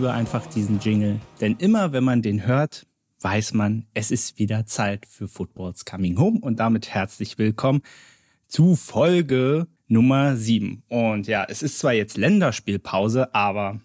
[0.00, 2.86] Liebe einfach diesen Jingle, denn immer wenn man den hört,
[3.20, 7.82] weiß man, es ist wieder Zeit für Footballs Coming Home und damit herzlich willkommen
[8.48, 10.84] zu Folge Nummer 7.
[10.88, 13.82] Und ja, es ist zwar jetzt Länderspielpause, aber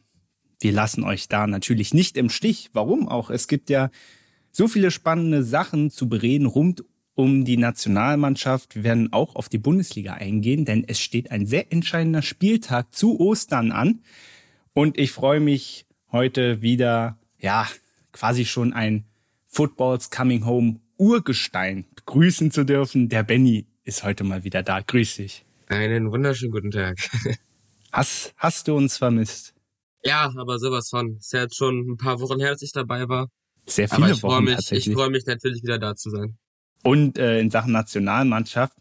[0.62, 2.70] wir lassen euch da natürlich nicht im Stich.
[2.72, 3.30] Warum auch?
[3.30, 3.90] Es gibt ja
[4.54, 6.86] so viele spannende Sachen zu bereden rund
[7.16, 8.74] um die Nationalmannschaft.
[8.74, 13.20] Wir werden auch auf die Bundesliga eingehen, denn es steht ein sehr entscheidender Spieltag zu
[13.20, 14.00] Ostern an.
[14.72, 17.68] Und ich freue mich heute wieder, ja,
[18.12, 19.06] quasi schon ein
[19.46, 23.10] Footballs Coming Home Urgestein begrüßen zu dürfen.
[23.10, 24.82] Der Benny ist heute mal wieder da.
[24.82, 25.46] Grüß dich.
[25.68, 26.98] Einen wunderschönen guten Tag.
[27.92, 29.54] Hast, hast du uns vermisst?
[30.04, 31.16] Ja, aber sowas von.
[31.16, 33.30] Ist ja jetzt schon ein paar Wochen her, dass ich dabei war.
[33.66, 34.88] Sehr viele aber ich Wochen freue mich, tatsächlich.
[34.88, 36.38] ich freue mich natürlich wieder da zu sein.
[36.84, 38.78] Und äh, in Sachen Nationalmannschaft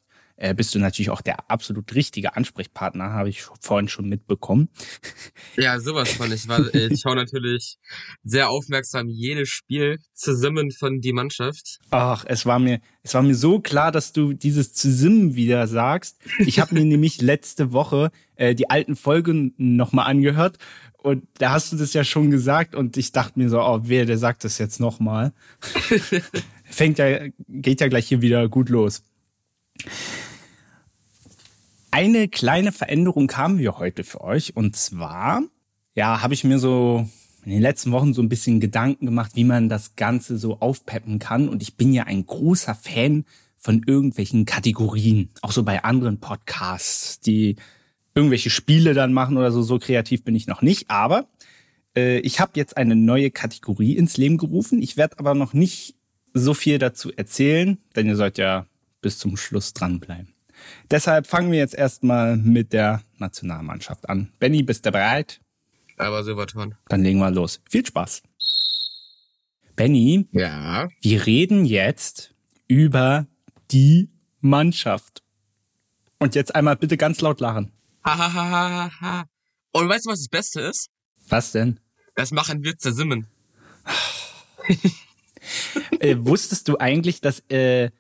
[0.57, 4.69] bist du natürlich auch der absolut richtige Ansprechpartner, habe ich vorhin schon mitbekommen.
[5.57, 6.33] Ja, sowas von.
[6.33, 7.77] Ich, war, ich schaue natürlich
[8.25, 11.79] sehr aufmerksam jedes Spiel zusammen von die Mannschaft.
[11.91, 16.19] Ach, es war mir, es war mir so klar, dass du dieses Zusammen wieder sagst.
[16.39, 20.59] Ich habe mir nämlich letzte Woche äh, die alten Folgen nochmal angehört
[21.05, 24.07] und da hast du das ja schon gesagt und ich dachte mir so, oh, wer,
[24.07, 25.35] der sagt das jetzt nochmal.
[26.65, 29.03] Fängt ja, geht ja gleich hier wieder gut los.
[31.97, 35.45] Eine kleine Veränderung haben wir heute für euch und zwar,
[35.95, 37.09] ja, habe ich mir so
[37.45, 41.20] in den letzten Wochen so ein bisschen Gedanken gemacht, wie man das Ganze so aufpeppen
[41.20, 43.25] kann und ich bin ja ein großer Fan
[43.56, 47.55] von irgendwelchen Kategorien, auch so bei anderen Podcasts, die
[48.12, 51.29] irgendwelche Spiele dann machen oder so, so kreativ bin ich noch nicht, aber
[51.97, 54.83] äh, ich habe jetzt eine neue Kategorie ins Leben gerufen.
[54.83, 55.95] Ich werde aber noch nicht
[56.33, 58.67] so viel dazu erzählen, denn ihr sollt ja
[59.01, 60.33] bis zum Schluss dranbleiben.
[60.91, 64.33] Deshalb fangen wir jetzt erstmal mit der Nationalmannschaft an.
[64.39, 65.41] Benny, bist du bereit?
[65.97, 66.75] Aber von.
[66.89, 67.61] Dann legen wir los.
[67.69, 68.23] Viel Spaß.
[69.77, 70.89] Benny, Ja.
[71.01, 72.35] wir reden jetzt
[72.69, 73.27] über
[73.70, 74.11] die
[74.41, 75.23] Mannschaft.
[76.19, 77.73] Und jetzt einmal bitte ganz laut lachen.
[78.05, 79.25] Ha, ha, ha, ha, ha.
[79.73, 80.91] Und weißt du, was das Beste ist?
[81.29, 81.81] Was denn?
[82.14, 83.27] Das machen wir zusammen.
[86.01, 87.91] äh, wusstest du eigentlich, dass, äh,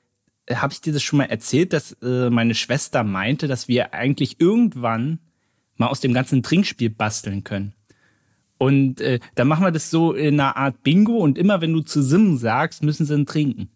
[0.52, 4.40] habe ich dir das schon mal erzählt, dass äh, meine Schwester meinte, dass wir eigentlich
[4.40, 5.18] irgendwann
[5.76, 7.74] mal aus dem ganzen Trinkspiel basteln können?
[8.58, 11.80] Und äh, dann machen wir das so in einer Art Bingo und immer wenn du
[11.80, 13.68] zu Sim sagst, müssen sie ihn trinken.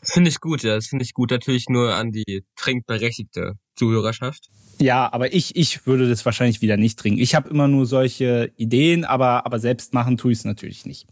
[0.00, 0.76] Das finde ich gut, ja.
[0.76, 1.30] Das finde ich gut.
[1.30, 4.48] Natürlich nur an die trinkberechtigte Zuhörerschaft.
[4.80, 7.20] Ja, aber ich, ich würde das wahrscheinlich wieder nicht trinken.
[7.20, 11.06] Ich habe immer nur solche Ideen, aber, aber selbst machen tue ich es natürlich nicht.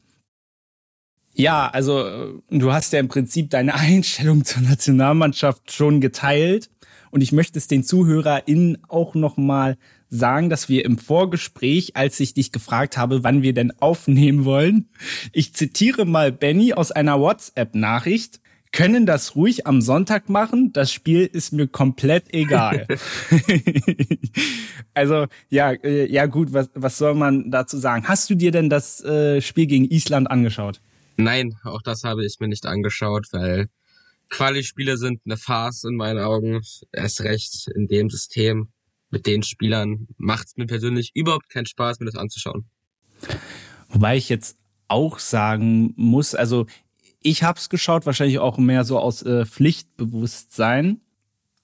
[1.39, 6.69] Ja, also du hast ja im Prinzip deine Einstellung zur Nationalmannschaft schon geteilt.
[7.11, 9.79] Und ich möchte es den ZuhörerInnen auch nochmal
[10.11, 14.89] sagen, dass wir im Vorgespräch, als ich dich gefragt habe, wann wir denn aufnehmen wollen,
[15.33, 18.41] ich zitiere mal Benny aus einer WhatsApp-Nachricht,
[18.73, 22.87] können das ruhig am Sonntag machen, das Spiel ist mir komplett egal.
[24.95, 28.07] also ja, äh, ja gut, was, was soll man dazu sagen?
[28.07, 30.81] Hast du dir denn das äh, Spiel gegen Island angeschaut?
[31.21, 33.69] Nein, auch das habe ich mir nicht angeschaut, weil
[34.31, 36.61] Quali-Spiele sind eine Farce in meinen Augen.
[36.93, 38.69] Erst recht in dem System
[39.11, 42.71] mit den Spielern macht es mir persönlich überhaupt keinen Spaß, mir das anzuschauen.
[43.89, 46.67] Wobei ich jetzt auch sagen muss, also
[47.21, 51.01] ich habe es geschaut, wahrscheinlich auch mehr so aus äh, Pflichtbewusstsein.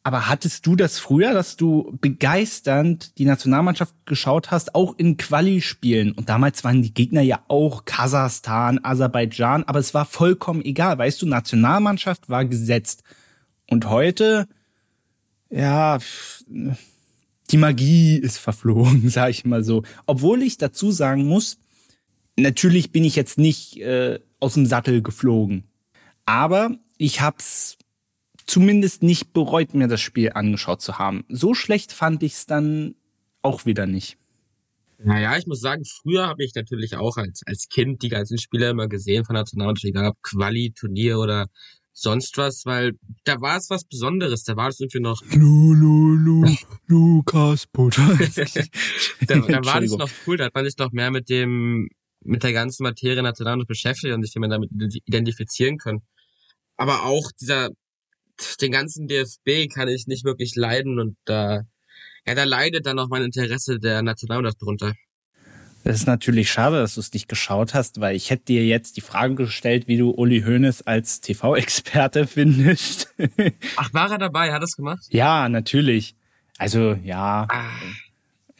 [0.06, 6.12] Aber hattest du das früher, dass du begeisternd die Nationalmannschaft geschaut hast, auch in Quali-Spielen?
[6.12, 10.98] Und damals waren die Gegner ja auch Kasachstan, Aserbaidschan, aber es war vollkommen egal.
[10.98, 13.02] Weißt du, Nationalmannschaft war gesetzt.
[13.70, 14.46] Und heute,
[15.48, 15.98] ja,
[17.50, 19.84] die Magie ist verflogen, sag ich mal so.
[20.04, 21.56] Obwohl ich dazu sagen muss,
[22.36, 25.64] natürlich bin ich jetzt nicht äh, aus dem Sattel geflogen.
[26.26, 27.78] Aber ich hab's
[28.46, 31.24] zumindest nicht bereut, mir das Spiel angeschaut zu haben.
[31.28, 32.94] So schlecht fand ich's dann
[33.42, 34.16] auch wieder nicht.
[34.98, 38.70] Naja, ich muss sagen, früher habe ich natürlich auch als, als Kind die ganzen Spiele
[38.70, 41.48] immer gesehen von Nationalmannschaft, egal ob Quali, Turnier oder
[41.92, 42.92] sonst was, weil
[43.24, 44.44] da war es was Besonderes.
[44.44, 45.22] Da war es irgendwie noch.
[45.34, 46.56] Lu, lu, lu,
[46.86, 48.68] Lukas Podolski.
[49.26, 51.88] da, da war es noch cool, da hat man sich noch mehr mit dem,
[52.20, 54.70] mit der ganzen Materie Nationalmannschaft beschäftigt und sich immer damit
[55.06, 56.02] identifizieren können.
[56.76, 57.70] Aber auch dieser,
[58.60, 61.62] den ganzen DFB kann ich nicht wirklich leiden und da,
[62.26, 64.94] ja, da leidet dann auch mein Interesse der Nationalmannschaft drunter.
[65.84, 68.96] Das ist natürlich schade, dass du es nicht geschaut hast, weil ich hätte dir jetzt
[68.96, 73.12] die Frage gestellt, wie du Uli Hoeneß als TV-Experte findest.
[73.76, 74.50] Ach, war er dabei?
[74.50, 75.04] Hat er es gemacht?
[75.10, 76.16] Ja, natürlich.
[76.56, 77.46] Also, ja.
[77.50, 77.70] Ah.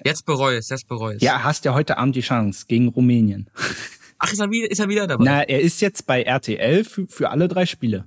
[0.05, 1.23] Jetzt bereue es, jetzt bereue es.
[1.23, 3.49] Ja, hast ja heute Abend die Chance gegen Rumänien.
[4.19, 5.25] Ach, ist er wieder, ist er wieder dabei?
[5.25, 8.07] Na, er ist jetzt bei RTL für, für alle drei Spiele.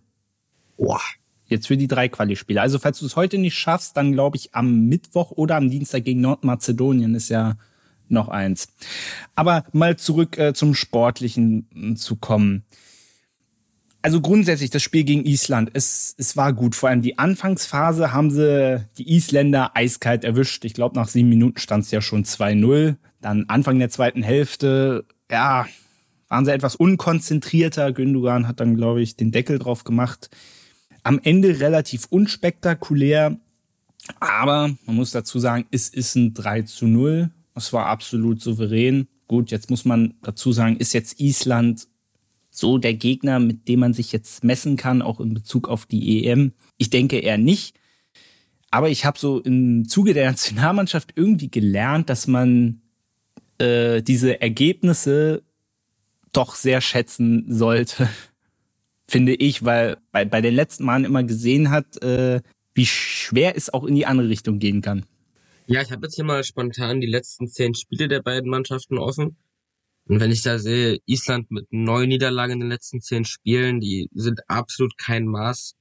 [0.77, 1.01] Boah.
[1.47, 2.61] Jetzt für die drei Quali-Spiele.
[2.61, 6.03] Also falls du es heute nicht schaffst, dann glaube ich am Mittwoch oder am Dienstag
[6.03, 7.55] gegen Nordmazedonien ist ja
[8.09, 8.69] noch eins.
[9.35, 12.63] Aber mal zurück äh, zum Sportlichen äh, zu kommen.
[14.01, 16.75] Also grundsätzlich das Spiel gegen Island, es, es war gut.
[16.75, 20.63] Vor allem die Anfangsphase haben sie die Isländer eiskalt erwischt.
[20.65, 22.95] Ich glaube, nach sieben Minuten stand es ja schon 2-0.
[23.21, 25.65] Dann Anfang der zweiten Hälfte, ja,
[26.29, 27.91] waren sie etwas unkonzentrierter.
[27.91, 30.29] Gündogan hat dann, glaube ich, den Deckel drauf gemacht
[31.07, 33.39] am Ende relativ unspektakulär,
[34.19, 37.31] aber man muss dazu sagen, es ist ein 3 zu 0.
[37.55, 39.07] Es war absolut souverän.
[39.25, 41.87] Gut, jetzt muss man dazu sagen, ist jetzt Island
[42.49, 46.25] so der Gegner, mit dem man sich jetzt messen kann, auch in Bezug auf die
[46.25, 46.51] EM?
[46.77, 47.79] Ich denke eher nicht.
[48.69, 52.81] Aber ich habe so im Zuge der Nationalmannschaft irgendwie gelernt, dass man
[53.59, 55.41] äh, diese Ergebnisse
[56.33, 58.09] doch sehr schätzen sollte
[59.09, 62.41] finde ich, weil bei, bei den letzten Malen immer gesehen hat, äh,
[62.73, 65.05] wie schwer es auch in die andere Richtung gehen kann.
[65.65, 69.37] Ja, ich habe jetzt hier mal spontan die letzten zehn Spiele der beiden Mannschaften offen.
[70.05, 74.09] Und wenn ich da sehe, Island mit neun Niederlagen in den letzten zehn Spielen, die
[74.13, 75.75] sind absolut kein Maß,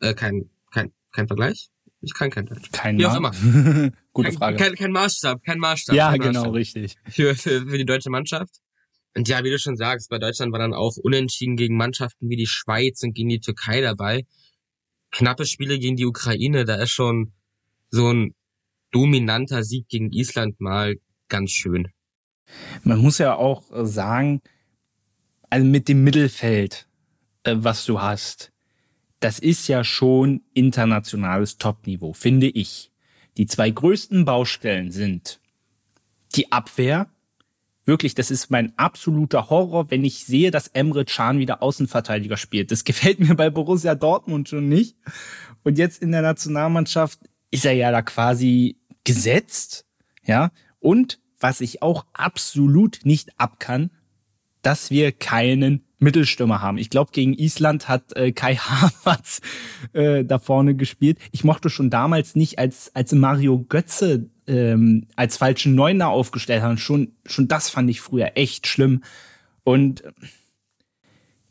[0.00, 1.70] äh, kein, kein, kein Vergleich.
[2.02, 2.70] Ich kann kein Deutsch.
[2.72, 3.30] Kein Wie auch immer.
[4.12, 4.56] Gute kein, Frage.
[4.56, 5.94] Kein, kein Maßstab, kein Maßstab.
[5.94, 6.96] Ja, kein genau, Maßstab richtig.
[7.08, 8.60] Für, für, für die deutsche Mannschaft.
[9.16, 12.36] Und ja, wie du schon sagst, bei Deutschland war dann auch unentschieden gegen Mannschaften wie
[12.36, 14.24] die Schweiz und gegen die Türkei dabei.
[15.10, 17.32] Knappe Spiele gegen die Ukraine, da ist schon
[17.90, 18.34] so ein
[18.92, 20.96] dominanter Sieg gegen Island mal
[21.28, 21.88] ganz schön.
[22.84, 24.40] Man muss ja auch sagen,
[25.48, 26.88] also mit dem Mittelfeld,
[27.44, 28.52] äh, was du hast,
[29.18, 32.90] das ist ja schon internationales Topniveau, finde ich.
[33.36, 35.40] Die zwei größten Baustellen sind
[36.34, 37.10] die Abwehr
[37.84, 42.70] wirklich, das ist mein absoluter Horror, wenn ich sehe, dass Emre Can wieder Außenverteidiger spielt.
[42.70, 44.96] Das gefällt mir bei Borussia Dortmund schon nicht.
[45.62, 49.86] Und jetzt in der Nationalmannschaft ist er ja da quasi gesetzt,
[50.24, 50.50] ja.
[50.78, 53.90] Und was ich auch absolut nicht abkann,
[54.62, 56.78] dass wir keinen Mittelstürmer haben.
[56.78, 59.40] Ich glaube, gegen Island hat äh, Kai Havertz
[59.92, 61.18] äh, da vorne gespielt.
[61.30, 66.76] Ich mochte schon damals nicht, als, als Mario Götze ähm, als falschen Neuner aufgestellt haben.
[66.76, 69.02] Schon, schon das fand ich früher echt schlimm.
[69.62, 70.02] Und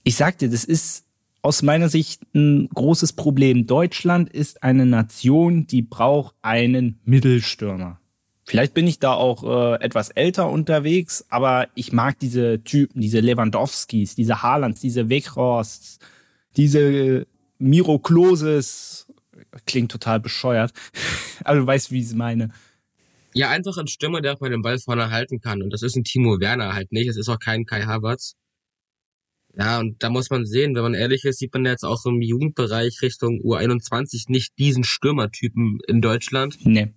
[0.03, 1.05] ich sagte, das ist
[1.41, 3.65] aus meiner Sicht ein großes Problem.
[3.65, 7.99] Deutschland ist eine Nation, die braucht einen Mittelstürmer.
[8.43, 13.19] Vielleicht bin ich da auch äh, etwas älter unterwegs, aber ich mag diese Typen, diese
[13.19, 15.99] Lewandowskis, diese Haalands, diese Weghorsts,
[16.57, 17.27] diese
[17.59, 19.07] Miro Kloses.
[19.65, 20.73] Klingt total bescheuert.
[21.43, 22.49] aber du weißt, wie ich es meine.
[23.33, 25.61] Ja, einfach ein Stürmer, der auch mal den Ball vorne halten kann.
[25.61, 27.07] Und das ist ein Timo Werner halt nicht.
[27.07, 28.35] Es ist auch kein Kai Havertz.
[29.57, 32.21] Ja, und da muss man sehen, wenn man ehrlich ist, sieht man jetzt auch im
[32.21, 36.57] Jugendbereich Richtung U21 nicht diesen Stürmertypen in Deutschland.
[36.65, 36.93] Nee.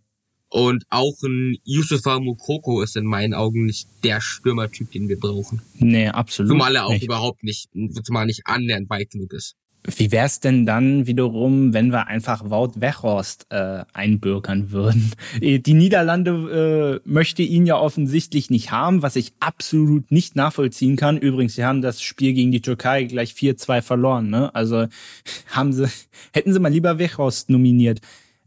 [0.48, 5.62] Und auch ein Yusufa Mukoko ist in meinen Augen nicht der Stürmertyp, den wir brauchen.
[5.78, 6.50] Nee, absolut.
[6.50, 7.04] Zumal er auch nicht.
[7.04, 7.70] überhaupt nicht,
[8.04, 9.56] zumal nicht annähernd weit genug ist.
[9.84, 15.12] Wie wär's denn dann wiederum, wenn wir einfach Wout Weghorst äh, einbürgern würden?
[15.40, 20.96] Äh, die Niederlande äh, möchte ihn ja offensichtlich nicht haben, was ich absolut nicht nachvollziehen
[20.96, 21.16] kann.
[21.16, 24.28] Übrigens, sie haben das Spiel gegen die Türkei gleich 4-2 verloren.
[24.30, 24.54] Ne?
[24.54, 24.86] Also
[25.48, 25.88] haben sie,
[26.32, 28.00] hätten sie mal lieber Weghorst nominiert.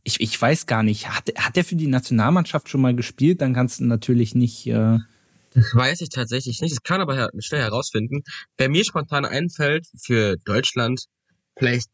[0.04, 3.42] Ich, ich weiß gar nicht, hat, hat er für die Nationalmannschaft schon mal gespielt?
[3.42, 4.68] Dann kannst du natürlich nicht.
[4.68, 5.00] Äh
[5.56, 6.74] das weiß ich tatsächlich nicht.
[6.74, 8.24] Das kann aber schnell herausfinden.
[8.58, 11.06] Wer mir spontan einfällt für Deutschland,
[11.58, 11.90] Vielleicht,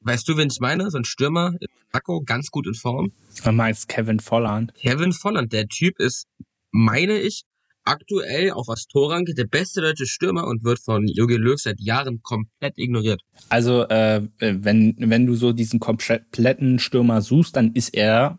[0.00, 0.90] weißt du, wen ich meine?
[0.90, 3.12] So ein Stürmer in Monaco, ganz gut in Form.
[3.42, 4.74] Du meinst Kevin Volland.
[4.74, 6.26] Kevin Volland, der Typ ist,
[6.70, 7.44] meine ich,
[7.84, 11.80] aktuell, auch was Tor angeht, der beste deutsche Stürmer und wird von Jogi Löw seit
[11.80, 13.22] Jahren komplett ignoriert.
[13.48, 18.38] Also, äh, wenn, wenn du so diesen kompletten Stürmer suchst, dann ist er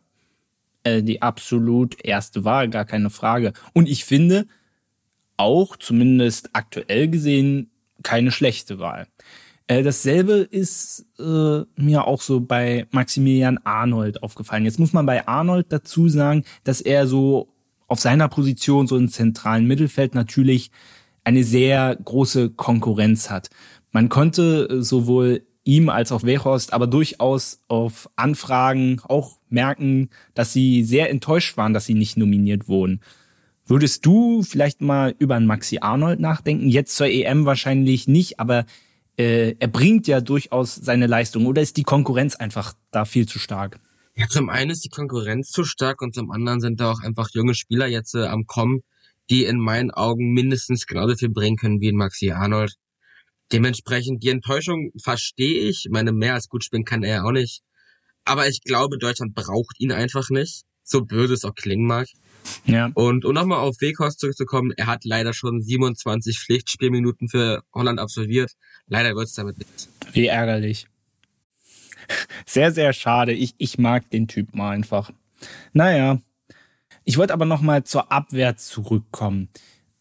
[0.84, 3.54] äh, die absolut erste Wahl, gar keine Frage.
[3.74, 4.48] Und ich finde,
[5.38, 7.72] auch zumindest aktuell gesehen,
[8.04, 9.08] keine schlechte Wahl.
[9.68, 14.64] Äh, dasselbe ist äh, mir auch so bei Maximilian Arnold aufgefallen.
[14.64, 17.50] Jetzt muss man bei Arnold dazu sagen, dass er so
[17.88, 20.72] auf seiner Position, so im zentralen Mittelfeld, natürlich
[21.26, 23.50] eine sehr große Konkurrenz hat.
[23.92, 30.54] Man konnte äh, sowohl ihm als auch Wehorst aber durchaus auf Anfragen auch merken, dass
[30.54, 33.02] sie sehr enttäuscht waren, dass sie nicht nominiert wurden.
[33.66, 36.70] Würdest du vielleicht mal über einen Maxi Arnold nachdenken?
[36.70, 38.66] Jetzt zur EM wahrscheinlich nicht, aber
[39.18, 43.40] äh, er bringt ja durchaus seine Leistung oder ist die Konkurrenz einfach da viel zu
[43.40, 43.80] stark?
[44.16, 47.30] Ja, zum einen ist die Konkurrenz zu stark und zum anderen sind da auch einfach
[47.34, 48.82] junge Spieler jetzt äh, am Kommen,
[49.30, 52.74] die in meinen Augen mindestens genauso viel bringen können wie ein Maxi Arnold.
[53.52, 55.88] Dementsprechend die Enttäuschung verstehe ich.
[55.90, 57.62] Meine, mehr als gut spielen kann er auch nicht.
[58.26, 60.64] Aber ich glaube, Deutschland braucht ihn einfach nicht.
[60.84, 62.08] So böse es auch klingen mag.
[62.66, 62.92] Ja.
[62.94, 68.52] Und um nochmal auf Weghorst zurückzukommen, er hat leider schon 27 Pflichtspielminuten für Holland absolviert.
[68.88, 69.90] Leider wird es damit nichts.
[70.14, 70.88] Wie ärgerlich.
[72.46, 73.34] Sehr, sehr schade.
[73.34, 75.12] Ich, ich mag den Typen einfach.
[75.74, 76.20] Naja.
[77.04, 79.50] Ich wollte aber nochmal zur Abwehr zurückkommen.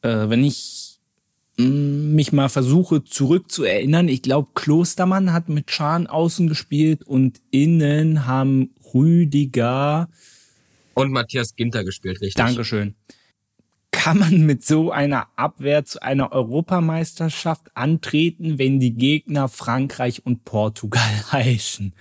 [0.03, 0.99] Äh, wenn ich
[1.57, 8.27] mm, mich mal versuche zurückzuerinnern, ich glaube, Klostermann hat mit Schahn außen gespielt und innen
[8.27, 10.09] haben Rüdiger
[10.97, 12.35] und Matthias Ginter gespielt, richtig.
[12.35, 12.95] Dankeschön.
[13.91, 20.45] Kann man mit so einer Abwehr zu einer Europameisterschaft antreten, wenn die Gegner Frankreich und
[20.45, 21.95] Portugal heißen?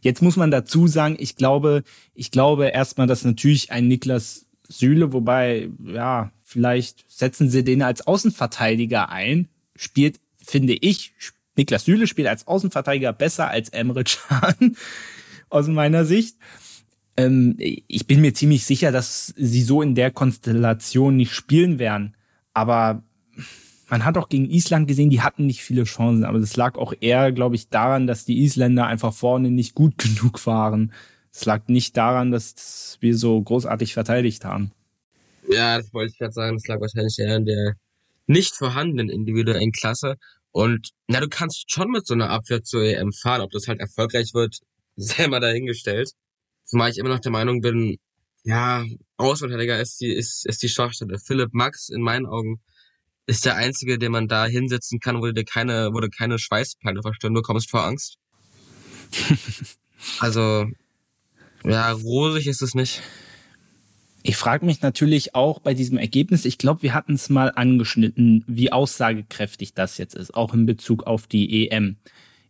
[0.00, 5.12] Jetzt muss man dazu sagen, ich glaube, ich glaube erstmal, dass natürlich ein Niklas Süle,
[5.12, 11.12] wobei, ja, vielleicht setzen sie den als Außenverteidiger ein, spielt, finde ich,
[11.56, 14.76] Niklas Süle spielt als Außenverteidiger besser als Emre Can
[15.50, 16.36] aus meiner Sicht.
[17.16, 22.16] Ähm, ich bin mir ziemlich sicher, dass sie so in der Konstellation nicht spielen werden.
[22.54, 23.02] Aber
[23.88, 26.24] man hat auch gegen Island gesehen, die hatten nicht viele Chancen.
[26.24, 29.98] Aber das lag auch eher, glaube ich, daran, dass die Isländer einfach vorne nicht gut
[29.98, 30.92] genug waren.
[31.32, 34.72] Es lag nicht daran, dass wir so großartig verteidigt haben.
[35.48, 36.56] Ja, das wollte ich gerade sagen.
[36.56, 37.74] Das lag wahrscheinlich eher in der
[38.26, 40.16] nicht vorhandenen individuellen Klasse.
[40.52, 43.40] Und na, du kannst schon mit so einer Abwehr zur EM fahren.
[43.40, 44.58] Ob das halt erfolgreich wird,
[44.96, 46.12] sei mal dahingestellt.
[46.64, 47.98] Zumal ich immer noch der Meinung bin,
[48.44, 48.84] ja,
[49.16, 51.18] Außenverteidiger ist die, ist, ist die Schwachstelle.
[51.18, 52.60] Philipp Max in meinen Augen
[53.26, 57.02] ist der einzige, den man da hinsetzen kann, wo dir keine, wo du keine Schweißperle
[57.02, 58.16] verstehen, du kommst vor Angst.
[60.20, 60.66] also,
[61.64, 63.02] ja, rosig ist es nicht.
[64.22, 68.44] Ich frage mich natürlich auch bei diesem Ergebnis, ich glaube, wir hatten es mal angeschnitten,
[68.46, 71.96] wie aussagekräftig das jetzt ist, auch in Bezug auf die EM.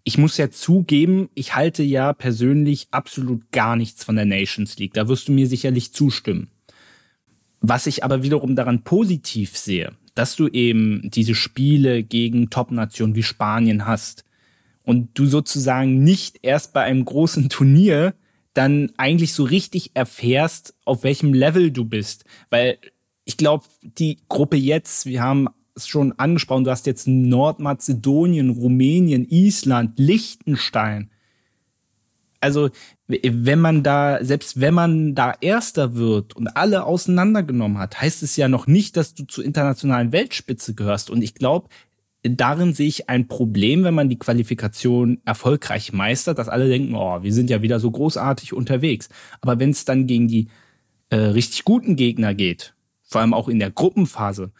[0.04, 4.94] Ich muss ja zugeben, ich halte ja persönlich absolut gar nichts von der Nations League.
[4.94, 6.48] Da wirst du mir sicherlich zustimmen.
[7.60, 13.22] Was ich aber wiederum daran positiv sehe, dass du eben diese Spiele gegen Top-Nationen wie
[13.22, 14.24] Spanien hast
[14.82, 18.14] und du sozusagen nicht erst bei einem großen Turnier
[18.54, 22.24] dann eigentlich so richtig erfährst, auf welchem Level du bist.
[22.48, 22.78] Weil
[23.24, 25.48] ich glaube, die Gruppe jetzt, wir haben
[25.88, 31.10] schon angesprochen, du hast jetzt Nordmazedonien, Rumänien, Island, Liechtenstein.
[32.40, 32.70] Also,
[33.06, 38.36] wenn man da, selbst wenn man da Erster wird und alle auseinandergenommen hat, heißt es
[38.36, 41.10] ja noch nicht, dass du zur internationalen Weltspitze gehörst.
[41.10, 41.68] Und ich glaube,
[42.22, 47.22] darin sehe ich ein Problem, wenn man die Qualifikation erfolgreich meistert, dass alle denken, oh,
[47.22, 49.08] wir sind ja wieder so großartig unterwegs.
[49.40, 50.48] Aber wenn es dann gegen die
[51.10, 54.52] äh, richtig guten Gegner geht, vor allem auch in der Gruppenphase,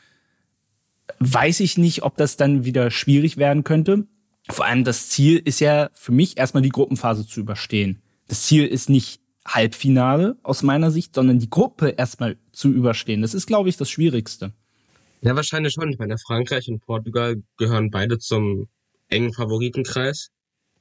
[1.21, 4.07] weiß ich nicht, ob das dann wieder schwierig werden könnte.
[4.49, 8.03] Vor allem das Ziel ist ja für mich erstmal die Gruppenphase zu überstehen.
[8.27, 13.23] Das Ziel ist nicht Halbfinale aus meiner Sicht, sondern die Gruppe erstmal zu überstehen.
[13.23, 14.53] Das ist, glaube ich, das Schwierigste.
[15.23, 15.91] Ja, wahrscheinlich schon.
[15.91, 18.69] Ich meine, Frankreich und Portugal gehören beide zum
[19.09, 20.31] engen Favoritenkreis.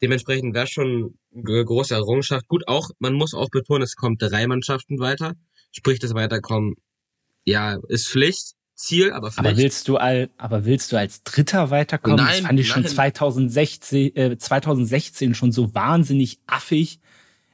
[0.02, 2.48] Dementsprechend wäre schon eine große Errungenschaft.
[2.48, 5.34] Gut, auch, man muss auch betonen, es kommt drei Mannschaften weiter.
[5.72, 6.76] Sprich, das Weiterkommen,
[7.44, 8.54] ja, ist Pflicht.
[8.80, 9.48] Ziel, aber vielleicht.
[9.48, 12.18] Aber willst du all, aber willst du als Dritter weiterkommen?
[12.18, 12.84] Nein, das fand ich nein.
[12.84, 17.00] schon 2016, äh, 2016 schon so wahnsinnig affig.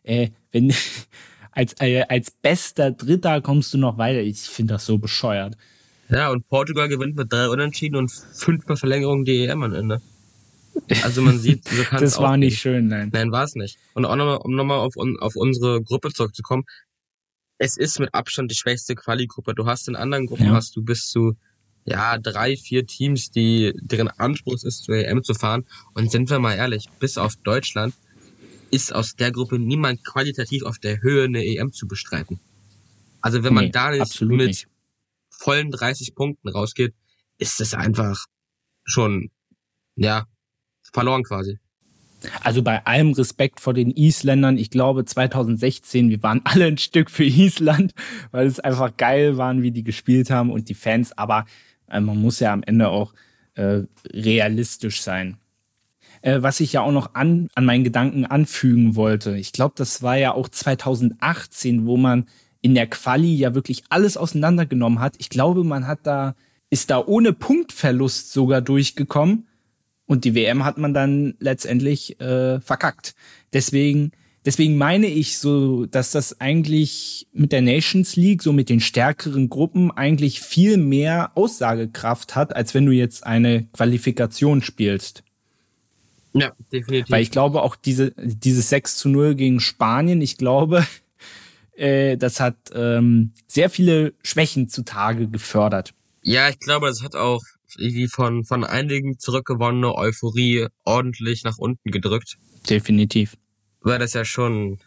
[0.03, 0.73] Äh, wenn
[1.51, 4.19] als äh, als bester Dritter kommst du noch weiter.
[4.21, 5.57] Ich finde das so bescheuert.
[6.09, 10.01] Ja, und Portugal gewinnt mit drei Unentschieden und fünfmal Verlängerung die EM am Ende.
[11.03, 13.09] Also man sieht, so kann Das war nicht schön, nein.
[13.11, 13.79] Nein, war es nicht.
[13.93, 16.65] Und auch nochmal, um nochmal auf, auf unsere Gruppe zurückzukommen
[17.57, 19.53] es ist mit Abstand die schwächste Quali-Gruppe.
[19.53, 20.53] Du hast in anderen Gruppen, ja.
[20.53, 21.35] hast du bis zu
[21.85, 25.65] ja, drei, vier Teams, die, deren Anspruch ist, zur EM zu fahren.
[25.93, 27.93] Und sind wir mal ehrlich, bis auf Deutschland
[28.71, 32.39] ist aus der Gruppe niemand qualitativ auf der Höhe eine EM zu bestreiten.
[33.21, 34.67] Also wenn man nee, da nicht mit nicht.
[35.29, 36.93] vollen 30 Punkten rausgeht,
[37.37, 38.25] ist es einfach
[38.83, 39.29] schon,
[39.95, 40.25] ja,
[40.91, 41.59] verloren quasi.
[42.41, 47.09] Also bei allem Respekt vor den Isländern, ich glaube 2016, wir waren alle ein Stück
[47.09, 47.93] für Island,
[48.31, 51.45] weil es einfach geil waren, wie die gespielt haben und die Fans, aber
[51.89, 53.13] äh, man muss ja am Ende auch
[53.55, 55.37] äh, realistisch sein.
[56.21, 60.01] Äh, was ich ja auch noch an, an meinen Gedanken anfügen wollte, ich glaube, das
[60.01, 62.25] war ja auch 2018, wo man
[62.61, 65.15] in der Quali ja wirklich alles auseinandergenommen hat.
[65.19, 66.35] Ich glaube, man hat da,
[66.71, 69.47] ist da ohne Punktverlust sogar durchgekommen
[70.05, 73.15] und die WM hat man dann letztendlich äh, verkackt.
[73.53, 74.11] Deswegen
[74.45, 79.49] deswegen meine ich so, dass das eigentlich mit der Nations League, so mit den stärkeren
[79.49, 85.23] Gruppen, eigentlich viel mehr Aussagekraft hat, als wenn du jetzt eine Qualifikation spielst.
[86.33, 87.09] Ja, definitiv.
[87.09, 90.85] Weil ich glaube auch diese, dieses 6 zu 0 gegen Spanien, ich glaube,
[91.75, 95.93] äh, das hat ähm, sehr viele Schwächen zutage gefördert.
[96.21, 97.41] Ja, ich glaube, das hat auch
[97.77, 102.37] irgendwie von, von einigen zurückgewonnene Euphorie ordentlich nach unten gedrückt.
[102.69, 103.37] Definitiv.
[103.81, 104.79] Weil das ja schon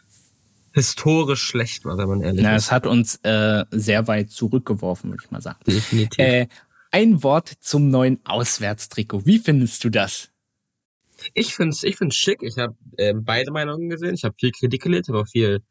[0.73, 2.65] historisch schlecht war, wenn man ehrlich Na, ist.
[2.65, 5.59] es hat uns äh, sehr weit zurückgeworfen, würde ich mal sagen.
[5.65, 6.19] Definitiv.
[6.19, 6.47] Äh,
[6.91, 9.25] ein Wort zum neuen Auswärtstrikot.
[9.25, 10.29] Wie findest du das?
[11.33, 12.41] Ich find's, ich find's schick.
[12.41, 14.13] Ich habe äh, beide Meinungen gesehen.
[14.13, 15.61] Ich habe viel Kritik gelesen, aber auch viel,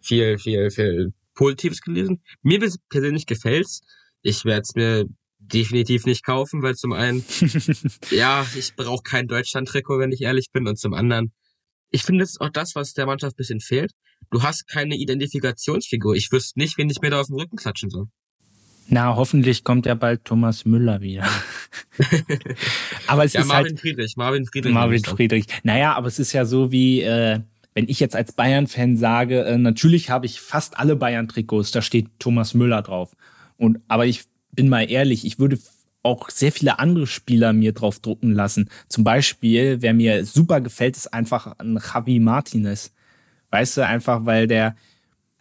[0.00, 2.22] viel, viel, viel Positives gelesen.
[2.42, 3.82] Mir persönlich gefällt's.
[4.22, 5.06] Ich werde es mir
[5.52, 7.24] definitiv nicht kaufen, weil zum einen,
[8.10, 11.32] ja, ich brauche kein Deutschland-Trikot, wenn ich ehrlich bin, und zum anderen,
[11.90, 13.92] ich finde, das ist auch das, was der Mannschaft ein bisschen fehlt.
[14.30, 16.14] Du hast keine Identifikationsfigur.
[16.14, 18.06] Ich wüsste nicht, wen ich mir da auf den Rücken klatschen soll.
[18.88, 21.28] Na, hoffentlich kommt ja bald Thomas Müller wieder.
[23.06, 24.72] aber es ja, ist Marvin halt Friedrich, Marvin Friedrich.
[24.72, 25.46] Marvin Friedrich.
[25.64, 27.40] Naja, aber es ist ja so wie, äh,
[27.74, 32.06] wenn ich jetzt als Bayern-Fan sage, äh, natürlich habe ich fast alle Bayern-Trikots, da steht
[32.20, 33.16] Thomas Müller drauf.
[33.56, 34.24] Und aber ich
[34.56, 35.58] bin mal ehrlich, ich würde
[36.02, 38.70] auch sehr viele andere Spieler mir drauf drucken lassen.
[38.88, 42.92] Zum Beispiel, wer mir super gefällt, ist einfach ein Javi Martinez.
[43.50, 44.76] Weißt du, einfach weil der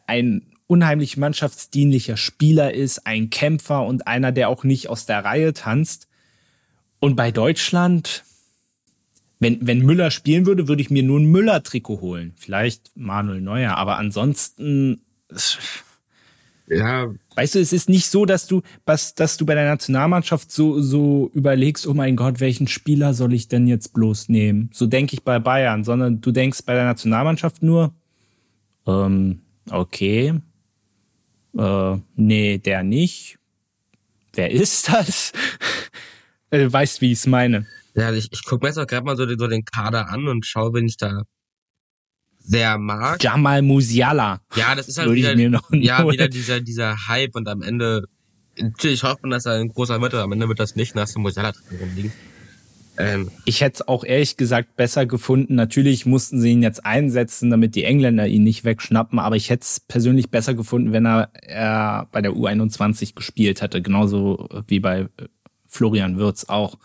[0.07, 5.53] ein unheimlich mannschaftsdienlicher Spieler ist, ein Kämpfer und einer, der auch nicht aus der Reihe
[5.53, 6.07] tanzt.
[6.99, 8.23] Und bei Deutschland,
[9.39, 12.33] wenn, wenn Müller spielen würde, würde ich mir nur ein Müller-Trikot holen.
[12.35, 15.01] Vielleicht Manuel Neuer, aber ansonsten.
[16.67, 17.13] Ja.
[17.35, 20.81] Weißt du, es ist nicht so, dass du, was, dass du bei der Nationalmannschaft so,
[20.81, 24.69] so überlegst, oh mein Gott, welchen Spieler soll ich denn jetzt bloß nehmen?
[24.73, 27.93] So denke ich bei Bayern, sondern du denkst bei der Nationalmannschaft nur,
[28.87, 30.33] ähm, okay,
[31.57, 33.37] äh, nee, der nicht.
[34.33, 35.33] Wer ist das?
[36.49, 37.67] du weißt, wie ich es meine.
[37.93, 40.45] Ja, ich, ich gucke mir jetzt auch gerade mal so, so den Kader an und
[40.45, 41.23] schaue, wen ich da
[42.45, 43.21] sehr mag.
[43.23, 44.41] Jamal Musiala.
[44.55, 48.03] Ja, das ist halt wieder, mir noch ja, wieder dieser, dieser Hype und am Ende,
[48.59, 51.15] natürlich hofft man, dass er ein großer wird, aber am Ende wird das nicht, hast
[51.15, 52.11] du Musiala drin rumliegen.
[52.97, 55.55] Ähm, Ich hätte es auch ehrlich gesagt besser gefunden.
[55.55, 59.63] Natürlich mussten sie ihn jetzt einsetzen, damit die Engländer ihn nicht wegschnappen, aber ich hätte
[59.63, 65.01] es persönlich besser gefunden, wenn er, er bei der U21 gespielt hätte, genauso wie bei
[65.01, 65.07] äh,
[65.67, 66.77] Florian Wirtz auch.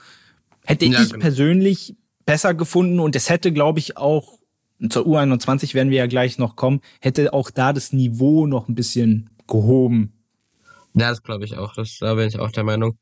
[0.65, 1.21] Hätte Ja, ich genau.
[1.23, 1.95] persönlich
[2.27, 4.40] besser gefunden und es hätte, glaube ich, auch
[4.89, 8.75] zur U21 werden wir ja gleich noch kommen, hätte auch da das Niveau noch ein
[8.75, 10.13] bisschen gehoben.
[10.95, 12.97] ja, das glaube ich auch, das, da bin ich auch der Meinung.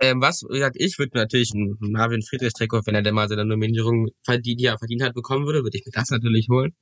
[0.00, 3.14] Ähm, was, wie gesagt, ich würde mir natürlich ein Marvin Friedrich Trikot, wenn er denn
[3.14, 6.48] mal seine Nominierung verdient, die er verdient hat, bekommen würde, würde ich mir das natürlich
[6.50, 6.74] holen.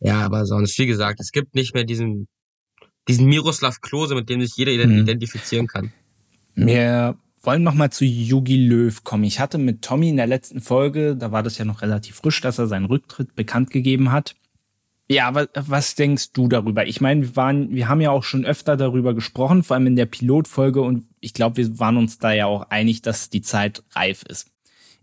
[0.00, 2.28] Ja, aber sonst, wie gesagt, es gibt nicht mehr diesen,
[3.08, 4.98] diesen Miroslav Klose, mit dem sich jeder Mhm.
[4.98, 5.92] identifizieren kann.
[6.54, 9.24] Wir wollen noch mal zu Jogi Löw kommen.
[9.24, 12.40] Ich hatte mit Tommy in der letzten Folge, da war das ja noch relativ frisch,
[12.40, 14.34] dass er seinen Rücktritt bekannt gegeben hat.
[15.08, 16.86] Ja, was, was denkst du darüber?
[16.86, 19.96] Ich meine, wir waren, wir haben ja auch schon öfter darüber gesprochen, vor allem in
[19.96, 23.84] der Pilotfolge und ich glaube, wir waren uns da ja auch einig, dass die Zeit
[23.94, 24.50] reif ist.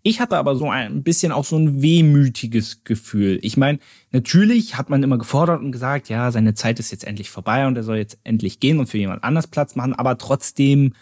[0.05, 3.39] Ich hatte aber so ein bisschen auch so ein wehmütiges Gefühl.
[3.41, 3.79] Ich meine,
[4.11, 7.77] natürlich hat man immer gefordert und gesagt, ja, seine Zeit ist jetzt endlich vorbei und
[7.77, 10.93] er soll jetzt endlich gehen und für jemand anders Platz machen, aber trotzdem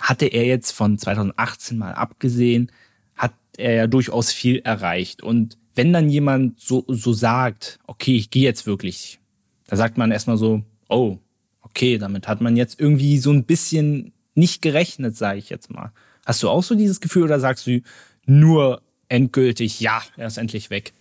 [0.00, 2.70] hatte er jetzt von 2018 mal abgesehen,
[3.14, 5.22] hat er ja durchaus viel erreicht.
[5.22, 9.20] Und wenn dann jemand so, so sagt, okay, ich gehe jetzt wirklich,
[9.66, 11.18] da sagt man erstmal so, oh,
[11.62, 15.92] okay, damit hat man jetzt irgendwie so ein bisschen nicht gerechnet, sage ich jetzt mal.
[16.24, 17.80] Hast du auch so dieses Gefühl oder sagst du
[18.26, 20.92] nur endgültig, ja, er ist endlich weg?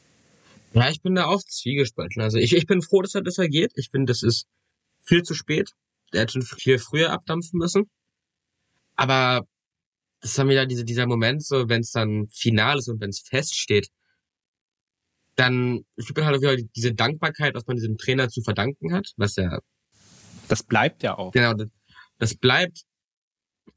[0.73, 2.21] Ja, ich bin da auch zwiegespalten.
[2.21, 3.71] Also ich, ich bin froh, dass er, dass er geht.
[3.75, 4.45] Ich finde, das ist
[5.05, 5.71] viel zu spät.
[6.11, 7.89] Der hätte schon viel früher abdampfen müssen.
[8.95, 9.45] Aber
[10.21, 13.09] das ist dann wieder diese, dieser Moment, so wenn es dann final ist und wenn
[13.09, 13.89] es feststeht,
[15.35, 19.11] dann fühlt man halt auch wieder diese Dankbarkeit, was man diesem Trainer zu verdanken hat,
[19.17, 19.59] was ja
[20.47, 21.31] Das bleibt ja auch.
[21.31, 21.67] Genau, das,
[22.17, 22.83] das bleibt.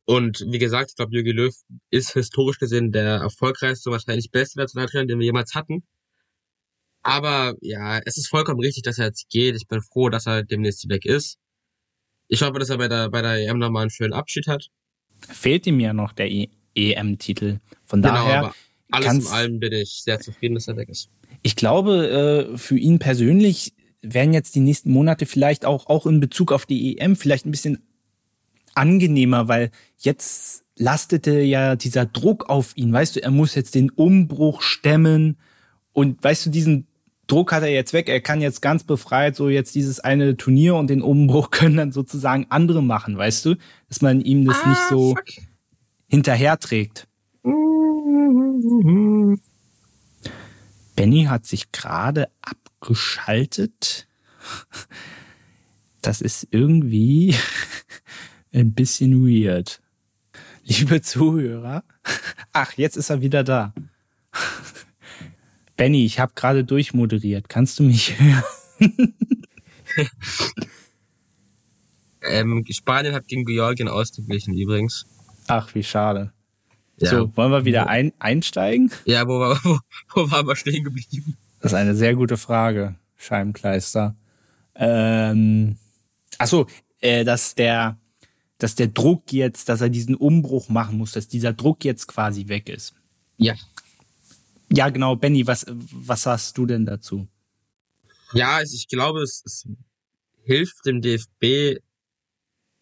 [0.05, 1.55] Und wie gesagt, ich glaube, Jürgen Löw
[1.91, 5.83] ist historisch gesehen der erfolgreichste, wahrscheinlich beste Nationaltrainer, den wir jemals hatten.
[7.03, 9.57] Aber ja, es ist vollkommen richtig, dass er jetzt geht.
[9.57, 11.39] Ich bin froh, dass er demnächst weg ist.
[12.29, 14.69] Ich hoffe, dass er bei der, bei der EM nochmal einen schönen Abschied hat.
[15.21, 17.59] Fehlt ihm ja noch der E- EM-Titel.
[17.85, 18.55] Von Genau, daher, aber
[18.91, 21.09] alles in allem bin ich sehr zufrieden, dass er weg ist.
[21.43, 26.21] ich glaube, äh, für ihn persönlich werden jetzt die nächsten Monate vielleicht auch, auch in
[26.21, 27.83] Bezug auf die EM vielleicht ein bisschen
[28.75, 32.93] angenehmer, weil jetzt lastete ja dieser Druck auf ihn.
[32.93, 35.37] Weißt du, er muss jetzt den Umbruch stemmen
[35.93, 36.87] und weißt du, diesen
[37.29, 40.75] Druck hat er jetzt weg, er kann jetzt ganz befreit so jetzt dieses eine Turnier
[40.75, 43.55] und den Umbruch können dann sozusagen andere machen, weißt du?
[43.89, 45.25] Dass man ihm das ah, nicht so fuck.
[46.09, 47.07] hinterherträgt.
[50.97, 54.09] Benny hat sich gerade abgeschaltet.
[56.01, 57.37] Das ist irgendwie
[58.53, 59.81] ein bisschen weird.
[60.65, 61.85] Liebe Zuhörer,
[62.53, 63.75] ach, jetzt ist er wieder da.
[65.79, 67.49] Benny, ich habe gerade durchmoderiert.
[67.49, 68.19] Kannst du mich
[68.81, 69.15] hören?
[72.23, 75.07] ähm, Spanien hat gegen Georgien ausgeglichen übrigens.
[75.47, 76.33] Ach, wie schade.
[76.99, 77.11] Ja.
[77.11, 78.91] So, wollen wir wieder ein, einsteigen?
[79.05, 79.79] Ja, wo, wo,
[80.15, 81.37] wo waren wir stehen geblieben?
[81.61, 84.17] Das ist eine sehr gute Frage, Scheibenkleister.
[84.75, 85.77] Ähm,
[86.39, 86.67] achso,
[87.01, 87.99] äh, dass der,
[88.59, 92.49] dass der Druck jetzt, dass er diesen Umbruch machen muss, dass dieser Druck jetzt quasi
[92.49, 92.95] weg ist.
[93.37, 93.55] Ja.
[94.73, 97.27] Ja, genau, Benny, was, was sagst du denn dazu?
[98.33, 99.67] Ja, also ich glaube, es, es
[100.43, 101.81] hilft dem DFB,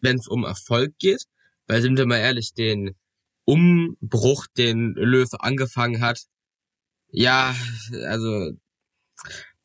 [0.01, 1.23] wenn es um Erfolg geht,
[1.67, 2.95] weil sind wir mal ehrlich, den
[3.45, 6.23] Umbruch, den Löw angefangen hat,
[7.09, 7.55] ja,
[8.05, 8.51] also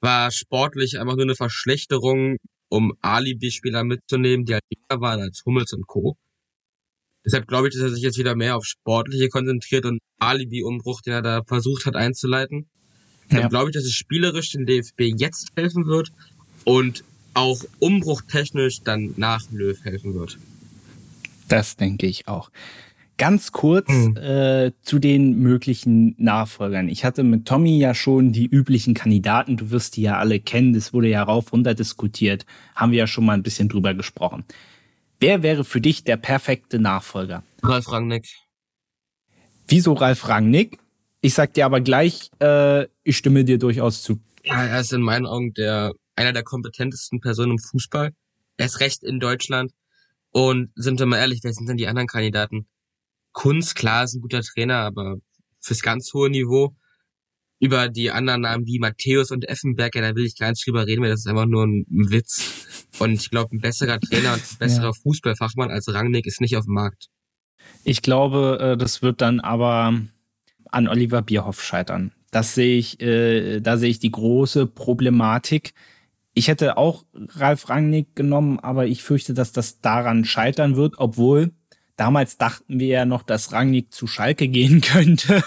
[0.01, 2.37] war sportlich einfach nur eine Verschlechterung,
[2.69, 6.17] um Alibi-Spieler mitzunehmen, die halt jünger waren als Hummels und Co.
[7.25, 11.15] Deshalb glaube ich, dass er sich jetzt wieder mehr auf Sportliche konzentriert und Alibi-Umbruch, den
[11.15, 12.67] er da versucht hat einzuleiten.
[13.27, 13.49] Deshalb ja.
[13.49, 16.13] glaube ich, dass es spielerisch den DFB jetzt helfen wird
[16.65, 17.05] und
[17.35, 20.39] auch umbruchtechnisch dann nach Löw helfen wird.
[21.49, 22.51] Das denke ich auch.
[23.19, 24.17] Ganz kurz mhm.
[24.17, 26.89] äh, zu den möglichen Nachfolgern.
[26.89, 30.73] Ich hatte mit Tommy ja schon die üblichen Kandidaten, du wirst die ja alle kennen,
[30.73, 34.45] das wurde ja rauf runter diskutiert, haben wir ja schon mal ein bisschen drüber gesprochen.
[35.23, 37.45] Wer wäre für dich der perfekte Nachfolger?
[37.63, 38.27] Ralf Rangnick.
[39.69, 40.81] Wieso Ralf Rangnick?
[41.21, 44.19] Ich sag dir aber gleich, äh, ich stimme dir durchaus zu.
[44.43, 48.11] Ja, er ist in meinen Augen der einer der kompetentesten Personen im Fußball.
[48.57, 49.71] Er ist recht in Deutschland.
[50.33, 52.67] Und sind wir mal ehrlich, wer sind denn die anderen Kandidaten?
[53.31, 55.19] Kunst, klar, ist ein guter Trainer, aber
[55.61, 56.75] fürs ganz hohe Niveau.
[57.63, 61.01] Über die anderen Namen wie Matthäus und Effenberger, da will ich gar nicht drüber reden,
[61.01, 62.89] weil das ist einfach nur ein Witz.
[62.99, 64.93] Und ich glaube, ein besserer Trainer und ein besserer ja.
[64.93, 67.07] Fußballfachmann als Rangnick ist nicht auf dem Markt.
[67.85, 69.95] Ich glaube, äh, das wird dann aber
[70.71, 72.11] an Oliver Bierhoff scheitern.
[72.33, 75.73] Das sehe ich, äh, da sehe ich die große Problematik.
[76.35, 81.53] Ich hätte auch Ralf Rangnick genommen, aber ich fürchte, dass das daran scheitern wird, obwohl
[82.03, 85.45] damals dachten wir ja noch, dass Rangnick zu Schalke gehen könnte.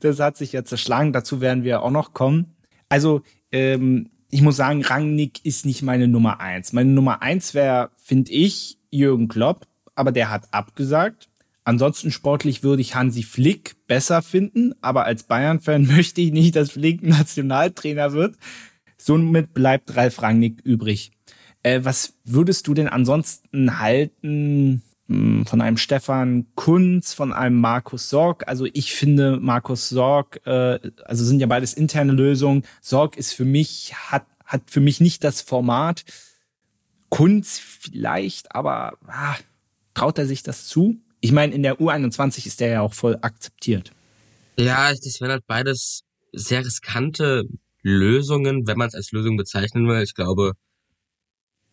[0.00, 2.56] das hat sich ja zerschlagen, dazu werden wir auch noch kommen.
[2.88, 3.22] Also
[3.52, 6.72] ähm, ich muss sagen, Rangnick ist nicht meine Nummer eins.
[6.72, 11.28] Meine Nummer eins wäre, finde ich, Jürgen Klopp, aber der hat abgesagt.
[11.62, 16.72] Ansonsten sportlich würde ich Hansi Flick besser finden, aber als Bayern-Fan möchte ich nicht, dass
[16.72, 18.34] Flick Nationaltrainer wird.
[18.96, 21.12] Somit bleibt Ralf Rangnick übrig.
[21.62, 28.48] Äh, was würdest du denn ansonsten halten von einem Stefan Kunz, von einem Markus Sorg.
[28.48, 32.64] Also ich finde Markus Sorg, äh, also sind ja beides interne Lösungen.
[32.80, 36.04] Sorg ist für mich, hat, hat für mich nicht das Format.
[37.10, 39.36] Kunz vielleicht, aber ah,
[39.92, 40.96] traut er sich das zu?
[41.20, 43.92] Ich meine, in der U21 ist der ja auch voll akzeptiert.
[44.58, 47.44] Ja, das wären halt beides sehr riskante
[47.82, 50.02] Lösungen, wenn man es als Lösung bezeichnen will.
[50.02, 50.52] Ich glaube,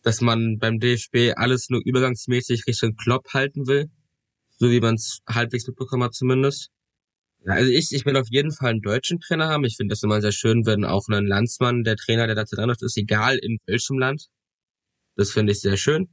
[0.02, 3.90] dass man beim DFB alles nur übergangsmäßig Richtung Klopp halten will.
[4.58, 6.70] So wie man es halbwegs mitbekommen hat zumindest.
[7.44, 9.64] Ja, also ich, ich will auf jeden Fall einen deutschen Trainer haben.
[9.64, 12.96] Ich finde das immer sehr schön, wenn auch ein Landsmann der Trainer der Nationalmannschaft ist,
[12.96, 14.26] egal in welchem Land.
[15.16, 16.08] Das finde ich sehr schön.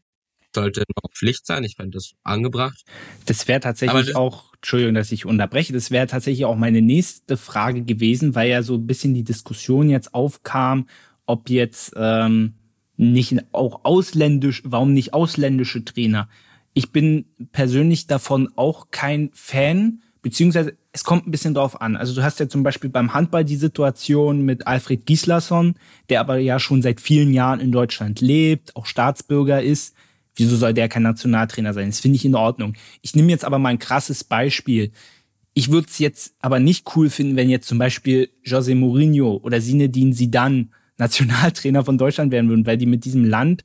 [0.55, 1.63] Sollte auch Pflicht sein.
[1.63, 2.81] Ich fände das angebracht.
[3.27, 7.37] Das wäre tatsächlich das auch, Entschuldigung, dass ich unterbreche, das wäre tatsächlich auch meine nächste
[7.37, 10.87] Frage gewesen, weil ja so ein bisschen die Diskussion jetzt aufkam,
[11.27, 12.55] ob jetzt ähm,
[12.99, 16.27] nicht auch ausländisch, warum nicht ausländische Trainer?
[16.73, 21.95] Ich bin persönlich davon auch kein Fan, beziehungsweise es kommt ein bisschen drauf an.
[21.95, 25.75] Also du hast ja zum Beispiel beim Handball die Situation mit Alfred Gislason,
[26.09, 29.95] der aber ja schon seit vielen Jahren in Deutschland lebt, auch Staatsbürger ist.
[30.35, 31.87] Wieso soll der kein Nationaltrainer sein?
[31.87, 32.75] Das finde ich in Ordnung.
[33.01, 34.91] Ich nehme jetzt aber mal ein krasses Beispiel.
[35.53, 39.61] Ich würde es jetzt aber nicht cool finden, wenn jetzt zum Beispiel José Mourinho oder
[39.61, 40.67] Zinedine Zidane
[40.99, 43.63] Nationaltrainer von Deutschland werden würden, weil die mit diesem Land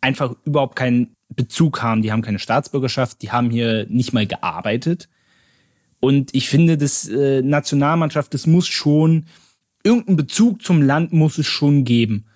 [0.00, 2.02] einfach überhaupt keinen Bezug haben.
[2.02, 5.08] Die haben keine Staatsbürgerschaft, die haben hier nicht mal gearbeitet.
[6.00, 9.26] Und ich finde, das äh, Nationalmannschaft, das muss schon,
[9.82, 12.26] irgendeinen Bezug zum Land muss es schon geben.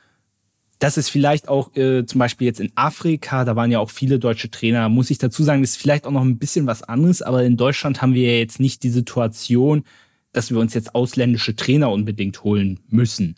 [0.78, 4.18] Das ist vielleicht auch äh, zum Beispiel jetzt in Afrika, da waren ja auch viele
[4.18, 7.20] deutsche Trainer, muss ich dazu sagen, das ist vielleicht auch noch ein bisschen was anderes,
[7.20, 9.84] aber in Deutschland haben wir ja jetzt nicht die Situation,
[10.32, 13.34] dass wir uns jetzt ausländische Trainer unbedingt holen müssen.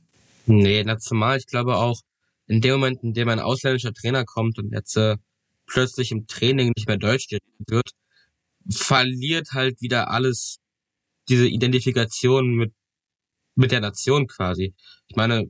[0.47, 2.01] Nee, zumal ich glaube auch,
[2.47, 5.17] in dem Moment, in dem ein ausländischer Trainer kommt und jetzt äh,
[5.67, 7.91] plötzlich im Training nicht mehr Deutsch geredet wird,
[8.71, 10.59] verliert halt wieder alles
[11.29, 12.73] diese Identifikation mit,
[13.55, 14.75] mit der Nation quasi.
[15.09, 15.47] Ich meine,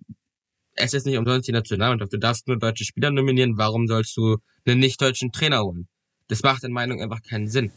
[0.74, 2.12] es ist nicht umsonst die Nationalmannschaft.
[2.12, 3.58] Du darfst nur deutsche Spieler nominieren.
[3.58, 5.88] Warum sollst du einen nicht-deutschen Trainer holen?
[6.28, 7.72] Das macht in Meinung einfach keinen Sinn.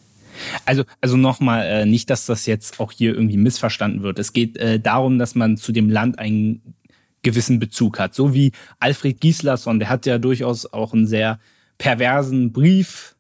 [0.65, 4.19] Also, also nochmal, äh, nicht, dass das jetzt auch hier irgendwie missverstanden wird.
[4.19, 6.75] Es geht äh, darum, dass man zu dem Land einen
[7.25, 8.15] gewissen Bezug hat.
[8.15, 11.39] So wie Alfred Gislason, der hat ja durchaus auch einen sehr
[11.77, 13.17] perversen Brief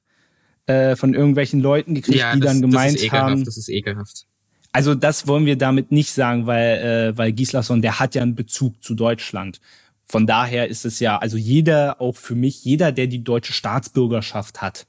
[0.67, 3.43] äh, von irgendwelchen Leuten gekriegt, ja, die das, dann gemeint das ist ekelhaft, haben.
[3.43, 4.25] Das ist ekelhaft.
[4.71, 8.35] Also das wollen wir damit nicht sagen, weil, äh, weil Gislason, der hat ja einen
[8.35, 9.59] Bezug zu Deutschland.
[10.05, 14.61] Von daher ist es ja, also jeder, auch für mich, jeder, der die deutsche Staatsbürgerschaft
[14.61, 14.85] hat,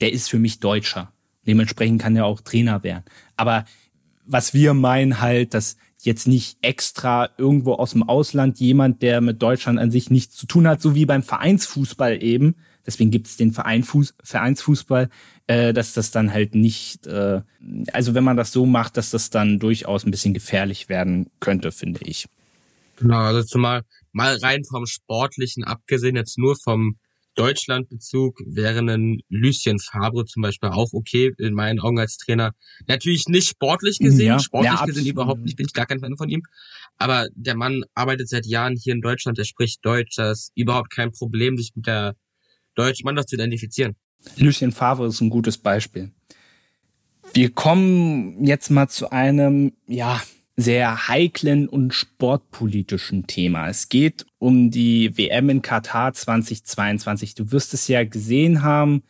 [0.00, 1.12] der ist für mich Deutscher.
[1.46, 3.04] Dementsprechend kann er auch Trainer werden.
[3.36, 3.66] Aber
[4.24, 9.42] was wir meinen halt, dass jetzt nicht extra irgendwo aus dem Ausland jemand, der mit
[9.42, 12.54] Deutschland an sich nichts zu tun hat, so wie beim Vereinsfußball eben,
[12.86, 15.10] deswegen gibt es den Verein Fuß, Vereinsfußball,
[15.46, 17.42] äh, dass das dann halt nicht, äh,
[17.92, 21.72] also wenn man das so macht, dass das dann durchaus ein bisschen gefährlich werden könnte,
[21.72, 22.26] finde ich.
[22.96, 26.96] Genau, also zumal mal rein vom Sportlichen abgesehen, jetzt nur vom
[27.36, 32.52] Deutschlandbezug wäre ein Lucien Fabre zum Beispiel auch okay, in meinen Augen als Trainer.
[32.86, 36.16] Natürlich nicht sportlich gesehen, ja, sportlich ja, gesehen überhaupt nicht, bin ich gar kein Fan
[36.16, 36.42] von ihm.
[36.96, 40.90] Aber der Mann arbeitet seit Jahren hier in Deutschland, er spricht Deutsch, das ist überhaupt
[40.90, 42.16] kein Problem, sich mit der
[42.74, 43.96] deutschen Mannschaft zu identifizieren.
[44.36, 46.10] Lucien Favre ist ein gutes Beispiel.
[47.34, 50.22] Wir kommen jetzt mal zu einem, ja,
[50.56, 53.68] sehr heiklen und sportpolitischen Thema.
[53.68, 57.34] Es geht um die WM in Katar 2022.
[57.34, 59.02] Du wirst es ja gesehen haben,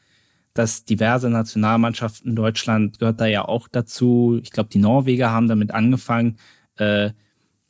[0.54, 4.40] dass diverse Nationalmannschaften, Deutschland gehört da ja auch dazu.
[4.42, 6.38] Ich glaube, die Norweger haben damit angefangen,
[6.78, 7.10] äh,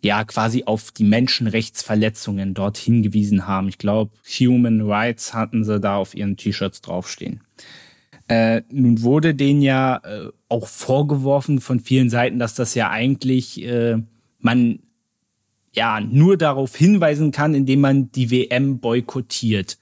[0.02, 3.68] ja, quasi auf die Menschenrechtsverletzungen dort hingewiesen haben.
[3.68, 7.40] Ich glaube, Human Rights hatten sie da auf ihren T-Shirts draufstehen.
[8.28, 13.62] Äh, nun wurde denen ja äh, auch vorgeworfen von vielen Seiten, dass das ja eigentlich
[13.62, 13.98] äh,
[14.40, 14.80] man
[15.72, 19.78] ja nur darauf hinweisen kann, indem man die WM boykottiert.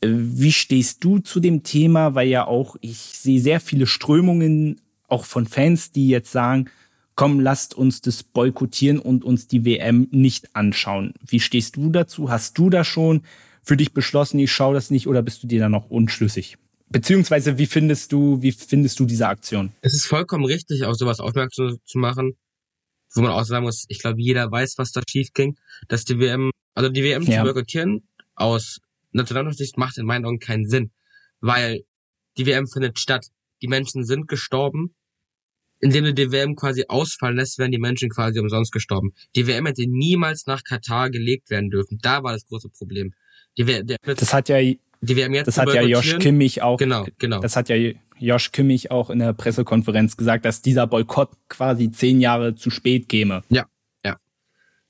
[0.00, 2.14] Äh, wie stehst du zu dem Thema?
[2.14, 6.70] Weil ja auch ich sehe sehr viele Strömungen auch von Fans, die jetzt sagen,
[7.16, 11.14] komm, lasst uns das boykottieren und uns die WM nicht anschauen.
[11.26, 12.30] Wie stehst du dazu?
[12.30, 13.22] Hast du da schon
[13.64, 16.58] für dich beschlossen, ich schaue das nicht oder bist du dir da noch unschlüssig?
[16.90, 19.72] Beziehungsweise, wie findest du, wie findest du diese Aktion?
[19.82, 22.36] Es ist vollkommen richtig, auf sowas aufmerksam zu machen,
[23.14, 25.56] wo man auch sagen muss, ich glaube, jeder weiß, was da schief ging,
[25.88, 27.38] dass die WM, also die WM ja.
[27.38, 28.80] zu boykottieren aus
[29.12, 30.90] Nationalsicht macht in meinen Augen keinen Sinn,
[31.40, 31.84] weil
[32.36, 33.26] die WM findet statt.
[33.62, 34.94] Die Menschen sind gestorben.
[35.80, 39.12] Indem du die WM quasi ausfallen lässt, werden die Menschen quasi umsonst gestorben.
[39.36, 41.98] Die WM hätte niemals nach Katar gelegt werden dürfen.
[42.02, 43.14] Da war das große Problem.
[43.56, 44.58] Die, WM, das hat ja
[45.00, 46.78] die WM jetzt Das hat ja Josh Kimmich auch.
[46.78, 47.40] Genau, genau.
[47.40, 47.76] Das hat ja
[48.18, 53.08] Josh Kimmich auch in der Pressekonferenz gesagt, dass dieser Boykott quasi zehn Jahre zu spät
[53.08, 53.42] käme.
[53.48, 53.66] Ja,
[54.04, 54.16] ja.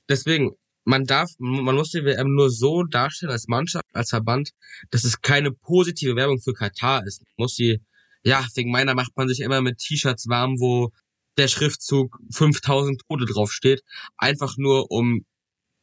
[0.07, 0.51] Deswegen,
[0.83, 4.51] man darf, man muss die WM nur so darstellen als Mannschaft, als Verband,
[4.89, 7.21] dass es keine positive Werbung für Katar ist.
[7.21, 7.79] Man muss sie,
[8.23, 10.91] ja, wegen meiner macht man sich immer mit T-Shirts warm, wo
[11.37, 13.83] der Schriftzug 5000 Tote draufsteht,
[14.17, 15.25] einfach nur um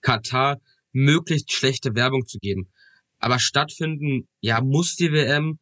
[0.01, 0.61] Katar
[0.93, 2.69] möglichst schlechte Werbung zu geben.
[3.27, 5.59] Aber stattfinden, ja, muss die WM.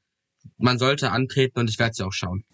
[0.58, 2.44] Man sollte antreten und ich werde sie auch schauen.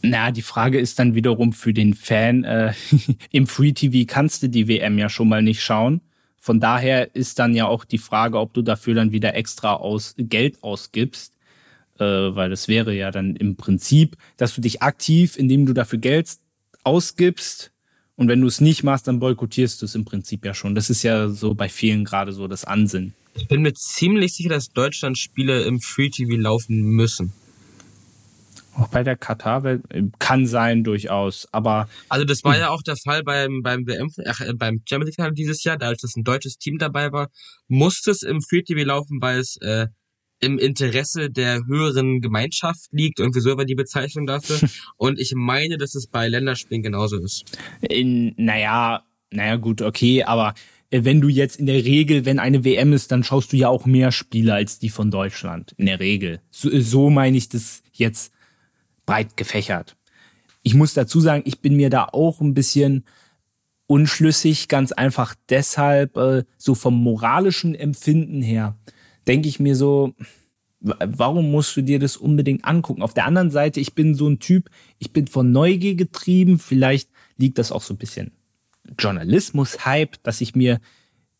[0.00, 2.72] Na, die Frage ist dann wiederum für den Fan, äh,
[3.30, 6.00] im Free TV kannst du die WM ja schon mal nicht schauen.
[6.38, 10.14] Von daher ist dann ja auch die Frage, ob du dafür dann wieder extra aus
[10.16, 11.34] Geld ausgibst.
[11.98, 15.98] Äh, weil das wäre ja dann im Prinzip, dass du dich aktiv, indem du dafür
[15.98, 16.38] Geld
[16.84, 17.70] ausgibst,
[18.16, 20.74] und wenn du es nicht machst, dann boykottierst du es im Prinzip ja schon.
[20.74, 23.14] Das ist ja so bei vielen gerade so das Ansinnen.
[23.34, 27.32] Ich bin mir ziemlich sicher, dass Deutschland Spiele im Free TV laufen müssen.
[28.76, 29.78] Auch bei der Katar
[30.18, 34.40] kann sein durchaus, aber also das war ja auch der Fall beim beim WM ach,
[34.40, 37.28] äh, beim Champions League dieses Jahr, da als das ein deutsches Team dabei war,
[37.68, 39.86] musste es im Free TV laufen, weil es äh,
[40.40, 43.18] im Interesse der höheren Gemeinschaft liegt.
[43.18, 44.68] Irgendwie so war die Bezeichnung dafür.
[44.96, 47.44] Und ich meine, dass es bei Länderspielen genauso ist.
[47.80, 50.54] In, naja, naja, gut, okay, aber
[50.90, 53.68] äh, wenn du jetzt in der Regel, wenn eine WM ist, dann schaust du ja
[53.68, 55.72] auch mehr Spiele als die von Deutschland.
[55.76, 56.40] In der Regel.
[56.50, 58.32] So, äh, so meine ich das jetzt
[59.06, 59.96] breit gefächert.
[60.62, 63.04] Ich muss dazu sagen, ich bin mir da auch ein bisschen
[63.86, 68.76] unschlüssig, ganz einfach deshalb, äh, so vom moralischen Empfinden her,
[69.26, 70.14] denke ich mir so,
[70.80, 73.02] warum musst du dir das unbedingt angucken?
[73.02, 77.08] Auf der anderen Seite, ich bin so ein Typ, ich bin von Neugier getrieben, vielleicht
[77.36, 78.32] liegt das auch so ein bisschen
[78.98, 80.80] Journalismus-Hype, dass ich mir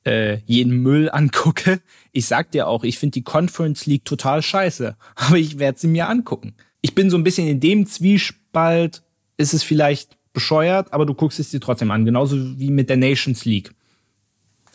[0.05, 1.81] äh, jeden Müll angucke.
[2.13, 5.89] Ich sag dir auch, ich finde die Conference League total scheiße, aber ich werde sie
[5.89, 6.55] mir angucken.
[6.81, 9.03] Ich bin so ein bisschen in dem Zwiespalt,
[9.37, 12.97] ist es vielleicht bescheuert, aber du guckst es dir trotzdem an, genauso wie mit der
[12.97, 13.73] Nations League.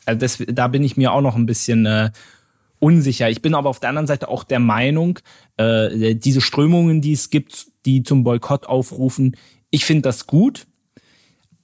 [0.06, 2.12] Also das, da bin ich mir auch noch ein bisschen äh,
[2.80, 3.30] unsicher.
[3.30, 5.20] Ich bin aber auf der anderen Seite auch der Meinung,
[5.58, 9.36] äh, diese Strömungen, die es gibt, die zum Boykott aufrufen,
[9.70, 10.66] ich finde das gut,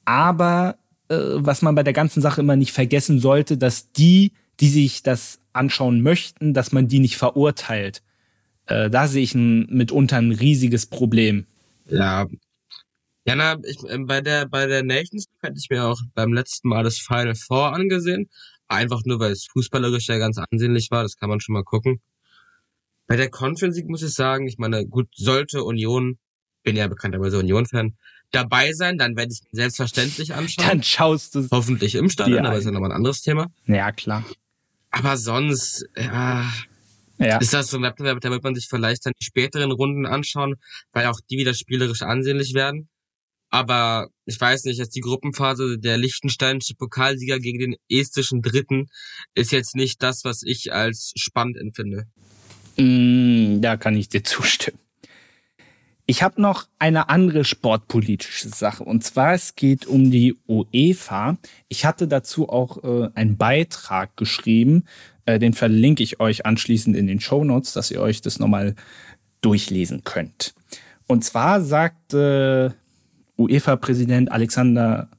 [0.04, 0.78] aber
[1.10, 5.04] äh, was man bei der ganzen Sache immer nicht vergessen sollte, dass die, die sich
[5.04, 8.04] das anschauen möchten, dass man die nicht verurteilt.
[8.68, 11.46] Äh, da sehe ich ein, mitunter ein riesiges Problem.
[11.90, 12.28] Ja.
[13.28, 16.70] Ja, na, ich, äh, bei der bei der Nations hätte ich mir auch beim letzten
[16.70, 18.30] Mal das Final Four angesehen.
[18.68, 21.04] Einfach nur, weil es fußballerisch ja ganz ansehnlich war.
[21.04, 22.02] Das kann man schon mal gucken.
[23.08, 26.18] Bei der Conference League muss ich sagen, ich meine, gut, sollte Union,
[26.64, 27.96] bin ja bekannterweise Union-Fan,
[28.32, 30.68] dabei sein, dann werde ich selbstverständlich anschauen.
[30.68, 33.52] Dann schaust du Hoffentlich im Stadion, aber ist ja nochmal ein anderes Thema.
[33.68, 34.26] Ja, klar.
[34.90, 36.50] Aber sonst, ja,
[37.20, 37.38] ja.
[37.38, 40.56] ist das so ein Wettbewerb, da wird man sich vielleicht dann die späteren Runden anschauen,
[40.92, 42.90] weil auch die wieder spielerisch ansehnlich werden.
[43.56, 48.90] Aber ich weiß nicht, jetzt die Gruppenphase der Liechtensteinische Pokalsieger gegen den estischen Dritten
[49.34, 52.04] ist jetzt nicht das, was ich als spannend empfinde.
[52.76, 54.78] Mm, da kann ich dir zustimmen.
[56.06, 61.38] Ich habe noch eine andere sportpolitische Sache und zwar es geht um die UEFA.
[61.70, 64.84] Ich hatte dazu auch äh, einen Beitrag geschrieben,
[65.26, 68.76] äh, den verlinke ich euch anschließend in den Show Notes, dass ihr euch das nochmal
[69.40, 70.54] durchlesen könnt.
[71.08, 72.76] Und zwar sagte
[73.38, 75.10] UEFA-Präsident Alexander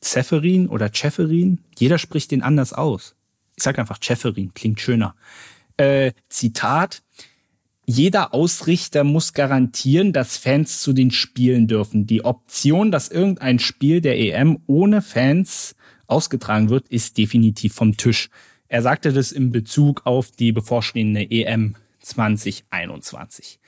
[0.00, 3.14] Zeferin oder Ceferin, jeder spricht den anders aus.
[3.56, 5.14] Ich sage einfach Ceferin, klingt schöner.
[5.76, 7.02] Äh, Zitat,
[7.86, 12.06] jeder Ausrichter muss garantieren, dass Fans zu den Spielen dürfen.
[12.06, 15.74] Die Option, dass irgendein Spiel der EM ohne Fans
[16.06, 18.30] ausgetragen wird, ist definitiv vom Tisch.
[18.68, 23.58] Er sagte das in Bezug auf die bevorstehende EM 2021.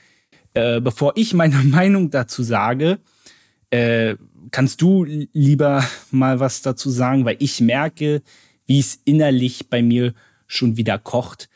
[0.53, 2.99] Äh, bevor ich meine Meinung dazu sage,
[3.73, 4.15] äh,
[4.51, 8.21] kannst du lieber mal was dazu sagen, weil ich merke,
[8.65, 10.13] wie es innerlich bei mir
[10.47, 11.49] schon wieder kocht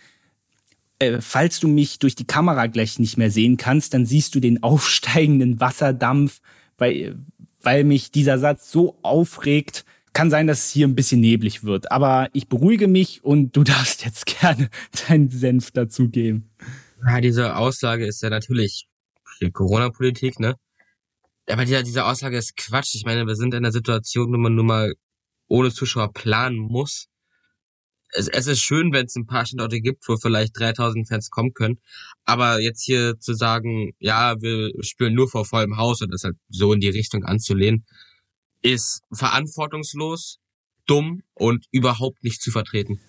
[0.99, 4.39] äh, falls du mich durch die Kamera gleich nicht mehr sehen kannst, dann siehst du
[4.39, 6.41] den aufsteigenden Wasserdampf,
[6.77, 7.17] weil,
[7.61, 9.85] weil mich dieser Satz so aufregt.
[10.13, 13.63] Kann sein, dass es hier ein bisschen neblig wird, aber ich beruhige mich und du
[13.63, 14.69] darfst jetzt gerne
[15.07, 16.49] deinen Senf dazugeben.
[17.07, 18.87] Ja, diese Aussage ist ja natürlich
[19.53, 20.55] Corona-Politik, ne?
[21.49, 22.95] Aber diese, diese Aussage ist Quatsch.
[22.95, 24.93] Ich meine, wir sind in einer Situation, wo man nun mal
[25.47, 27.07] ohne Zuschauer planen muss
[28.11, 31.53] es, es ist schön, wenn es ein paar Standorte gibt, wo vielleicht 3000 Fans kommen
[31.53, 31.79] können.
[32.25, 36.37] Aber jetzt hier zu sagen, ja, wir spielen nur vor vollem Haus und das halt
[36.49, 37.85] so in die Richtung anzulehnen,
[38.61, 40.39] ist verantwortungslos,
[40.85, 42.99] dumm und überhaupt nicht zu vertreten.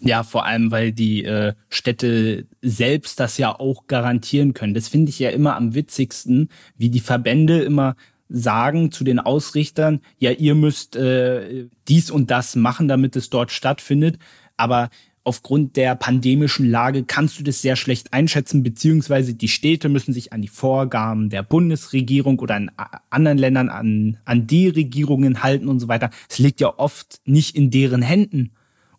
[0.00, 4.74] Ja, vor allem, weil die äh, Städte selbst das ja auch garantieren können.
[4.74, 7.96] Das finde ich ja immer am witzigsten, wie die Verbände immer
[8.28, 13.50] sagen zu den Ausrichtern, ja, ihr müsst äh, dies und das machen, damit es dort
[13.50, 14.18] stattfindet.
[14.56, 14.90] Aber
[15.24, 20.32] aufgrund der pandemischen Lage kannst du das sehr schlecht einschätzen, beziehungsweise die Städte müssen sich
[20.32, 22.70] an die Vorgaben der Bundesregierung oder in
[23.10, 26.10] anderen Ländern an, an die Regierungen halten und so weiter.
[26.28, 28.52] Es liegt ja oft nicht in deren Händen.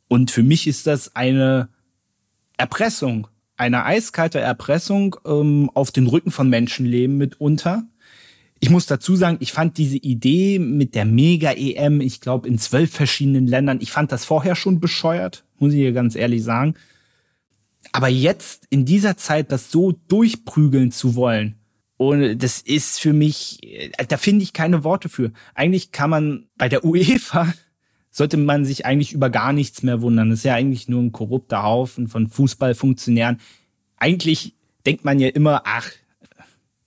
[0.10, 1.70] Und für mich ist das eine
[2.58, 7.84] Erpressung, eine eiskalte Erpressung ähm, auf den Rücken von Menschenleben mitunter.
[8.60, 12.92] Ich muss dazu sagen, ich fand diese Idee mit der Mega-EM, ich glaube in zwölf
[12.92, 16.74] verschiedenen Ländern, ich fand das vorher schon bescheuert, muss ich hier ganz ehrlich sagen.
[17.94, 21.56] Aber jetzt in dieser Zeit das so durchprügeln zu wollen,
[22.00, 23.60] und das ist für mich,
[24.08, 25.34] da finde ich keine Worte für.
[25.54, 27.54] Eigentlich kann man bei der UEFA
[28.12, 30.30] sollte man sich eigentlich über gar nichts mehr wundern.
[30.30, 33.40] Das ist ja eigentlich nur ein korrupter Haufen von Fußballfunktionären.
[33.98, 34.56] Eigentlich
[34.86, 35.92] denkt man ja immer, ach,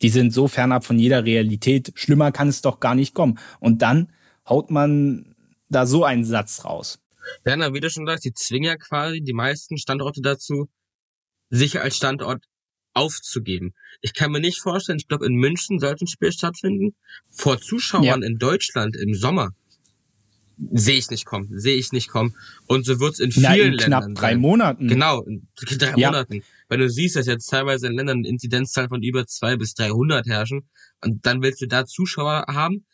[0.03, 1.93] die sind so fernab von jeder Realität.
[1.95, 3.39] Schlimmer kann es doch gar nicht kommen.
[3.61, 4.12] Und dann
[4.49, 5.37] haut man
[5.68, 6.99] da so einen Satz raus.
[7.45, 10.68] Na, wie du schon sagst, die zwingen ja quasi die meisten Standorte dazu,
[11.51, 12.45] sich als Standort
[12.95, 13.75] aufzugeben.
[14.01, 16.95] Ich kann mir nicht vorstellen, ich glaube, in München sollte ein Spiel stattfinden.
[17.31, 18.14] Vor Zuschauern ja.
[18.16, 19.53] in Deutschland im Sommer
[20.71, 22.35] sehe ich nicht kommen, sehe ich nicht kommen.
[22.67, 24.41] Und so wird es in vielen Na, in knapp Ländern drei sein.
[24.41, 24.89] Monaten.
[24.89, 26.11] Genau, in drei ja.
[26.11, 26.43] Monaten.
[26.69, 30.69] Weil du siehst, dass jetzt teilweise in Ländern Inzidenzzahlen von über zwei bis 300 herrschen
[31.05, 32.85] und dann willst du da Zuschauer haben.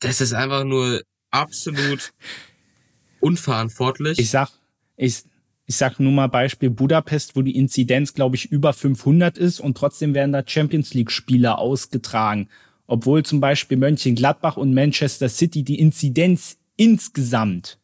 [0.00, 2.12] Das ist einfach nur absolut
[3.20, 4.18] unverantwortlich.
[4.18, 4.50] Ich sag,
[4.96, 5.22] ich,
[5.66, 9.76] ich sag nur mal Beispiel Budapest, wo die Inzidenz, glaube ich, über 500 ist und
[9.76, 12.48] trotzdem werden da Champions League Spiele ausgetragen.
[12.86, 17.78] obwohl zum Beispiel Mönchengladbach und Manchester City die Inzidenz insgesamt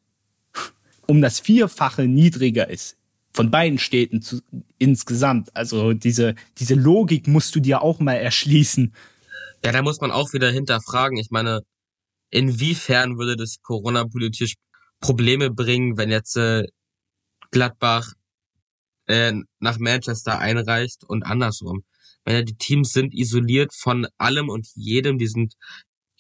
[1.09, 2.96] um das Vierfache niedriger ist.
[3.32, 4.40] Von beiden Städten zu,
[4.78, 5.55] insgesamt.
[5.57, 8.94] Also diese, diese Logik musst du dir auch mal erschließen.
[9.64, 11.18] Ja, da muss man auch wieder hinterfragen.
[11.18, 11.62] Ich meine,
[12.30, 14.55] inwiefern würde das Corona-politisch
[15.01, 16.64] Probleme bringen, wenn jetzt äh,
[17.51, 18.12] Gladbach
[19.07, 21.84] äh, nach Manchester einreicht und andersrum.
[22.24, 25.55] Wenn ja, die Teams sind isoliert von allem und jedem, die sind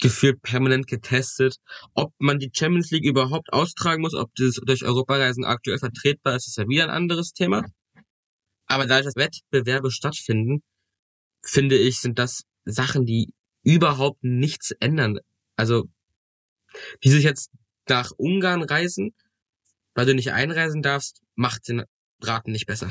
[0.00, 1.56] gefühlt permanent getestet.
[1.94, 6.46] Ob man die Champions League überhaupt austragen muss, ob das durch Europareisen aktuell vertretbar ist,
[6.48, 7.64] ist ja wieder ein anderes Thema.
[8.66, 10.62] Aber da dass Wettbewerbe stattfinden,
[11.42, 13.32] finde ich, sind das Sachen, die
[13.62, 15.18] überhaupt nichts ändern.
[15.56, 15.88] Also,
[17.02, 17.50] die sich jetzt
[17.88, 19.14] nach Ungarn reisen,
[19.94, 21.84] weil du nicht einreisen darfst, macht den
[22.20, 22.90] Braten nicht besser.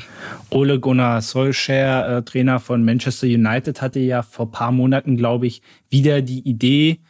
[0.50, 5.62] Ole Gunnar Solskjaer, äh, Trainer von Manchester United, hatte ja vor paar Monaten, glaube ich,
[5.90, 7.00] wieder die Idee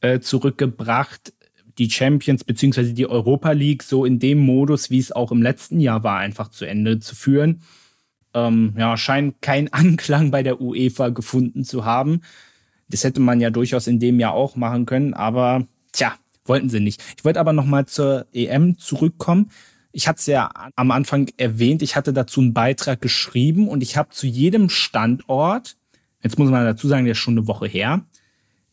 [0.00, 1.32] äh, zurückgebracht,
[1.78, 5.80] die Champions beziehungsweise die Europa League so in dem Modus, wie es auch im letzten
[5.80, 7.62] Jahr war, einfach zu Ende zu führen.
[8.34, 12.20] Ähm, ja, scheint kein Anklang bei der UEFA gefunden zu haben.
[12.88, 16.14] Das hätte man ja durchaus in dem Jahr auch machen können, aber tja,
[16.44, 17.02] wollten sie nicht.
[17.16, 19.50] Ich wollte aber noch mal zur EM zurückkommen.
[19.96, 23.96] Ich hatte es ja am Anfang erwähnt, ich hatte dazu einen Beitrag geschrieben und ich
[23.96, 25.76] habe zu jedem Standort,
[26.22, 28.04] jetzt muss man dazu sagen, der ist schon eine Woche her,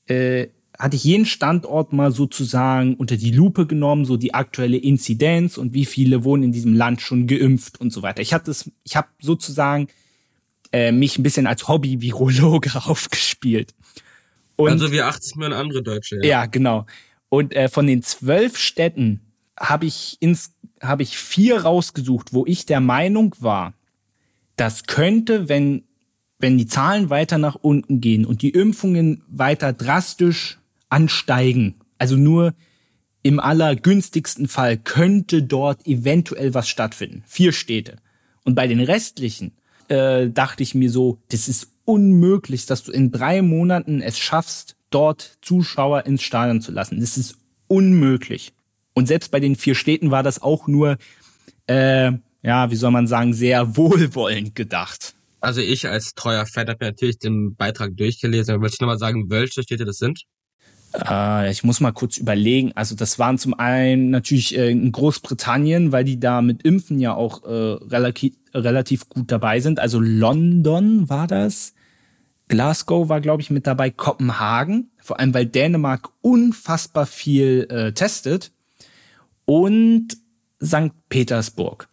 [0.08, 0.48] äh,
[0.80, 5.76] hatte ich jeden Standort mal sozusagen unter die Lupe genommen, so die aktuelle Inzidenz und
[5.76, 8.22] wie viele wohnen in diesem Land schon geimpft und so weiter.
[8.24, 9.90] Ich hatte es, ich habe sozusagen
[10.72, 13.76] äh, mich ein bisschen als Hobby-Virologe aufgespielt.
[14.56, 16.16] Und, also wie 80 Millionen andere Deutsche.
[16.18, 16.88] Ja, ja genau.
[17.30, 19.22] Und äh, von den zwölf Städten
[19.60, 23.74] habe ich ins habe ich vier rausgesucht, wo ich der Meinung war,
[24.56, 25.84] das könnte, wenn
[26.42, 30.60] wenn die Zahlen weiter nach unten gehen und die Impfungen weiter drastisch
[30.90, 32.54] ansteigen, also nur
[33.24, 37.24] im allergünstigsten Fall könnte dort eventuell was stattfinden.
[37.28, 37.98] Vier Städte.
[38.44, 39.52] Und bei den restlichen
[39.88, 44.76] äh, dachte ich mir so, das ist unmöglich, dass du in drei Monaten es schaffst,
[44.90, 47.00] dort Zuschauer ins Stadion zu lassen.
[47.00, 48.54] Das ist unmöglich.
[48.94, 50.98] Und selbst bei den vier Städten war das auch nur,
[51.68, 52.12] äh,
[52.42, 55.14] ja, wie soll man sagen, sehr wohlwollend gedacht.
[55.39, 58.54] Also ich als treuer Fan habe mir natürlich den Beitrag durchgelesen.
[58.54, 60.24] Aber Willst du nochmal sagen, welche Städte das sind?
[60.94, 62.74] Äh, ich muss mal kurz überlegen.
[62.76, 67.16] Also das waren zum einen natürlich äh, in Großbritannien, weil die da mit Impfen ja
[67.16, 69.80] auch äh, relativ, relativ gut dabei sind.
[69.80, 71.74] Also London war das.
[72.48, 73.89] Glasgow war, glaube ich, mit dabei.
[73.89, 78.52] Kopenhagen, vor allem weil Dänemark unfassbar viel äh, testet
[79.46, 80.18] und
[80.64, 80.92] St.
[81.10, 81.89] Petersburg.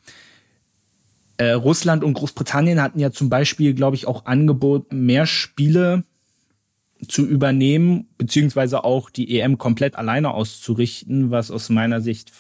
[1.39, 6.05] Äh, Russland und Großbritannien hatten ja zum Beispiel, glaube ich, auch angeboten, mehr Spiele
[7.07, 12.33] zu übernehmen, beziehungsweise auch die EM komplett alleine auszurichten, was aus meiner Sicht,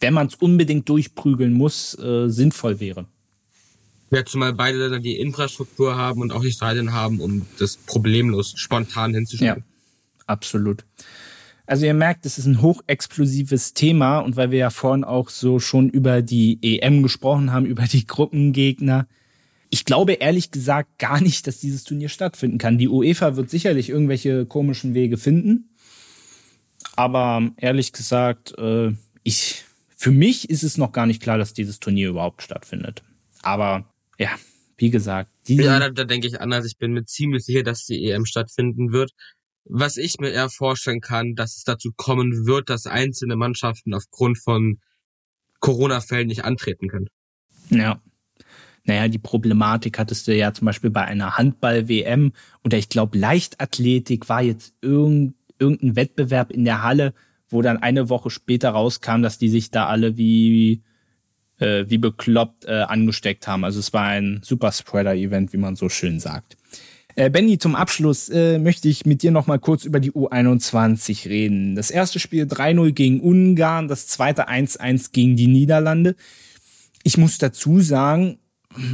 [0.00, 3.06] wenn man es unbedingt durchprügeln muss, äh, sinnvoll wäre.
[4.10, 8.52] Ja, zumal beide Länder die Infrastruktur haben und auch die Stadien haben, um das problemlos
[8.56, 9.64] spontan hinzustellen.
[9.64, 10.84] Ja, absolut.
[11.66, 15.58] Also ihr merkt, es ist ein hochexplosives Thema und weil wir ja vorhin auch so
[15.58, 19.06] schon über die EM gesprochen haben, über die Gruppengegner.
[19.70, 22.78] Ich glaube ehrlich gesagt gar nicht, dass dieses Turnier stattfinden kann.
[22.78, 25.70] Die UEFA wird sicherlich irgendwelche komischen Wege finden.
[26.96, 28.92] Aber ehrlich gesagt, äh,
[29.22, 29.64] ich,
[29.96, 33.02] für mich ist es noch gar nicht klar, dass dieses Turnier überhaupt stattfindet.
[33.42, 33.88] Aber
[34.18, 34.30] ja,
[34.76, 35.30] wie gesagt.
[35.46, 36.66] Ja, da, da denke ich anders.
[36.66, 39.12] Ich bin mir ziemlich sicher, dass die EM stattfinden wird.
[39.64, 44.38] Was ich mir eher vorstellen kann, dass es dazu kommen wird, dass einzelne Mannschaften aufgrund
[44.38, 44.80] von
[45.60, 47.08] Corona-Fällen nicht antreten können.
[47.70, 48.00] Ja.
[48.84, 52.32] Naja, die Problematik hattest du ja zum Beispiel bei einer Handball-WM
[52.64, 57.14] oder ich glaube Leichtathletik war jetzt irgend, irgendein Wettbewerb in der Halle,
[57.48, 60.82] wo dann eine Woche später rauskam, dass die sich da alle wie
[61.58, 63.64] äh, wie bekloppt äh, angesteckt haben.
[63.64, 66.56] Also es war ein Superspreader-Event, wie man so schön sagt.
[67.14, 71.28] Äh, Benny, zum Abschluss äh, möchte ich mit dir noch mal kurz über die U21
[71.28, 71.74] reden.
[71.74, 76.16] Das erste Spiel 3-0 gegen Ungarn, das zweite 1-1 gegen die Niederlande.
[77.02, 78.38] Ich muss dazu sagen,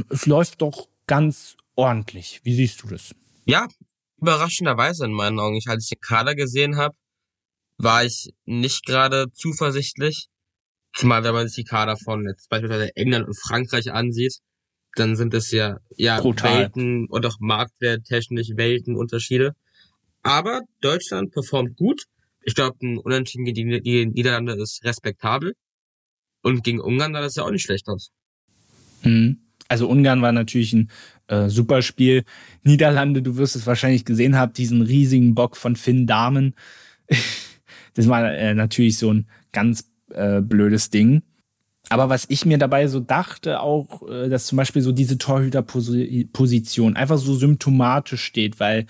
[0.09, 2.41] es läuft doch ganz ordentlich.
[2.43, 3.15] Wie siehst du das?
[3.45, 3.67] Ja,
[4.19, 5.55] überraschenderweise in meinen Augen.
[5.55, 6.95] Ich, als ich den Kader gesehen habe,
[7.77, 10.27] war ich nicht gerade zuversichtlich.
[10.93, 14.39] Zumal, wenn man sich die Kader von jetzt beispielsweise England und Frankreich ansieht,
[14.99, 16.59] dann sind es ja, ja Brutal.
[16.59, 19.55] Welten und auch marktwerttechnisch Weltenunterschiede.
[20.21, 22.03] Aber Deutschland performt gut.
[22.43, 25.53] Ich glaube, ein Unentschieden gegen die Niederlande ist respektabel.
[26.41, 28.11] Und gegen Ungarn sah das ja auch nicht schlecht aus.
[29.01, 29.39] Hm.
[29.67, 30.89] Also Ungarn war natürlich ein
[31.29, 32.23] Äh, super Spiel.
[32.63, 36.55] Niederlande, du wirst es wahrscheinlich gesehen haben, diesen riesigen Bock von Finn Damen.
[37.93, 41.21] das war äh, natürlich so ein ganz äh, blödes Ding.
[41.89, 46.95] Aber was ich mir dabei so dachte, auch, äh, dass zum Beispiel so diese Torhüterposition
[46.95, 48.85] einfach so symptomatisch steht, weil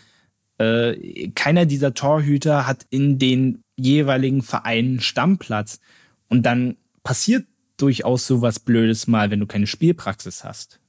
[0.58, 5.80] äh, keiner dieser Torhüter hat in den jeweiligen Vereinen Stammplatz.
[6.28, 7.46] Und dann passiert
[7.78, 10.80] durchaus sowas Blödes mal, wenn du keine Spielpraxis hast.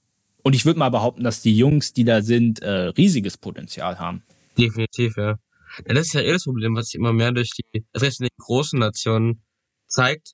[0.42, 4.22] Und ich würde mal behaupten, dass die Jungs, die da sind, äh, riesiges Potenzial haben.
[4.58, 5.38] Definitiv, ja.
[5.86, 5.94] ja.
[5.94, 8.26] Das ist ja eh das Problem, was sich immer mehr durch die, das heißt in
[8.26, 9.42] den großen Nationen
[9.86, 10.32] zeigt,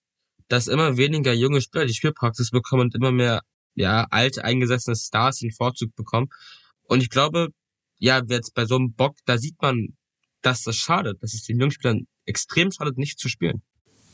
[0.49, 3.43] dass immer weniger junge Spieler die Spielpraxis bekommen und immer mehr,
[3.75, 6.29] ja, alte, eingesessene Stars den Vorzug bekommen.
[6.85, 7.49] Und ich glaube,
[7.99, 9.97] ja, jetzt bei so einem Bock, da sieht man,
[10.43, 13.63] dass das schadet, dass es den jungen Spielern extrem schadet, nicht zu spielen.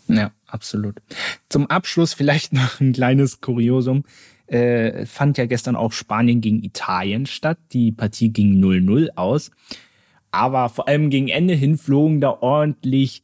[0.09, 1.01] Ja, absolut.
[1.49, 4.05] Zum Abschluss vielleicht noch ein kleines Kuriosum.
[4.47, 7.59] Äh, fand ja gestern auch Spanien gegen Italien statt.
[7.73, 9.51] Die Partie ging 0-0 aus.
[10.31, 13.23] Aber vor allem gegen Ende hin flogen da ordentlich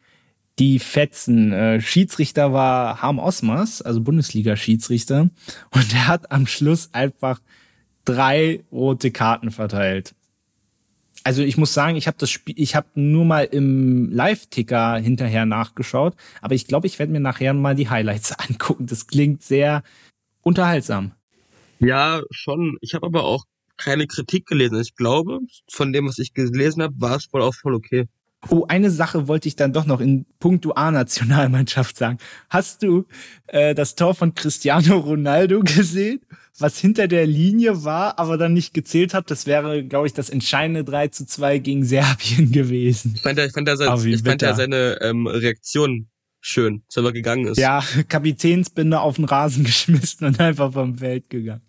[0.58, 1.52] die Fetzen.
[1.52, 5.30] Äh, Schiedsrichter war Harm Osmers, also Bundesliga-Schiedsrichter.
[5.70, 7.40] Und der hat am Schluss einfach
[8.04, 10.14] drei rote Karten verteilt
[11.28, 15.44] also ich muss sagen, ich habe das Spiel, ich habe nur mal im Live-Ticker hinterher
[15.44, 18.86] nachgeschaut, aber ich glaube, ich werde mir nachher mal die Highlights angucken.
[18.86, 19.82] Das klingt sehr
[20.42, 21.12] unterhaltsam.
[21.80, 22.78] Ja, schon.
[22.80, 23.44] Ich habe aber auch
[23.76, 24.80] keine Kritik gelesen.
[24.80, 25.40] Ich glaube,
[25.70, 28.08] von dem, was ich gelesen habe, war es wohl auch voll okay.
[28.48, 32.18] Oh, eine Sache wollte ich dann doch noch in puncto A-Nationalmannschaft sagen.
[32.48, 33.04] Hast du
[33.48, 36.20] äh, das Tor von Cristiano Ronaldo gesehen?
[36.60, 39.30] was hinter der Linie war, aber dann nicht gezählt hat.
[39.30, 43.12] Das wäre, glaube ich, das entscheidende 3 zu 2 gegen Serbien gewesen.
[43.14, 46.08] Ich fand, ich fand, seine, oh, ich fand ja seine ähm, Reaktion
[46.40, 47.58] schön, dass er gegangen ist.
[47.58, 51.62] Ja, Kapitänsbinde auf den Rasen geschmissen und einfach vom Feld gegangen.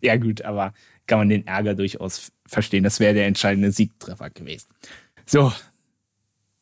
[0.00, 0.74] Ja gut, aber
[1.06, 2.84] kann man den Ärger durchaus verstehen.
[2.84, 4.68] Das wäre der entscheidende Siegtreffer gewesen.
[5.26, 5.52] So,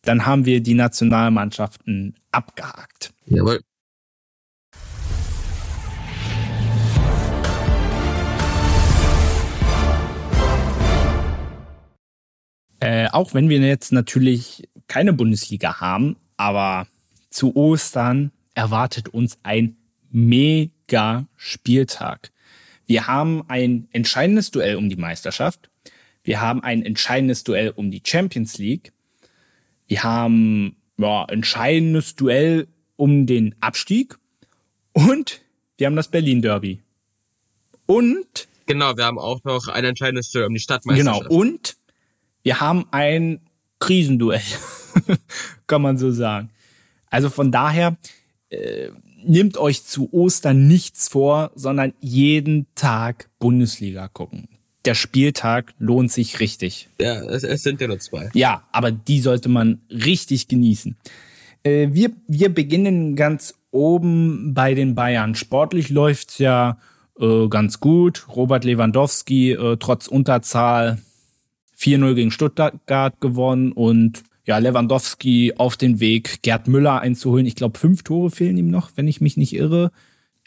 [0.02, 3.12] dann haben wir die Nationalmannschaften abgehakt.
[3.26, 3.60] Jawohl.
[12.82, 16.86] Äh, auch wenn wir jetzt natürlich keine Bundesliga haben, aber
[17.28, 19.76] zu Ostern erwartet uns ein
[20.10, 22.32] mega Spieltag.
[22.86, 25.70] Wir haben ein entscheidendes Duell um die Meisterschaft.
[26.24, 28.92] Wir haben ein entscheidendes Duell um die Champions League.
[29.90, 34.16] Wir haben ja, entscheidendes Duell um den Abstieg.
[34.92, 35.40] Und
[35.78, 36.80] wir haben das Berlin Derby.
[37.86, 41.22] Und genau, wir haben auch noch ein entscheidendes Duell um die Stadtmeisterschaft.
[41.24, 41.76] Genau, und
[42.44, 43.40] wir haben ein
[43.80, 44.40] Krisenduell,
[45.66, 46.50] kann man so sagen.
[47.06, 47.96] Also von daher,
[48.50, 48.90] äh,
[49.24, 54.59] nehmt euch zu Ostern nichts vor, sondern jeden Tag Bundesliga gucken.
[54.84, 56.88] Der Spieltag lohnt sich richtig.
[57.00, 58.30] Ja, es, es sind ja nur zwei.
[58.34, 60.96] Ja, aber die sollte man richtig genießen.
[61.62, 65.34] Äh, wir, wir beginnen ganz oben bei den Bayern.
[65.34, 66.78] Sportlich läuft's ja
[67.18, 68.26] äh, ganz gut.
[68.34, 70.98] Robert Lewandowski äh, trotz Unterzahl
[71.78, 77.46] 4-0 gegen Stuttgart gewonnen und ja, Lewandowski auf den Weg, Gerd Müller einzuholen.
[77.46, 79.92] Ich glaube, fünf Tore fehlen ihm noch, wenn ich mich nicht irre.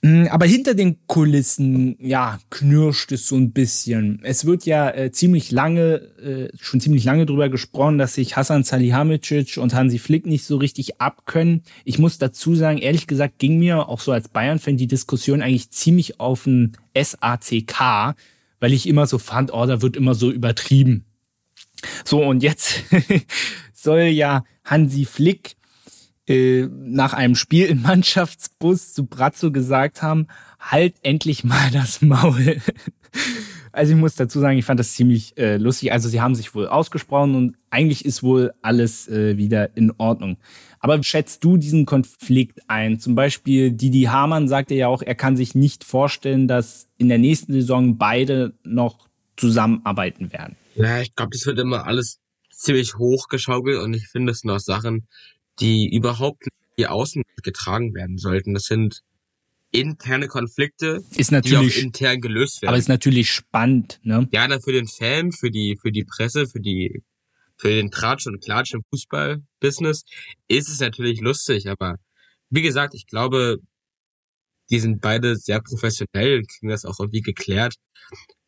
[0.05, 4.19] Mm, aber hinter den Kulissen, ja, knirscht es so ein bisschen.
[4.23, 8.65] Es wird ja äh, ziemlich lange, äh, schon ziemlich lange drüber gesprochen, dass sich Hassan
[8.65, 11.63] Salihamidzic und Hansi Flick nicht so richtig abkönnen.
[11.85, 15.71] Ich muss dazu sagen, ehrlich gesagt, ging mir auch so als Bayern-Fan die Diskussion eigentlich
[15.71, 18.15] ziemlich auf den SACK,
[18.59, 21.05] weil ich immer so fand, oh, da wird immer so übertrieben.
[22.03, 22.83] So, und jetzt
[23.73, 25.55] soll ja Hansi Flick
[26.27, 30.27] äh, nach einem Spiel im Mannschaftsbus zu Brazzo gesagt haben,
[30.59, 32.61] halt endlich mal das Maul.
[33.71, 35.91] also ich muss dazu sagen, ich fand das ziemlich äh, lustig.
[35.91, 40.37] Also sie haben sich wohl ausgesprochen und eigentlich ist wohl alles äh, wieder in Ordnung.
[40.79, 42.99] Aber schätzt du diesen Konflikt ein?
[42.99, 47.19] Zum Beispiel Didi Hamann sagte ja auch, er kann sich nicht vorstellen, dass in der
[47.19, 49.07] nächsten Saison beide noch
[49.37, 50.55] zusammenarbeiten werden.
[50.75, 52.19] Ja, ich glaube, das wird immer alles
[52.51, 55.07] ziemlich hochgeschaukelt und ich finde, es sind auch Sachen,
[55.59, 58.53] die überhaupt nicht die außen getragen werden sollten.
[58.53, 59.03] Das sind
[59.71, 62.69] interne Konflikte, ist natürlich, die auch intern gelöst werden.
[62.69, 64.27] Aber ist natürlich spannend, ne?
[64.31, 67.03] Ja, dann für den Fan, für die, für die Presse, für die,
[67.57, 70.05] für den Tratsch und Klatsch im Fußballbusiness
[70.47, 71.97] ist es natürlich lustig, aber
[72.49, 73.59] wie gesagt, ich glaube,
[74.69, 77.75] die sind beide sehr professionell, kriegen das auch irgendwie geklärt.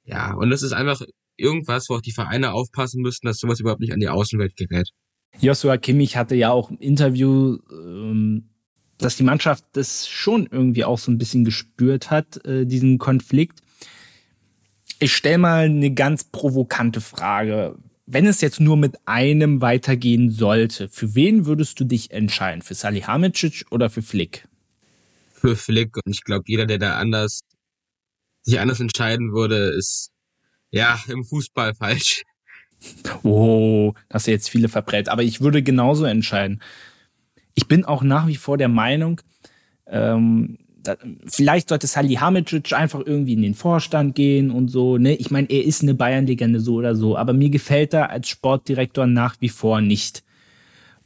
[0.04, 1.02] Ja, und es ist einfach
[1.38, 4.90] irgendwas, wo auch die Vereine aufpassen müssen, dass sowas überhaupt nicht an die Außenwelt gerät.
[5.40, 8.50] Joshua Kimmich hatte ja auch im Interview, ähm,
[8.98, 13.60] dass die Mannschaft das schon irgendwie auch so ein bisschen gespürt hat, äh, diesen Konflikt.
[15.00, 17.78] Ich stelle mal eine ganz provokante Frage.
[18.06, 22.62] Wenn es jetzt nur mit einem weitergehen sollte, für wen würdest du dich entscheiden?
[22.62, 24.48] Für Salihamidzic oder für Flick?
[25.34, 25.98] Für Flick.
[25.98, 27.42] Und ich glaube, jeder, der da anders
[28.44, 30.12] sich anders entscheiden würde, ist
[30.72, 32.24] ja im Fußball falsch.
[33.24, 35.10] Oh, das hast du jetzt viele verprellt.
[35.10, 36.62] Aber ich würde genauso entscheiden.
[37.54, 39.22] Ich bin auch nach wie vor der Meinung,
[39.88, 44.98] ähm, da, vielleicht sollte Salihamidzic einfach irgendwie in den Vorstand gehen und so.
[44.98, 45.16] Ne?
[45.16, 49.08] Ich meine, er ist eine Bayern-Legende so oder so, aber mir gefällt er als Sportdirektor
[49.08, 50.24] nach wie vor nicht.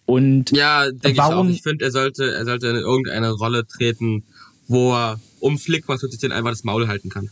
[0.05, 1.47] Und ja, denke ich auch.
[1.47, 4.23] Ich finde, er sollte, er sollte in irgendeine Rolle treten,
[4.67, 7.29] wo er um Flick mal so einfach das Maul halten kann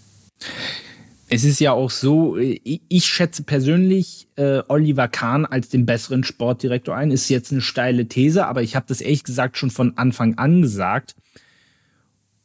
[1.30, 6.96] es ist ja auch so, ich schätze persönlich äh, Oliver Kahn als den besseren Sportdirektor
[6.96, 7.12] ein.
[7.12, 10.62] Ist jetzt eine steile These, aber ich habe das ehrlich gesagt schon von Anfang an
[10.62, 11.16] gesagt.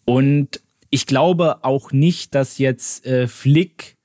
[0.04, 0.60] Und
[0.90, 3.96] ich glaube auch nicht, dass jetzt äh, Flick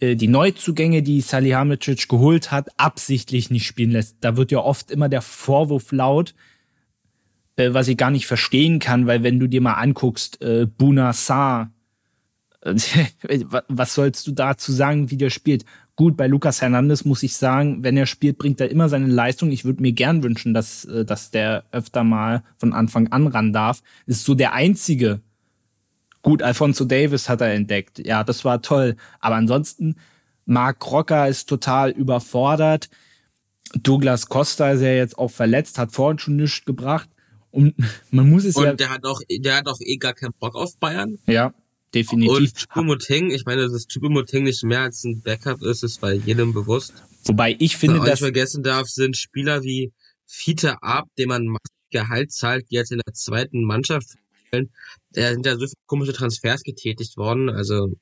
[0.00, 4.16] äh, die Neuzugänge, die Salihamidzic geholt hat, absichtlich nicht spielen lässt.
[4.20, 6.34] Da wird ja oft immer der Vorwurf laut,
[7.54, 11.12] äh, was ich gar nicht verstehen kann, weil wenn du dir mal anguckst, äh, Buna
[11.12, 11.70] Sarr,
[13.68, 15.64] was sollst du dazu sagen, wie der spielt?
[15.96, 19.50] Gut, bei Lucas Hernandez muss ich sagen, wenn er spielt, bringt er immer seine Leistung.
[19.50, 23.52] Ich würde mir gern wünschen, dass, äh, dass der öfter mal von Anfang an ran
[23.52, 23.82] darf.
[24.06, 25.20] Ist so der einzige.
[26.22, 27.98] Gut, Alfonso Davis hat er entdeckt.
[27.98, 28.96] Ja, das war toll.
[29.20, 29.96] Aber ansonsten,
[30.44, 32.90] Mark Rocker ist total überfordert.
[33.74, 37.08] Douglas Costa ist ja jetzt auch verletzt, hat vorhin schon nichts gebracht.
[37.50, 37.74] Und
[38.10, 38.70] man muss es Und ja.
[38.72, 41.18] Und der hat auch, der hat auch eh gar keinen Bock auf Bayern.
[41.26, 41.54] Ja
[41.94, 42.36] definitiv.
[42.36, 46.52] Und Choupo-Moting, ich meine, dass Choupo-Moting nicht mehr als ein Backup ist, ist bei jedem
[46.52, 46.92] bewusst.
[47.24, 48.06] Wobei ich finde, dass...
[48.06, 49.92] Was ich vergessen darf, sind Spieler wie
[50.26, 51.56] Fiete Ab, dem man
[51.90, 54.10] Gehalt zahlt, die jetzt in der zweiten Mannschaft
[54.46, 54.70] spielen.
[55.12, 57.92] Da sind ja so viele komische Transfers getätigt worden, also...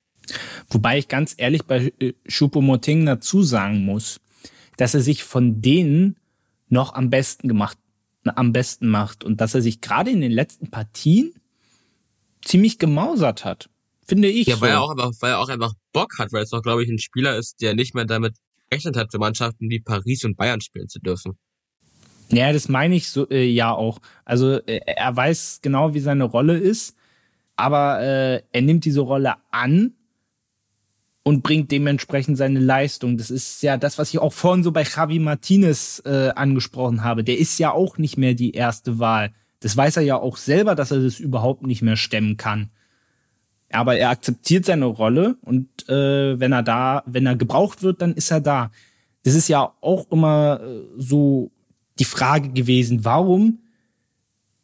[0.68, 1.93] Wobei ich ganz ehrlich bei
[2.28, 4.20] Choupo-Moting dazu sagen muss,
[4.76, 6.16] dass er sich von denen
[6.68, 7.78] noch am besten gemacht,
[8.24, 11.32] am besten macht und dass er sich gerade in den letzten Partien
[12.43, 13.70] ziemlich gemausert hat.
[14.09, 14.46] Finde ich.
[14.46, 14.62] Ja, so.
[14.62, 16.88] weil er auch einfach, weil er auch einfach Bock hat, weil es auch, glaube ich,
[16.88, 18.36] ein Spieler ist, der nicht mehr damit
[18.70, 21.38] gerechnet hat, für Mannschaften wie Paris und Bayern spielen zu dürfen.
[22.30, 24.00] Ja, das meine ich so äh, ja auch.
[24.24, 26.94] Also äh, er weiß genau, wie seine Rolle ist,
[27.56, 29.94] aber äh, er nimmt diese Rolle an
[31.22, 33.18] und bringt dementsprechend seine Leistung.
[33.18, 37.24] Das ist ja das, was ich auch vorhin so bei Javi Martinez äh, angesprochen habe.
[37.24, 39.34] Der ist ja auch nicht mehr die erste Wahl.
[39.61, 42.70] Das weiß er ja auch selber, dass er das überhaupt nicht mehr stemmen kann.
[43.71, 48.14] Aber er akzeptiert seine Rolle und äh, wenn er da, wenn er gebraucht wird, dann
[48.14, 48.71] ist er da.
[49.25, 51.51] Das ist ja auch immer äh, so
[51.99, 53.59] die Frage gewesen, warum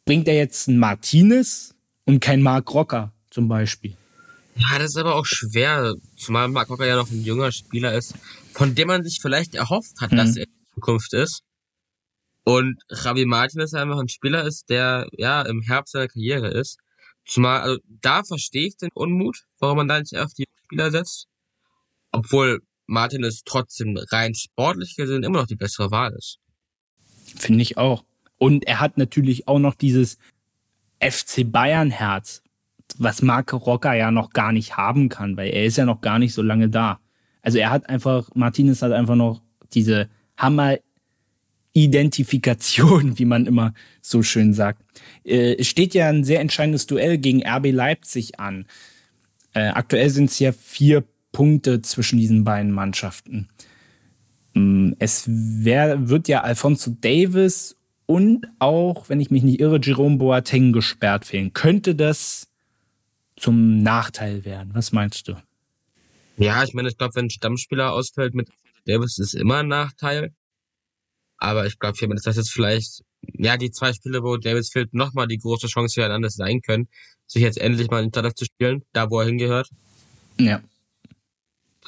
[0.05, 1.75] bringt er jetzt einen Martinez
[2.05, 3.95] und kein Mark Rocker zum Beispiel?
[4.55, 8.15] Ja, das ist aber auch schwer, zumal Mark Rocker ja noch ein junger Spieler ist,
[8.53, 10.17] von dem man sich vielleicht erhofft hat, mhm.
[10.17, 11.41] dass er in Zukunft ist.
[12.45, 16.77] Und Javi Martinez einfach ein Spieler ist, der ja im Herbst seiner Karriere ist.
[17.25, 21.27] Zumal, also da verstehe ich den Unmut, warum man da nicht auf die Spieler setzt.
[22.11, 26.39] Obwohl Martinez trotzdem rein sportlich gesehen immer noch die bessere Wahl ist.
[27.35, 28.05] Finde ich auch.
[28.37, 30.17] Und er hat natürlich auch noch dieses
[30.99, 32.43] FC Bayern Herz,
[32.97, 36.19] was Marco Rocker ja noch gar nicht haben kann, weil er ist ja noch gar
[36.19, 36.99] nicht so lange da.
[37.41, 39.41] Also er hat einfach, Martinez hat einfach noch
[39.73, 40.77] diese Hammer
[41.75, 44.81] Identifikation, wie man immer so schön sagt.
[45.23, 48.65] Äh, es steht ja ein sehr entscheidendes Duell gegen RB Leipzig an.
[49.53, 51.03] Äh, aktuell sind es ja vier
[51.33, 53.49] Punkte zwischen diesen beiden Mannschaften.
[54.53, 60.17] Mm, es wär, wird ja Alfonso Davis und auch, wenn ich mich nicht irre, Jerome
[60.17, 61.51] Boateng gesperrt fehlen.
[61.51, 62.47] Könnte das
[63.35, 64.69] zum Nachteil werden?
[64.73, 65.35] Was meinst du?
[66.37, 68.49] Ja, ich meine, ich glaube, wenn ein Stammspieler ausfällt mit
[68.85, 70.31] Davis, ist immer ein Nachteil.
[71.37, 75.27] Aber ich glaube, dass das jetzt vielleicht, ja, die zwei Spiele, wo Davis fehlt, nochmal
[75.27, 76.87] die große Chance füreinander sein können,
[77.27, 79.69] sich jetzt endlich mal in Startup zu spielen, da wo er hingehört.
[80.39, 80.61] Ja.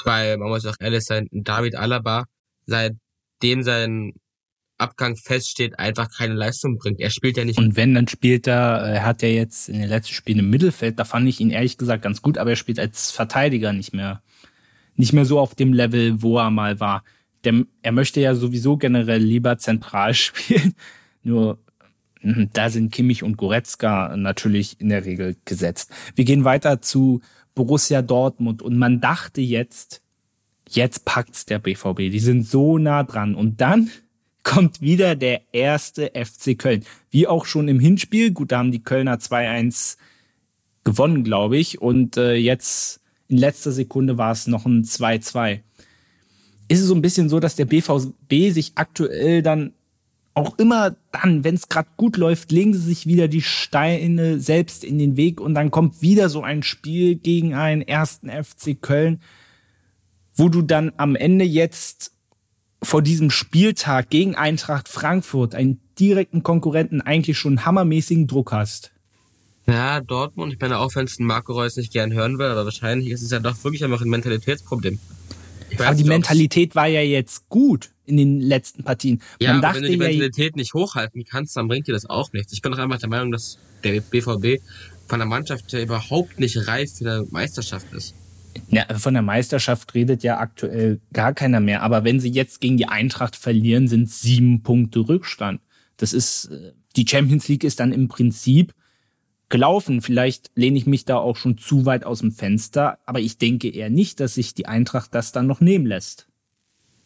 [0.04, 2.26] Weil, man muss auch ehrlich sein, David Alaba,
[2.66, 4.14] seitdem sein
[4.78, 7.00] Abgang feststeht, einfach keine Leistung bringt.
[7.00, 7.58] Er spielt ja nicht.
[7.58, 11.00] Und wenn, dann spielt er, er hat ja jetzt in den letzten Spielen im Mittelfeld,
[11.00, 14.22] da fand ich ihn ehrlich gesagt ganz gut, aber er spielt als Verteidiger nicht mehr,
[14.96, 17.04] nicht mehr so auf dem Level, wo er mal war
[17.48, 20.74] der, er möchte ja sowieso generell lieber zentral spielen.
[21.24, 21.60] Nur
[22.22, 25.92] hm, da sind Kimmich und Goretzka natürlich in der Regel gesetzt.
[26.16, 27.22] Wir gehen weiter zu
[27.56, 30.02] Borussia Dortmund und man dachte jetzt,
[30.70, 32.12] jetzt packt's der BVB.
[32.12, 33.90] Die sind so nah dran und dann
[34.44, 36.84] kommt wieder der erste FC Köln.
[37.10, 38.32] Wie auch schon im Hinspiel.
[38.32, 39.98] Gut, da haben die Kölner 2-1
[40.84, 41.82] gewonnen, glaube ich.
[41.82, 45.62] Und äh, jetzt in letzter Sekunde war es noch ein 2-2.
[46.68, 49.74] Ist es so ein bisschen so, dass der BVB sich aktuell dann
[50.38, 54.84] auch immer dann, wenn es gerade gut läuft, legen sie sich wieder die Steine selbst
[54.84, 59.20] in den Weg und dann kommt wieder so ein Spiel gegen einen ersten FC Köln,
[60.36, 62.12] wo du dann am Ende jetzt
[62.84, 68.92] vor diesem Spieltag gegen Eintracht Frankfurt, einen direkten Konkurrenten, eigentlich schon hammermäßigen Druck hast.
[69.66, 73.10] Ja, Dortmund, ich meine, auch wenn es Marco Reus nicht gern hören will, aber wahrscheinlich
[73.10, 75.00] ist es ja doch wirklich einfach ein Mentalitätsproblem.
[75.78, 79.22] Aber die Mentalität war ja jetzt gut in den letzten Partien.
[79.40, 82.32] Ja, Man aber wenn du die Mentalität nicht hochhalten kannst, dann bringt dir das auch
[82.34, 82.54] nichts.
[82.54, 84.62] Ich bin doch einfach der Meinung, dass der BVB
[85.08, 88.16] von der Mannschaft ja überhaupt nicht reif für eine Meisterschaft ist.
[88.70, 91.84] Ja, von der Meisterschaft redet ja aktuell gar keiner mehr.
[91.84, 95.62] Aber wenn sie jetzt gegen die Eintracht verlieren, sind sieben Punkte Rückstand.
[95.98, 98.74] Das ist, äh, die Champions League ist dann im Prinzip
[99.50, 100.02] gelaufen.
[100.02, 103.70] Vielleicht lehne ich mich da auch schon zu weit aus dem Fenster, aber ich denke
[103.70, 106.28] eher nicht, dass sich die Eintracht das dann noch nehmen lässt.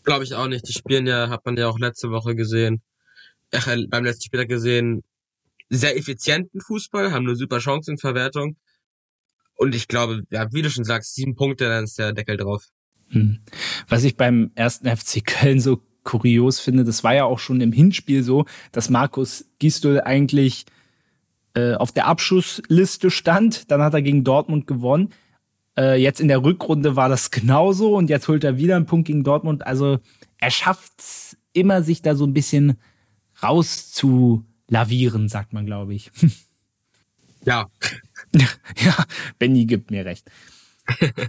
[0.03, 0.67] Glaube ich auch nicht.
[0.67, 2.81] Die spielen ja, hat man ja auch letzte Woche gesehen,
[3.51, 5.03] äh, beim letzten Spieltag gesehen,
[5.69, 8.57] sehr effizienten Fußball, haben eine super Chancenverwertung.
[9.55, 12.65] Und ich glaube, ja, wie du schon sagst, sieben Punkte, dann ist der Deckel drauf.
[13.09, 13.39] Hm.
[13.87, 17.71] Was ich beim ersten FC Köln so kurios finde, das war ja auch schon im
[17.71, 20.65] Hinspiel so, dass Markus Gisdol eigentlich
[21.53, 23.71] äh, auf der Abschussliste stand.
[23.71, 25.09] Dann hat er gegen Dortmund gewonnen.
[25.77, 29.07] Äh, jetzt in der Rückrunde war das genauso und jetzt holt er wieder einen Punkt
[29.07, 29.65] gegen Dortmund.
[29.65, 29.99] Also
[30.37, 30.93] er schafft
[31.53, 32.77] immer, sich da so ein bisschen
[33.41, 36.11] rauszulavieren, sagt man, glaube ich.
[37.43, 37.71] Ja.
[38.35, 39.05] ja,
[39.39, 40.29] Benny gibt mir recht.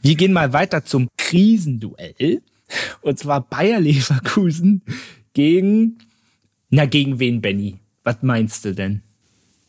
[0.02, 2.42] Wir gehen mal weiter zum Krisenduell.
[3.00, 4.82] Und zwar Bayer Leverkusen
[5.32, 5.98] gegen,
[6.68, 7.78] na, gegen wen, Benny?
[8.04, 9.02] Was meinst du denn?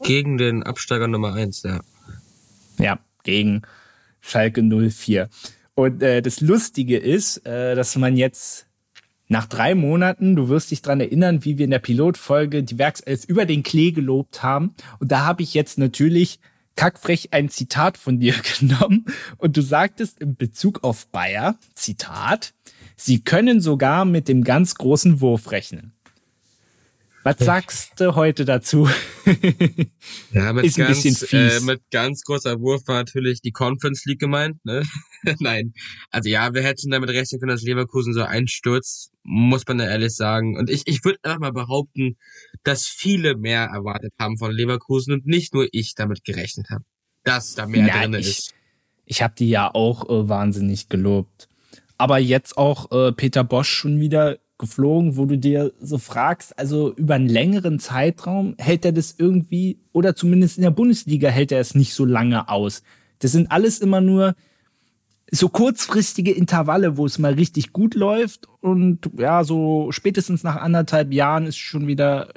[0.03, 1.79] Gegen den Absteiger Nummer eins, ja.
[2.77, 3.61] Ja, gegen
[4.19, 5.29] Schalke 04.
[5.75, 8.67] Und äh, das Lustige ist, äh, dass man jetzt
[9.29, 13.23] nach drei Monaten, du wirst dich dran erinnern, wie wir in der Pilotfolge die Werkself
[13.25, 14.75] über den Klee gelobt haben.
[14.99, 16.39] Und da habe ich jetzt natürlich
[16.75, 19.05] kackfrech ein Zitat von dir genommen.
[19.37, 22.53] Und du sagtest in Bezug auf Bayer, Zitat,
[22.95, 25.93] sie können sogar mit dem ganz großen Wurf rechnen.
[27.23, 28.89] Was sagst du heute dazu?
[30.31, 31.61] ja, mit Ist ein ganz, bisschen fies.
[31.61, 34.63] Äh, mit ganz großer Wurf war natürlich die Conference League gemeint.
[34.65, 34.83] Ne?
[35.39, 35.73] Nein,
[36.11, 40.13] also ja, wir hätten damit rechnen können, dass Leverkusen so einstürzt, muss man ja ehrlich
[40.13, 40.57] sagen.
[40.57, 42.17] Und ich, ich würde einfach mal behaupten,
[42.63, 46.83] dass viele mehr erwartet haben von Leverkusen und nicht nur ich damit gerechnet habe,
[47.23, 48.53] dass da mehr Nein, drin ich, ist.
[49.05, 51.47] Ich habe die ja auch äh, wahnsinnig gelobt.
[51.97, 56.93] Aber jetzt auch äh, Peter Bosch schon wieder geflogen, wo du dir so fragst, also
[56.95, 61.59] über einen längeren Zeitraum hält er das irgendwie, oder zumindest in der Bundesliga hält er
[61.59, 62.81] es nicht so lange aus.
[63.19, 64.35] Das sind alles immer nur
[65.29, 71.11] so kurzfristige Intervalle, wo es mal richtig gut läuft und ja, so spätestens nach anderthalb
[71.11, 72.29] Jahren ist schon wieder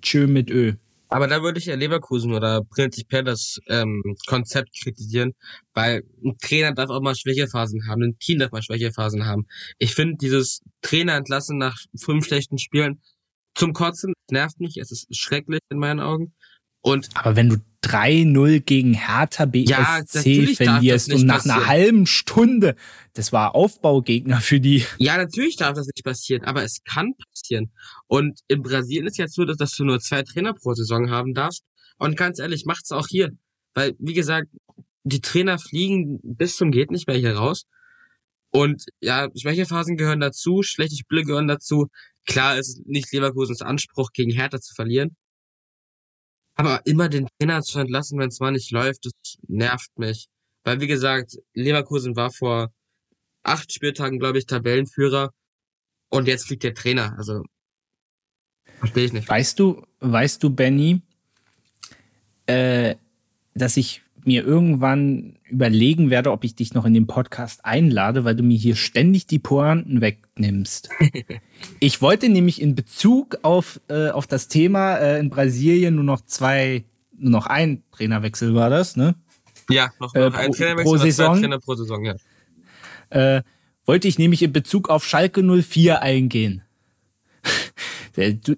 [0.00, 0.72] tschö mit Ö.
[1.14, 5.34] Aber da würde ich ja Leverkusen oder prinzipiell das ähm, Konzept kritisieren,
[5.72, 9.46] weil ein Trainer darf auch mal Schwächephasen haben, ein Team darf mal Schwächephasen haben.
[9.78, 13.00] Ich finde dieses Trainer entlassen nach fünf schlechten Spielen
[13.54, 16.34] zum Kotzen nervt mich, es ist schrecklich in meinen Augen.
[16.80, 21.56] Und aber wenn du 3-0 gegen Hertha BSC ja, verlierst und nach passieren.
[21.56, 22.76] einer halben Stunde,
[23.12, 24.84] das war Aufbaugegner für die.
[24.98, 27.70] Ja, natürlich darf das nicht passieren, aber es kann passieren.
[28.06, 31.34] Und in Brasilien ist jetzt so, dass, dass du nur zwei Trainer pro Saison haben
[31.34, 31.62] darfst.
[31.98, 33.30] Und ganz ehrlich, macht's auch hier.
[33.74, 34.48] Weil, wie gesagt,
[35.04, 37.66] die Trainer fliegen bis zum geht nicht mehr hier raus.
[38.50, 41.88] Und ja, Schwächephasen gehören dazu, schlechte Spiele gehören dazu.
[42.26, 45.16] Klar ist nicht Leverkusens Anspruch, gegen Hertha zu verlieren.
[46.54, 49.12] Aber immer den Trainer zu entlassen, wenn es mal nicht läuft, das
[49.48, 50.28] nervt mich.
[50.62, 52.72] Weil, wie gesagt, Leverkusen war vor
[53.42, 55.32] acht Spieltagen, glaube ich, Tabellenführer.
[56.10, 57.14] Und jetzt fliegt der Trainer.
[57.18, 57.42] Also,
[58.78, 59.28] verstehe ich nicht.
[59.28, 61.02] Weißt du, weißt du, Benny,
[62.46, 62.94] äh,
[63.54, 68.34] dass ich mir irgendwann überlegen werde, ob ich dich noch in den Podcast einlade, weil
[68.34, 70.88] du mir hier ständig die Pointen wegnimmst.
[71.80, 76.22] ich wollte nämlich in Bezug auf, äh, auf das Thema äh, in Brasilien nur noch
[76.22, 76.84] zwei,
[77.16, 79.14] nur noch ein Trainerwechsel war das, ne?
[79.70, 81.40] Ja, noch, noch äh, ein Trainerwechsel pro Saison.
[81.40, 82.14] Trainer pro Saison, ja.
[83.10, 83.42] Äh,
[83.86, 86.62] wollte ich nämlich in Bezug auf Schalke 04 eingehen.
[88.16, 88.56] du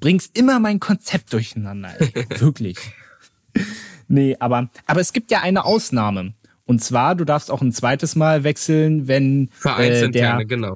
[0.00, 1.94] bringst immer mein Konzept durcheinander,
[2.38, 2.78] wirklich.
[4.12, 6.34] Nee, aber, aber es gibt ja eine Ausnahme.
[6.64, 10.74] Und zwar, du darfst auch ein zweites Mal wechseln, wenn äh, der, genau.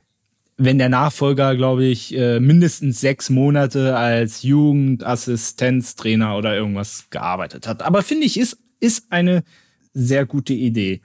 [0.56, 7.82] wenn der Nachfolger, glaube ich, äh, mindestens sechs Monate als Jugendassistenztrainer oder irgendwas gearbeitet hat.
[7.82, 9.42] Aber finde ich, ist, ist eine
[9.92, 11.00] sehr gute Idee.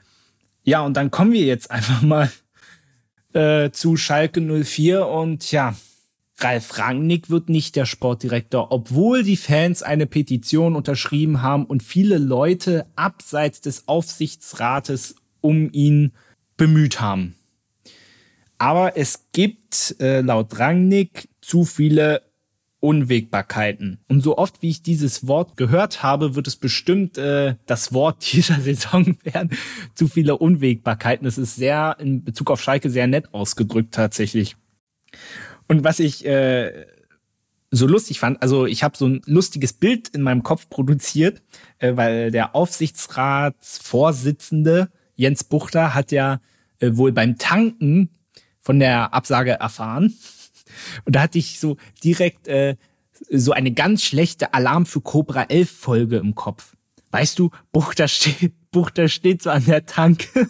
[0.63, 2.31] Ja, und dann kommen wir jetzt einfach mal
[3.33, 5.75] äh, zu Schalke 04 und ja,
[6.43, 12.17] Ralf Rangnick wird nicht der Sportdirektor, obwohl die Fans eine Petition unterschrieben haben und viele
[12.17, 16.11] Leute abseits des Aufsichtsrates um ihn
[16.57, 17.35] bemüht haben.
[18.57, 22.21] Aber es gibt äh, laut Rangnick zu viele
[22.81, 23.99] Unwägbarkeiten.
[24.07, 28.17] Und so oft wie ich dieses Wort gehört habe, wird es bestimmt äh, das Wort
[28.33, 29.51] dieser Saison werden.
[29.95, 31.27] Zu viele Unwägbarkeiten.
[31.27, 34.55] Es ist sehr in Bezug auf Schalke sehr nett ausgedrückt tatsächlich.
[35.69, 36.87] Und was ich äh,
[37.71, 41.41] so lustig fand, also ich habe so ein lustiges Bild in meinem Kopf produziert,
[41.77, 46.41] äh, weil der Aufsichtsratsvorsitzende Jens Buchter hat ja
[46.79, 48.09] äh, wohl beim Tanken
[48.59, 50.15] von der Absage erfahren
[51.05, 52.75] und da hatte ich so direkt äh,
[53.29, 56.75] so eine ganz schlechte Alarm für Cobra 11 Folge im Kopf.
[57.11, 60.49] Weißt du, Buchter steht, Buchter steht so an der Tanke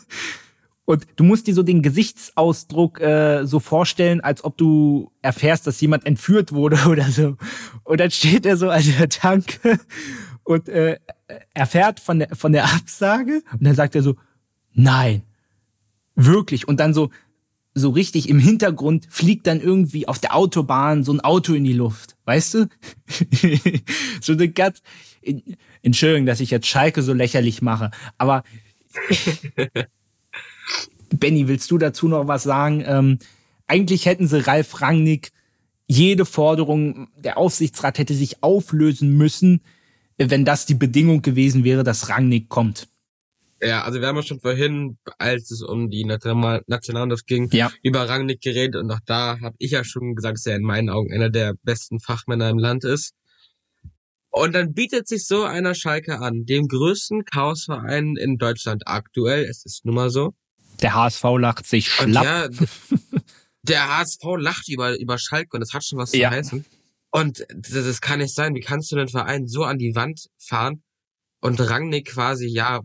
[0.90, 5.80] und du musst dir so den Gesichtsausdruck äh, so vorstellen, als ob du erfährst, dass
[5.82, 7.38] jemand entführt wurde oder so.
[7.84, 9.80] Und dann steht er so an der Tanke
[10.44, 10.98] und äh,
[11.54, 14.16] erfährt von der, von der Absage und dann sagt er so,
[14.74, 15.22] nein,
[16.16, 16.68] wirklich.
[16.68, 17.12] Und dann so,
[17.76, 21.74] so richtig im Hintergrund fliegt dann irgendwie auf der Autobahn so ein Auto in die
[21.74, 22.16] Luft.
[22.26, 22.68] Weißt du?
[24.22, 24.82] so eine ganz,
[25.84, 28.42] Entschuldigung, dass ich jetzt Schalke so lächerlich mache, aber
[31.16, 32.84] Benny, willst du dazu noch was sagen?
[32.86, 33.20] Ähm,
[33.68, 35.32] eigentlich hätten sie Ralf Rangnick
[35.88, 39.62] jede Forderung, der Aufsichtsrat hätte sich auflösen müssen,
[40.18, 42.88] wenn das die Bedingung gewesen wäre, dass Rangnick kommt.
[43.62, 47.72] Ja, also wir haben ja schon vorhin, als es um die Nationalmannschaft ging, ja.
[47.82, 50.90] über Rangnick geredet und auch da habe ich ja schon gesagt, dass er in meinen
[50.90, 53.14] Augen einer der besten Fachmänner im Land ist.
[54.30, 59.66] Und dann bietet sich so einer Schalke an, dem größten Chaosverein in Deutschland aktuell, es
[59.66, 60.36] ist nun mal so.
[60.82, 62.24] Der HSV lacht sich schlapp.
[62.24, 62.50] Ja,
[63.64, 66.30] der HSV lacht über, über Schalke und das hat schon was ja.
[66.30, 66.66] zu heißen.
[67.12, 68.56] Und das, das kann nicht sein.
[68.56, 70.84] Wie kannst du den Verein so an die Wand fahren
[71.42, 72.82] und Rangnick quasi, ja,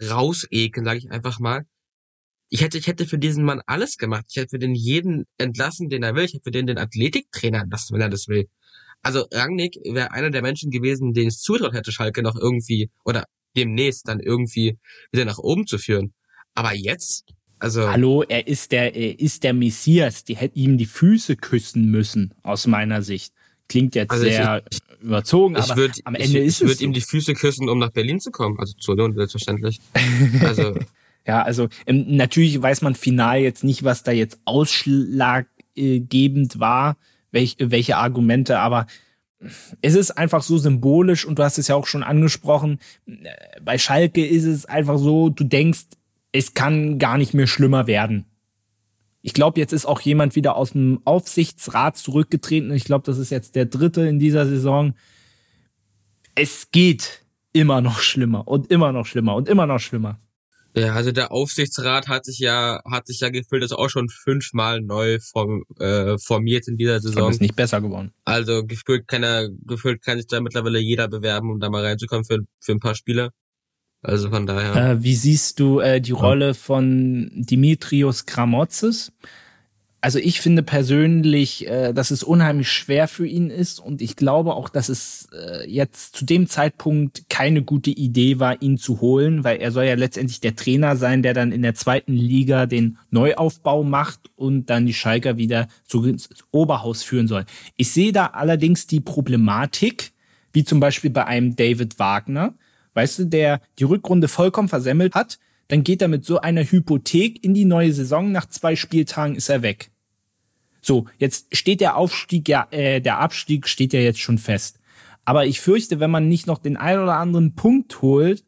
[0.00, 1.66] rausekeln, sage ich einfach mal.
[2.48, 4.26] Ich hätte, ich hätte für diesen Mann alles gemacht.
[4.28, 6.24] Ich hätte für den jeden entlassen, den er will.
[6.24, 8.48] Ich hätte für den den Athletiktrainer entlassen, wenn er das will.
[9.02, 13.24] Also Rangnick wäre einer der Menschen gewesen, denen es zutraut hätte, Schalke noch irgendwie oder
[13.56, 14.78] demnächst dann irgendwie
[15.12, 16.14] wieder nach oben zu führen.
[16.54, 17.88] Aber jetzt, also.
[17.88, 20.24] Hallo, er ist der, er ist der Messias.
[20.24, 23.34] Die hätten ihm die Füße küssen müssen, aus meiner Sicht.
[23.68, 26.68] Klingt jetzt also sehr ich, überzogen, aber würd, am Ende ich, ist ich es.
[26.68, 28.58] Ich würde ihm die Füße küssen, um nach Berlin zu kommen.
[28.58, 29.80] Also zur Lohn, selbstverständlich.
[30.42, 30.74] Also.
[31.26, 36.98] ja, also ähm, natürlich weiß man final jetzt nicht, was da jetzt ausschlaggebend war,
[37.30, 38.86] welch, welche Argumente, aber
[39.80, 42.78] es ist einfach so symbolisch und du hast es ja auch schon angesprochen.
[43.62, 45.86] Bei Schalke ist es einfach so, du denkst,
[46.34, 48.26] es kann gar nicht mehr schlimmer werden.
[49.22, 52.72] Ich glaube, jetzt ist auch jemand wieder aus dem Aufsichtsrat zurückgetreten.
[52.72, 54.94] Ich glaube, das ist jetzt der dritte in dieser Saison.
[56.34, 60.18] Es geht immer noch schlimmer und immer noch schlimmer und immer noch schlimmer.
[60.76, 64.80] Ja, also der Aufsichtsrat hat sich ja hat sich ja gefühlt, ist auch schon fünfmal
[64.80, 67.22] neu form, äh, formiert in dieser Saison.
[67.22, 68.12] Aber ist nicht besser geworden.
[68.24, 72.24] Also gefühlt kann er, gefühlt kann sich da mittlerweile jeder bewerben, um da mal reinzukommen
[72.24, 73.30] für, für ein paar Spiele.
[74.04, 74.92] Also von daher.
[74.92, 79.12] Äh, wie siehst du äh, die Rolle von Dimitrios Kramotzes?
[80.02, 84.52] Also ich finde persönlich, äh, dass es unheimlich schwer für ihn ist und ich glaube
[84.52, 89.44] auch, dass es äh, jetzt zu dem Zeitpunkt keine gute Idee war, ihn zu holen,
[89.44, 92.98] weil er soll ja letztendlich der Trainer sein, der dann in der zweiten Liga den
[93.10, 97.46] Neuaufbau macht und dann die Schalker wieder zu ins Oberhaus führen soll.
[97.78, 100.12] Ich sehe da allerdings die Problematik,
[100.52, 102.52] wie zum Beispiel bei einem David Wagner,
[102.94, 105.38] weißt du, der die Rückrunde vollkommen versemmelt hat,
[105.68, 108.32] dann geht er mit so einer Hypothek in die neue Saison.
[108.32, 109.90] Nach zwei Spieltagen ist er weg.
[110.82, 114.78] So, jetzt steht der Aufstieg ja, äh, der Abstieg steht ja jetzt schon fest.
[115.24, 118.44] Aber ich fürchte, wenn man nicht noch den einen oder anderen Punkt holt,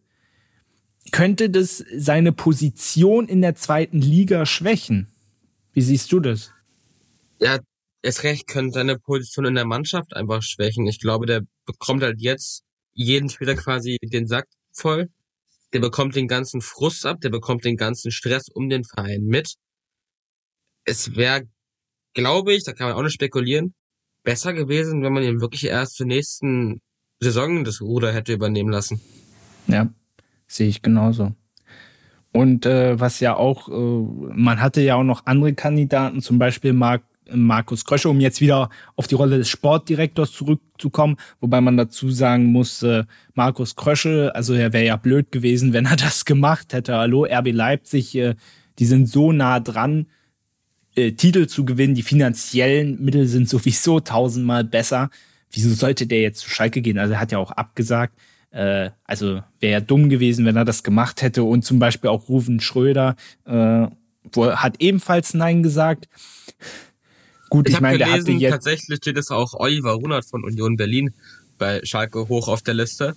[1.12, 5.09] könnte das seine Position in der zweiten Liga schwächen.
[5.72, 6.53] Wie siehst du das?
[7.40, 7.59] Ja,
[8.03, 10.86] es recht könnte seine Position in der Mannschaft einfach schwächen.
[10.86, 12.65] Ich glaube, der bekommt halt jetzt
[12.97, 15.11] jeden Spieler quasi den Sack voll.
[15.72, 19.55] Der bekommt den ganzen Frust ab, der bekommt den ganzen Stress um den Verein mit.
[20.84, 21.42] Es wäre,
[22.14, 23.74] glaube ich, da kann man auch nicht spekulieren,
[24.22, 26.80] besser gewesen, wenn man ihn wirklich erst zur nächsten
[27.20, 29.01] Saison das Ruder hätte übernehmen lassen.
[29.66, 29.92] Ja,
[30.47, 31.34] sehe ich genauso.
[32.32, 36.72] Und äh, was ja auch, äh, man hatte ja auch noch andere Kandidaten, zum Beispiel
[36.72, 42.10] Marc Markus Krösche, um jetzt wieder auf die Rolle des Sportdirektors zurückzukommen, wobei man dazu
[42.10, 43.04] sagen muss, äh,
[43.34, 46.94] Markus Krösche, also er wäre ja blöd gewesen, wenn er das gemacht hätte.
[46.96, 48.34] Hallo, RB Leipzig, äh,
[48.78, 50.06] die sind so nah dran,
[50.96, 55.10] äh, Titel zu gewinnen, die finanziellen Mittel sind sowieso tausendmal besser.
[55.50, 56.98] Wieso sollte der jetzt zu Schalke gehen?
[56.98, 58.14] Also er hat ja auch abgesagt.
[58.50, 61.44] Äh, also wäre ja dumm gewesen, wenn er das gemacht hätte.
[61.44, 63.86] Und zum Beispiel auch Rufen Schröder äh,
[64.36, 66.08] hat ebenfalls Nein gesagt.
[67.49, 70.76] Gut, ich, ich meine, der hatte jetzt tatsächlich steht es auch Oliver Runert von Union
[70.76, 71.14] Berlin
[71.59, 73.14] bei Schalke hoch auf der Liste.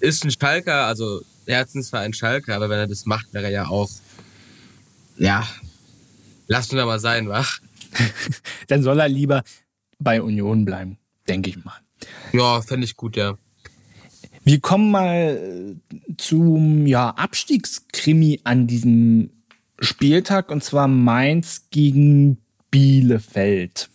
[0.00, 3.50] Ist ein Schalker, also Herzen zwar ein Schalker, aber wenn er das macht, wäre er
[3.50, 3.90] ja auch
[5.20, 5.46] ja,
[6.46, 7.58] lass uns mal sein, wach.
[8.68, 9.44] Dann soll er lieber
[9.98, 10.96] bei Union bleiben,
[11.28, 11.78] denke ich mal.
[12.32, 13.36] Ja, fände ich gut, ja.
[14.44, 15.76] Wir kommen mal
[16.16, 19.30] zum ja, Abstiegskrimi an diesem
[19.78, 22.38] Spieltag und zwar Mainz gegen
[22.70, 23.90] Bielefeld.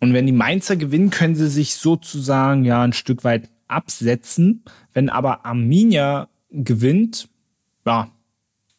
[0.00, 4.64] Und wenn die Mainzer gewinnen, können sie sich sozusagen ja ein Stück weit absetzen.
[4.92, 7.28] Wenn aber Arminia gewinnt,
[7.86, 8.10] ja,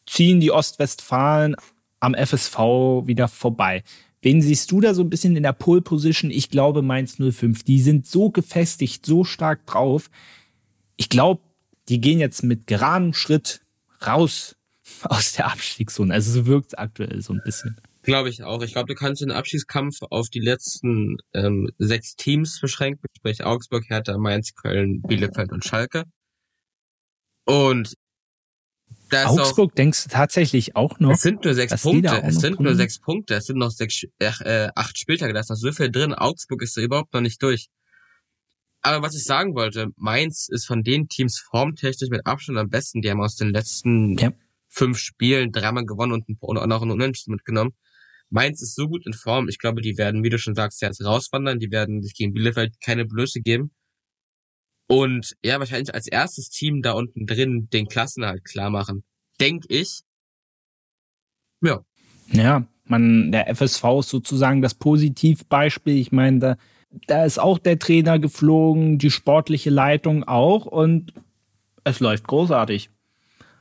[0.06, 1.56] ziehen die Ostwestfalen
[2.00, 2.58] am FSV
[3.06, 3.82] wieder vorbei.
[4.22, 6.30] Wen siehst du da so ein bisschen in der Pole Position?
[6.30, 7.62] Ich glaube Mainz 05.
[7.64, 10.10] Die sind so gefestigt, so stark drauf.
[10.96, 11.42] Ich glaube,
[11.88, 13.60] die gehen jetzt mit geradem Schritt
[14.06, 14.56] raus
[15.02, 16.12] aus der Abstiegszone.
[16.12, 17.76] Also so wirkt es aktuell so ein bisschen.
[18.06, 18.62] Glaube ich auch.
[18.62, 23.84] Ich glaube, du kannst den Abschiedskampf auf die letzten ähm, sechs Teams beschränken, sprich Augsburg,
[23.88, 26.04] Hertha, Mainz, Köln, Bielefeld und Schalke.
[27.44, 27.94] Und
[29.10, 31.10] da Augsburg auch, denkst du tatsächlich auch noch?
[31.10, 32.22] Es sind nur sechs Punkte.
[32.22, 33.34] Es sind nur sechs Punkte.
[33.34, 35.32] Es sind noch sechs, äh, acht Spieltage.
[35.32, 36.14] Da ist noch so viel drin.
[36.14, 37.66] Augsburg ist da überhaupt noch nicht durch.
[38.82, 43.00] Aber was ich sagen wollte, Mainz ist von den Teams formtechnisch mit Abstand am besten.
[43.00, 44.30] Die haben aus den letzten ja.
[44.68, 47.72] fünf Spielen dreimal gewonnen und, und auch noch einen Unentschieden mitgenommen.
[48.30, 49.48] Mainz ist so gut in Form.
[49.48, 51.58] Ich glaube, die werden, wie du schon sagst, jetzt rauswandern.
[51.58, 53.70] Die werden sich gegen Bielefeld keine Blöße geben.
[54.88, 59.04] Und ja, wahrscheinlich als erstes Team da unten drin den Klassenhalt klar machen.
[59.40, 60.00] Denk ich.
[61.60, 61.84] Ja.
[62.32, 65.96] Ja, man, der FSV ist sozusagen das Positivbeispiel.
[65.96, 66.56] Ich meine, da,
[67.06, 71.12] da ist auch der Trainer geflogen, die sportliche Leitung auch und
[71.84, 72.90] es läuft großartig.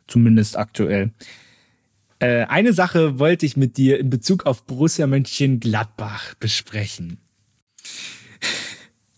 [0.07, 1.11] Zumindest aktuell.
[2.20, 7.18] Äh, eine Sache wollte ich mit dir in Bezug auf Borussia Mönchengladbach besprechen.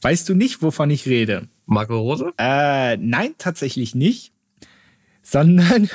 [0.01, 1.47] Weißt du nicht, wovon ich rede?
[1.65, 2.33] Marco Rose?
[2.37, 4.31] Äh, nein, tatsächlich nicht.
[5.21, 5.89] Sondern,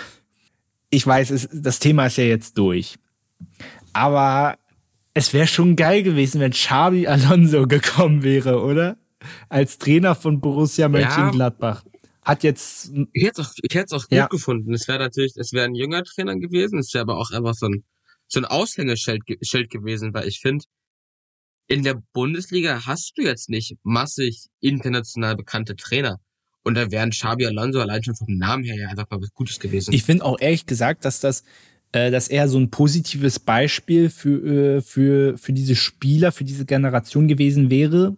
[0.90, 2.98] ich weiß, es, das Thema ist ja jetzt durch.
[3.92, 4.58] Aber
[5.14, 8.96] es wäre schon geil gewesen, wenn Xabi Alonso gekommen wäre, oder?
[9.48, 11.84] Als Trainer von Borussia Mönchengladbach.
[11.84, 11.91] Ja
[12.22, 12.92] hat jetzt.
[13.12, 14.26] Ich hätte es auch, ich hätte es auch gut ja.
[14.26, 14.72] gefunden.
[14.72, 16.78] Es wäre natürlich, es wäre ein junger Trainer gewesen.
[16.78, 17.84] Es wäre aber auch einfach so ein,
[18.28, 20.64] so ein Aushängeschild Schild gewesen, weil ich finde,
[21.68, 26.20] in der Bundesliga hast du jetzt nicht massig international bekannte Trainer.
[26.64, 29.58] Und da wären Xabi Alonso allein schon vom Namen her ja einfach mal was Gutes
[29.58, 29.92] gewesen.
[29.92, 31.42] Ich finde auch ehrlich gesagt, dass das,
[31.90, 36.64] äh, dass er so ein positives Beispiel für, äh, für, für diese Spieler, für diese
[36.64, 38.16] Generation gewesen wäre,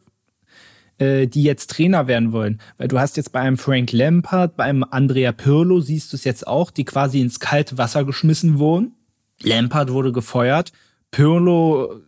[0.99, 2.61] äh, die jetzt Trainer werden wollen.
[2.77, 6.25] Weil du hast jetzt bei einem Frank Lampard, bei einem Andrea Pirlo siehst du es
[6.25, 8.95] jetzt auch, die quasi ins kalte Wasser geschmissen wurden.
[9.43, 10.73] Lampard wurde gefeuert.
[11.11, 12.01] Pirlo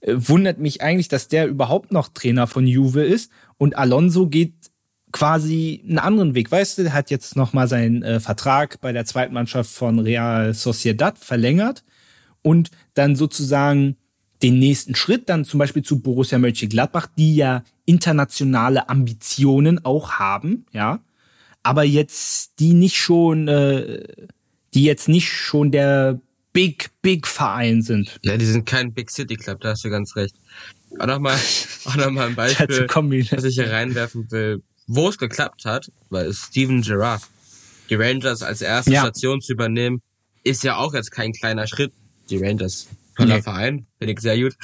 [0.00, 3.30] äh, wundert mich eigentlich, dass der überhaupt noch Trainer von Juve ist.
[3.56, 4.54] Und Alonso geht
[5.12, 6.50] quasi einen anderen Weg.
[6.50, 10.54] Weißt du, der hat jetzt noch mal seinen äh, Vertrag bei der Zweitmannschaft von Real
[10.54, 11.84] Sociedad verlängert
[12.42, 13.96] und dann sozusagen
[14.42, 20.66] den nächsten Schritt dann zum Beispiel zu Borussia Mönchengladbach, die ja internationale Ambitionen auch haben,
[20.72, 21.00] ja,
[21.62, 24.02] aber jetzt die nicht schon, äh,
[24.74, 26.20] die jetzt nicht schon der
[26.52, 28.18] Big Big Verein sind.
[28.22, 30.34] Ja, die sind kein Big City Club, da hast du ganz recht.
[30.98, 31.38] Auch nochmal,
[31.84, 36.32] auch noch mal ein Beispiel, was ich hier reinwerfen will, wo es geklappt hat, weil
[36.32, 37.22] Steven Gerrard,
[37.90, 39.00] die Rangers als erste ja.
[39.00, 40.00] Station zu übernehmen,
[40.44, 41.92] ist ja auch jetzt kein kleiner Schritt.
[42.30, 42.88] Die Rangers
[43.18, 43.42] toller nee.
[43.42, 44.54] Verein, finde ich sehr gut.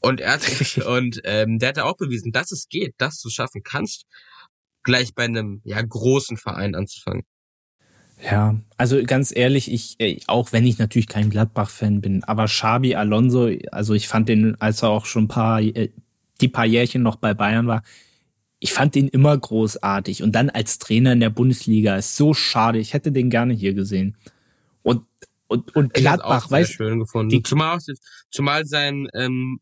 [0.00, 0.42] Und er hat,
[0.86, 4.06] und ähm, der hat auch bewiesen, dass es geht, dass du schaffen kannst,
[4.82, 7.24] gleich bei einem ja großen Verein anzufangen.
[8.22, 12.94] Ja, also ganz ehrlich, ich äh, auch wenn ich natürlich kein Gladbach-Fan bin, aber Xabi
[12.94, 15.90] Alonso, also ich fand den, als er auch schon ein paar äh,
[16.40, 17.82] die paar Jährchen noch bei Bayern war,
[18.58, 22.78] ich fand den immer großartig und dann als Trainer in der Bundesliga ist so schade.
[22.78, 24.16] Ich hätte den gerne hier gesehen.
[25.48, 27.44] Und und, Gladbach, weißt schön gefunden.
[27.44, 27.78] zumal,
[28.30, 29.60] zumal sein, ähm,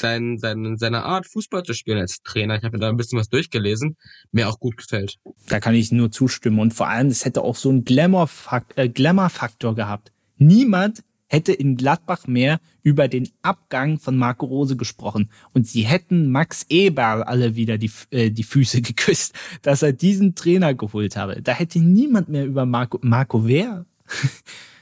[0.00, 3.18] sein, sein, seine Art, Fußball zu spielen als Trainer, ich habe mir da ein bisschen
[3.18, 3.96] was durchgelesen,
[4.32, 5.16] mir auch gut gefällt.
[5.48, 6.58] Da kann ich nur zustimmen.
[6.58, 9.30] Und vor allem, es hätte auch so einen Glamour-Faktor äh, Glamour
[9.74, 10.12] gehabt.
[10.36, 16.30] Niemand hätte in Gladbach mehr über den Abgang von Marco Rose gesprochen und sie hätten
[16.30, 21.40] Max Eberl alle wieder die, äh, die Füße geküsst, dass er diesen Trainer geholt habe.
[21.42, 23.86] Da hätte niemand mehr über Marco, Marco wer?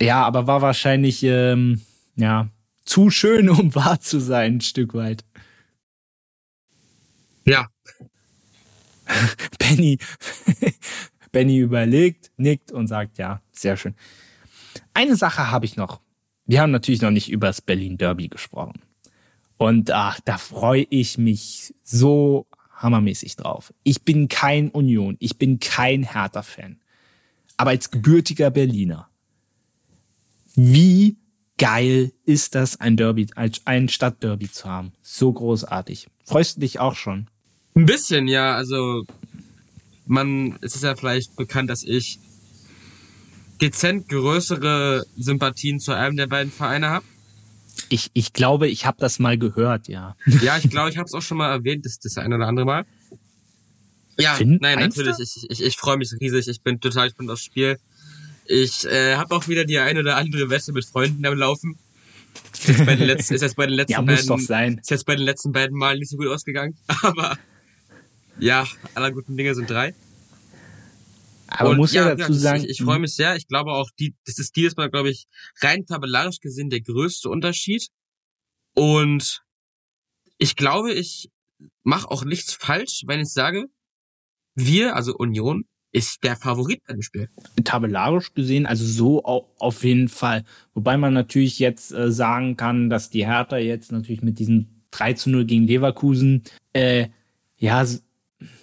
[0.00, 1.82] ja, aber war wahrscheinlich, ähm,
[2.16, 2.48] ja,
[2.84, 5.24] zu schön, um wahr zu sein, ein Stück weit.
[7.44, 7.68] Ja.
[9.58, 9.98] Benny,
[11.32, 13.94] Benny überlegt, nickt und sagt, ja, sehr schön.
[14.94, 16.00] Eine Sache habe ich noch.
[16.44, 18.80] Wir haben natürlich noch nicht über das Berlin Derby gesprochen.
[19.58, 23.74] Und ach, da freue ich mich so hammermäßig drauf.
[23.82, 26.80] Ich bin kein Union, ich bin kein Hertha-Fan.
[27.56, 29.10] Aber als gebürtiger Berliner,
[30.58, 31.16] wie
[31.56, 33.28] geil ist das, ein Derby,
[33.64, 34.92] ein Stadtderby zu haben?
[35.02, 36.08] So großartig.
[36.24, 37.28] Freust du dich auch schon?
[37.76, 38.56] Ein bisschen, ja.
[38.56, 39.04] Also
[40.06, 42.18] man, es ist ja vielleicht bekannt, dass ich
[43.60, 47.04] dezent größere Sympathien zu einem der beiden Vereine habe.
[47.88, 50.16] Ich, ich glaube, ich habe das mal gehört, ja.
[50.42, 52.66] Ja, ich glaube, ich habe es auch schon mal erwähnt, das, das ein oder andere
[52.66, 52.84] Mal.
[54.18, 55.18] Ja, Finn, nein, natürlich.
[55.20, 56.48] Ich, ich, ich freue mich riesig.
[56.48, 57.78] Ich bin total gespannt aufs Spiel.
[58.50, 61.78] Ich äh, habe auch wieder die eine oder andere Wette mit Freunden am Laufen.
[62.54, 64.78] Ist jetzt bei den letzten, ist jetzt bei den letzten ja, beiden, doch sein.
[64.78, 66.74] Ist jetzt bei den letzten beiden Malen nicht so gut ausgegangen.
[67.02, 67.38] Aber
[68.38, 69.94] ja, aller guten Dinge sind drei.
[71.46, 72.64] Aber und muss ja, ja dazu ja, sagen.
[72.64, 73.02] Ich, ich freue hm.
[73.02, 73.36] mich sehr.
[73.36, 75.26] Ich glaube auch, die, das ist dieses Mal, glaube ich,
[75.60, 77.88] rein tabellarisch gesehen der größte Unterschied.
[78.74, 79.42] Und
[80.38, 81.30] ich glaube, ich
[81.82, 83.66] mache auch nichts falsch, wenn ich sage,
[84.54, 87.28] wir, also Union, ist der Favorit bei dem Spiel.
[87.64, 90.44] Tabellarisch gesehen, also so auf jeden Fall.
[90.74, 95.14] Wobei man natürlich jetzt äh, sagen kann, dass die Hertha jetzt natürlich mit diesem 3
[95.14, 97.08] zu 0 gegen Leverkusen, äh,
[97.56, 97.84] ja,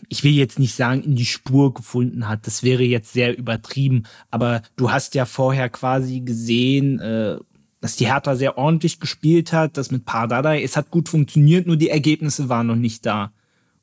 [0.08, 2.48] ich will jetzt nicht sagen, in die Spur gefunden hat.
[2.48, 4.04] Das wäre jetzt sehr übertrieben.
[4.30, 7.38] Aber du hast ja vorher quasi gesehen, äh,
[7.82, 10.64] dass die Hertha sehr ordentlich gespielt hat, das mit Pardadei.
[10.64, 13.34] Es hat gut funktioniert, nur die Ergebnisse waren noch nicht da.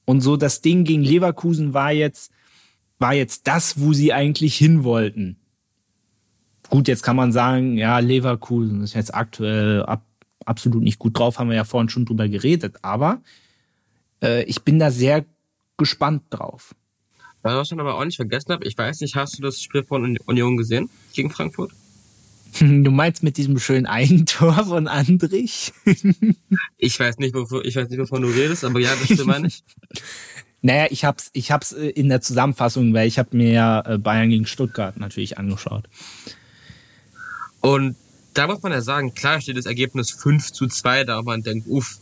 [0.04, 2.32] Und so das Ding gegen Leverkusen war jetzt,
[3.02, 5.36] war jetzt das, wo sie eigentlich hin wollten.
[6.70, 10.06] Gut, jetzt kann man sagen, ja, Leverkusen ist jetzt aktuell ab,
[10.46, 13.20] absolut nicht gut drauf, haben wir ja vorhin schon drüber geredet, aber
[14.22, 15.26] äh, ich bin da sehr
[15.76, 16.74] gespannt drauf.
[17.42, 20.16] Was ich aber auch nicht vergessen habe, ich weiß nicht, hast du das Spiel von
[20.26, 21.72] Union gesehen gegen Frankfurt?
[22.60, 25.72] Du meinst mit diesem schönen Eigentor von Andrich?
[26.76, 29.46] ich weiß nicht, wovon, ich weiß nicht, wovon du redest, aber ja, das stimmt meine
[29.48, 29.64] ich.
[30.62, 33.98] Naja, ich hab's, ich hab's äh, in der Zusammenfassung, weil ich habe mir ja äh,
[33.98, 35.88] Bayern gegen Stuttgart natürlich angeschaut.
[37.60, 37.96] Und
[38.34, 41.66] da muss man ja sagen, klar steht das Ergebnis 5 zu 2 da, man denkt,
[41.68, 41.98] uff,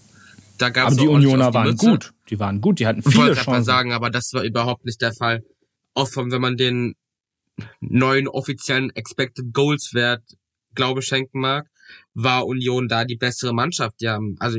[0.59, 1.87] da gab's Aber die Unioner waren Mütze.
[1.87, 2.13] gut.
[2.29, 3.51] Die waren gut, die hatten viele ich Chancen.
[3.51, 5.43] Mal sagen, aber das war überhaupt nicht der Fall.
[5.95, 6.95] Auch von, wenn man den
[7.81, 10.23] neuen offiziellen Expected Goals Wert
[10.75, 11.67] Glaube schenken mag,
[12.15, 14.01] war Union da die bessere Mannschaft.
[14.01, 14.59] Die haben, also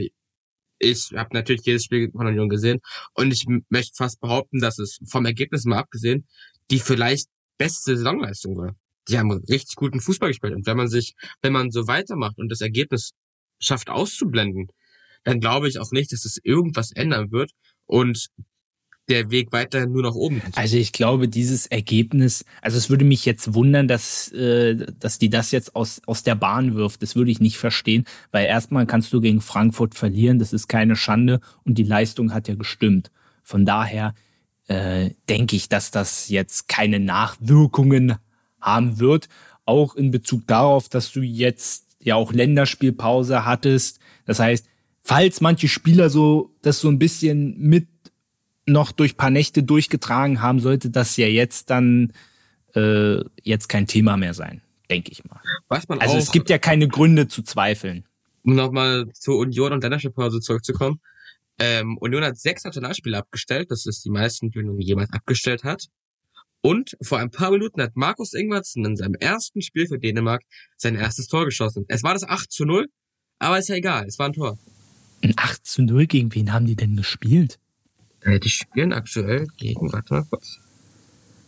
[0.82, 2.80] ich habe natürlich jedes Spiel von Union gesehen
[3.14, 6.26] und ich möchte fast behaupten, dass es vom Ergebnis mal abgesehen
[6.72, 7.28] die vielleicht
[7.58, 8.76] beste Saisonleistung war.
[9.08, 12.50] Die haben richtig guten Fußball gespielt und wenn man sich, wenn man so weitermacht und
[12.50, 13.12] das Ergebnis
[13.60, 14.68] schafft auszublenden,
[15.24, 17.52] dann glaube ich auch nicht, dass es irgendwas ändern wird
[17.86, 18.28] und
[19.12, 20.42] der Weg weiterhin nur nach oben.
[20.56, 25.30] Also ich glaube, dieses Ergebnis, also es würde mich jetzt wundern, dass, äh, dass die
[25.30, 27.02] das jetzt aus, aus der Bahn wirft.
[27.02, 30.96] Das würde ich nicht verstehen, weil erstmal kannst du gegen Frankfurt verlieren, das ist keine
[30.96, 33.12] Schande und die Leistung hat ja gestimmt.
[33.44, 34.16] Von daher
[34.68, 38.16] äh, denke ich, dass das jetzt keine Nachwirkungen
[38.60, 39.28] haben wird,
[39.66, 44.00] auch in Bezug darauf, dass du jetzt ja auch Länderspielpause hattest.
[44.26, 44.68] Das heißt,
[45.02, 47.88] falls manche Spieler so das so ein bisschen mit
[48.66, 52.14] noch durch paar Nächte durchgetragen haben, sollte das ja jetzt dann
[52.76, 55.42] äh, jetzt kein Thema mehr sein, denke ich mal.
[55.68, 58.06] Weiß man also auch, es gibt ja keine Gründe zu zweifeln.
[58.44, 61.00] Um nochmal zur Union und Länderspielpause zurückzukommen.
[61.60, 65.88] Ähm, Union hat sechs Nationalspiele abgestellt, das ist die meisten, die Union jemals abgestellt hat.
[66.62, 70.44] Und vor ein paar Minuten hat Markus Ingwertsen in seinem ersten Spiel für Dänemark
[70.78, 71.86] sein erstes Tor geschossen.
[71.88, 72.88] Es war das 8 zu 0,
[73.40, 74.60] aber ist ja egal, es war ein Tor.
[75.24, 77.60] Ein 8 zu 0, gegen wen haben die denn gespielt?
[78.22, 80.60] Äh, die spielen aktuell gegen, warte mal kurz.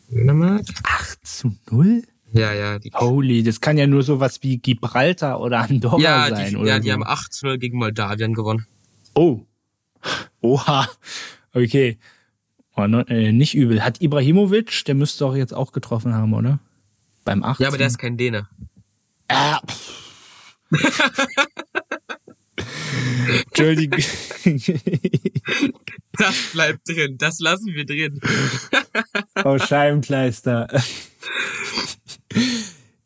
[0.10, 0.66] Dänemark.
[0.84, 2.04] 8 zu 0?
[2.32, 2.80] Ja, ja.
[2.80, 6.68] Die Holy, das kann ja nur sowas wie Gibraltar oder Andorra ja, sein, die, oder?
[6.68, 6.94] Ja, die so.
[6.94, 8.66] haben 8 zu 0 gegen Moldawien gewonnen.
[9.14, 9.46] Oh.
[10.42, 10.90] Oha.
[11.54, 12.00] Okay.
[12.76, 13.84] Oh, no, äh, nicht übel.
[13.84, 16.60] Hat Ibrahimovic, der müsste doch jetzt auch getroffen haben, oder?
[17.24, 17.60] Beim 8.
[17.60, 18.48] Ja, aber der ist kein Däne.
[19.28, 19.62] Ah.
[23.46, 24.00] Entschuldigung.
[26.16, 28.22] Das bleibt drin, das lassen wir drin.
[29.44, 30.68] oh, Scheibenkleister.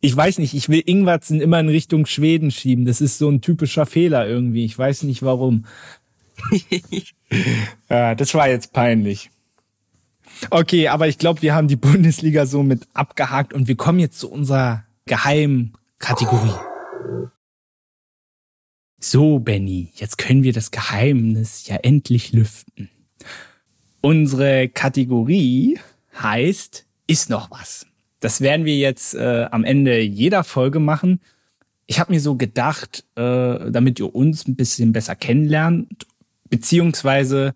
[0.01, 2.83] Ich weiß nicht, ich will Ingwarzen immer in Richtung Schweden schieben.
[2.85, 4.65] Das ist so ein typischer Fehler irgendwie.
[4.65, 5.65] Ich weiß nicht warum.
[7.89, 9.31] ja, das war jetzt peinlich.
[10.49, 14.19] Okay, aber ich glaube, wir haben die Bundesliga so mit abgehakt und wir kommen jetzt
[14.19, 16.53] zu unserer Geheimkategorie.
[18.99, 22.89] So, Benny, jetzt können wir das Geheimnis ja endlich lüften.
[24.01, 25.79] Unsere Kategorie
[26.19, 27.85] heißt, ist noch was.
[28.19, 31.21] Das werden wir jetzt äh, am Ende jeder Folge machen.
[31.85, 36.07] Ich habe mir so gedacht, äh, damit ihr uns ein bisschen besser kennenlernt,
[36.49, 37.53] beziehungsweise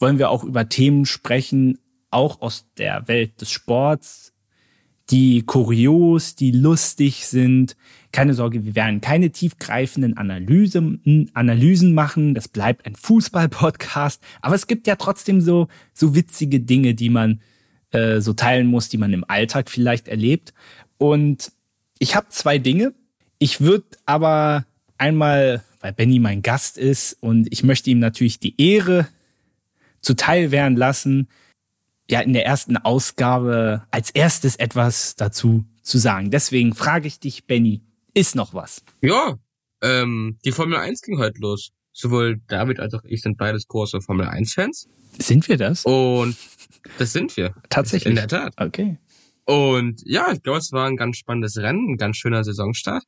[0.00, 1.78] wollen wir auch über Themen sprechen,
[2.10, 4.32] auch aus der Welt des Sports,
[5.10, 7.76] die kurios, die lustig sind.
[8.12, 12.34] Keine Sorge, wir werden keine tiefgreifenden Analysen, Analysen machen.
[12.34, 14.22] Das bleibt ein Fußball-Podcast.
[14.40, 17.40] Aber es gibt ja trotzdem so, so witzige Dinge, die man
[17.90, 20.54] äh, so teilen muss, die man im Alltag vielleicht erlebt.
[20.98, 21.52] Und
[21.98, 22.94] ich habe zwei Dinge.
[23.38, 24.64] Ich würde aber
[24.96, 29.08] einmal, weil Benny mein Gast ist und ich möchte ihm natürlich die Ehre
[30.02, 31.28] zuteil werden lassen,
[32.10, 36.30] ja in der ersten Ausgabe als erstes etwas dazu zu sagen.
[36.30, 37.82] Deswegen frage ich dich, Benny,
[38.14, 38.82] ist noch was?
[39.00, 39.38] Ja,
[39.82, 41.70] ähm, die Formel 1 ging heute los.
[41.92, 44.88] Sowohl David als auch ich sind beides große Formel 1 Fans.
[45.18, 45.84] Sind wir das?
[45.84, 46.36] Und
[46.98, 47.54] das sind wir.
[47.68, 48.10] Tatsächlich.
[48.10, 48.54] In der Tat.
[48.56, 48.98] Okay.
[49.44, 53.04] Und ja, ich glaube, es war ein ganz spannendes Rennen, ein ganz schöner Saisonstart.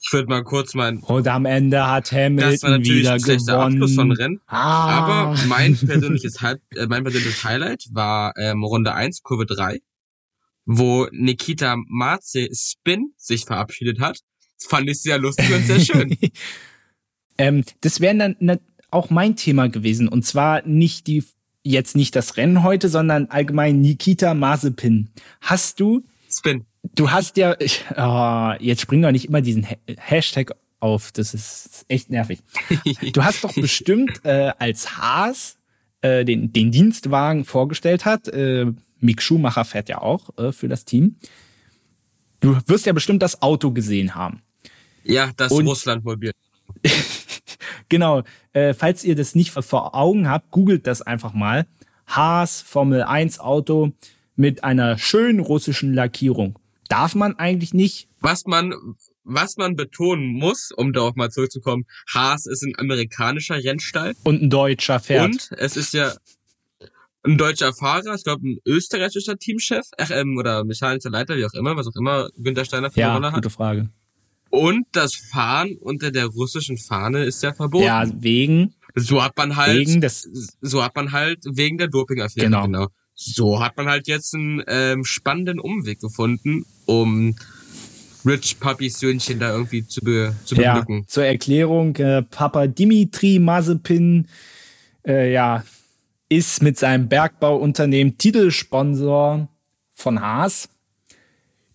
[0.00, 0.98] Ich würde mal kurz mein.
[0.98, 3.48] Und am Ende hat Hamilton das war natürlich wieder ein gewonnen.
[3.50, 4.40] Abschluss von Rennen.
[4.46, 4.98] Ah.
[4.98, 9.80] Aber mein persönliches, Halb, äh, mein persönliches Highlight war ähm, Runde 1, Kurve 3,
[10.66, 14.20] wo Nikita Marze Spin sich verabschiedet hat.
[14.58, 16.16] Das fand ich sehr lustig und sehr schön.
[17.38, 18.60] ähm, das wäre dann ne,
[18.90, 20.06] auch mein Thema gewesen.
[20.06, 21.24] Und zwar nicht die
[21.64, 25.10] jetzt nicht das Rennen heute, sondern allgemein Nikita Mazepin.
[25.40, 30.52] Hast du Spin du hast ja, ich, oh, jetzt spring doch nicht immer diesen Hashtag
[30.80, 32.40] auf, das ist echt nervig.
[33.12, 35.58] Du hast doch bestimmt äh, als Haas
[36.02, 38.66] äh, den, den Dienstwagen vorgestellt hat, äh,
[39.00, 41.16] Mick Schumacher fährt ja auch äh, für das Team.
[42.40, 44.42] Du wirst ja bestimmt das Auto gesehen haben.
[45.04, 46.32] Ja, das Russland-Mobil.
[47.88, 48.22] genau.
[48.52, 51.66] Äh, falls ihr das nicht vor Augen habt, googelt das einfach mal.
[52.06, 53.92] Haas Formel 1 Auto
[54.36, 56.58] mit einer schönen russischen Lackierung
[56.88, 58.08] darf man eigentlich nicht.
[58.20, 58.74] Was man,
[59.24, 64.14] was man betonen muss, um darauf mal zurückzukommen, Haas ist ein amerikanischer Rennstall.
[64.24, 65.24] Und ein deutscher Pferd.
[65.26, 66.14] Und es ist ja
[67.24, 71.76] ein deutscher Fahrer, ich glaube ein österreichischer Teamchef, ähm, oder mechanischer Leiter, wie auch immer,
[71.76, 73.34] was auch immer Günther Steiner für ja, Rolle hat.
[73.34, 73.90] gute Frage.
[74.50, 77.84] Und das Fahren unter der russischen Fahne ist ja verboten.
[77.84, 78.74] Ja, wegen.
[78.94, 80.28] So hat man halt, wegen des,
[80.62, 82.64] so hat man halt wegen der Dopingaffäre, genau.
[82.64, 82.88] genau.
[83.20, 87.34] So hat man halt jetzt einen ähm, spannenden Umweg gefunden, um
[88.24, 91.00] Rich Puppys Söhnchen da irgendwie zu, be zu beglücken.
[91.00, 94.28] Ja, zur Erklärung, äh, Papa Dimitri Mazepin
[95.04, 95.64] äh, ja,
[96.28, 99.48] ist mit seinem Bergbauunternehmen Titelsponsor
[99.94, 100.68] von Haas.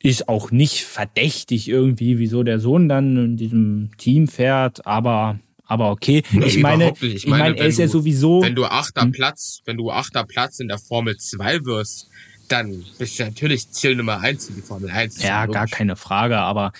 [0.01, 5.39] Ist auch nicht verdächtig irgendwie, wieso der Sohn dann in diesem Team fährt, aber
[5.73, 6.21] aber okay.
[6.31, 8.43] Nee, ich meine, ich meine, ich meine er ist ja sowieso.
[8.43, 9.11] Wenn du achter hm?
[9.11, 12.09] Platz, wenn du achter Platz in der Formel 2 wirst,
[12.47, 15.23] dann bist du natürlich Ziel Nummer eins in die Formel 1.
[15.23, 16.73] Ja, gar keine Frage, aber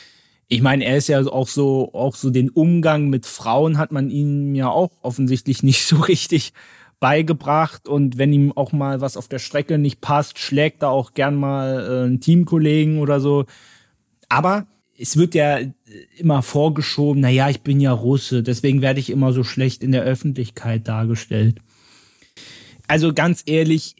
[0.47, 4.11] ich meine, er ist ja auch so, auch so den Umgang mit Frauen hat man
[4.11, 6.53] ihm ja auch offensichtlich nicht so richtig
[6.99, 11.15] beigebracht und wenn ihm auch mal was auf der Strecke nicht passt, schlägt er auch
[11.15, 13.45] gern mal äh, einen Teamkollegen oder so.
[14.29, 14.67] Aber
[14.97, 15.59] es wird ja
[16.17, 19.91] immer vorgeschoben, na ja, ich bin ja Russe, deswegen werde ich immer so schlecht in
[19.91, 21.57] der Öffentlichkeit dargestellt.
[22.87, 23.95] Also ganz ehrlich,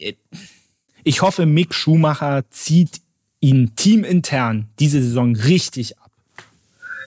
[1.03, 3.01] ich hoffe, Mick Schumacher zieht
[3.39, 6.11] ihn teamintern diese Saison richtig ab.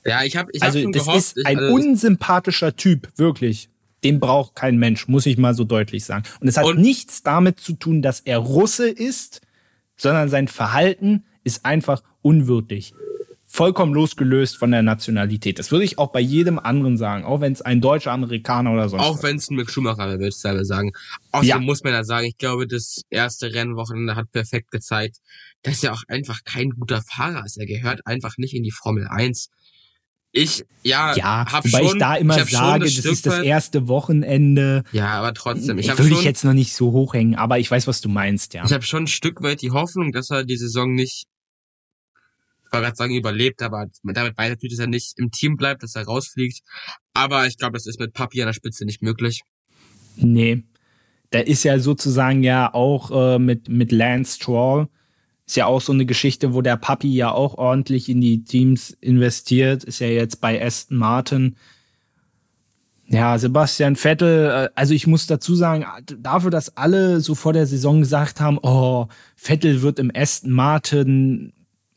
[0.04, 3.68] Ja, ich habe ich Also hab das gehofft, ist ein ich, also unsympathischer Typ, wirklich.
[4.04, 6.24] Den braucht kein Mensch, muss ich mal so deutlich sagen.
[6.40, 6.78] Und es hat und?
[6.78, 9.40] nichts damit zu tun, dass er Russe ist,
[9.96, 12.92] sondern sein Verhalten ist einfach unwürdig
[13.56, 15.58] vollkommen losgelöst von der Nationalität.
[15.58, 18.90] Das würde ich auch bei jedem anderen sagen, auch wenn es ein deutscher Amerikaner oder
[18.90, 20.92] sonst Auch wenn es ein Mick Schumacher wäre, würde ich selber sagen.
[21.32, 21.58] Außerdem ja.
[21.58, 25.16] muss man ja sagen, ich glaube, das erste Rennwochenende hat perfekt gezeigt,
[25.62, 27.56] dass er auch einfach kein guter Fahrer ist.
[27.56, 29.48] Er gehört einfach nicht in die Formel 1.
[30.32, 33.38] Ich, ja, ja hab wobei schon, ich da immer ich sage, das, das ist das
[33.38, 34.84] erste Wochenende.
[34.92, 35.78] Ja, aber trotzdem.
[35.78, 38.52] Ich, ich würde ich jetzt noch nicht so hochhängen, aber ich weiß, was du meinst,
[38.52, 38.66] ja.
[38.66, 41.24] Ich habe schon ein Stück weit die Hoffnung, dass er die Saison nicht
[42.66, 45.82] ich wollte gerade sagen, überlebt, aber damit weiß natürlich, dass er nicht im Team bleibt,
[45.82, 46.60] dass er rausfliegt.
[47.14, 49.42] Aber ich glaube, das ist mit Papi an der Spitze nicht möglich.
[50.16, 50.64] Nee.
[51.30, 54.88] Da ist ja sozusagen ja auch äh, mit, mit Lance Stroll
[55.46, 58.90] Ist ja auch so eine Geschichte, wo der Papi ja auch ordentlich in die Teams
[59.00, 59.84] investiert.
[59.84, 61.56] Ist ja jetzt bei Aston Martin.
[63.08, 65.84] Ja, Sebastian Vettel, äh, also ich muss dazu sagen,
[66.18, 69.06] dafür, dass alle so vor der Saison gesagt haben, oh,
[69.36, 71.52] Vettel wird im Aston Martin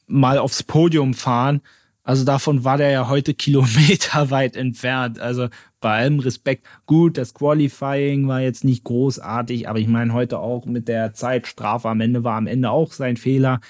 [0.10, 1.62] mal aufs Podium fahren.
[2.04, 5.20] Also davon war der ja heute kilometerweit entfernt.
[5.20, 5.48] Also
[5.80, 6.66] bei allem Respekt.
[6.86, 11.88] Gut, das Qualifying war jetzt nicht großartig, aber ich meine heute auch mit der Zeitstrafe
[11.88, 13.62] am Ende war am Ende auch sein Fehler.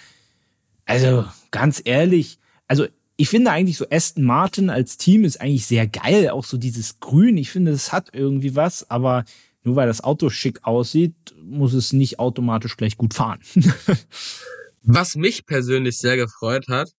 [0.86, 5.86] Also ganz ehrlich, also ich finde eigentlich so Aston Martin als Team ist eigentlich sehr
[5.88, 6.30] geil.
[6.30, 7.38] Auch so dieses Grün.
[7.38, 9.26] Ich finde, es hat irgendwie was, aber
[9.64, 11.14] nur weil das Auto schick aussieht,
[11.44, 13.40] muss es nicht automatisch gleich gut fahren.
[14.82, 16.90] was mich persönlich sehr gefreut hat,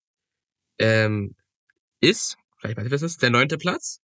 [0.78, 1.34] ähm,
[2.00, 4.00] ist, vielleicht weiß ich, was ist, der neunte Platz.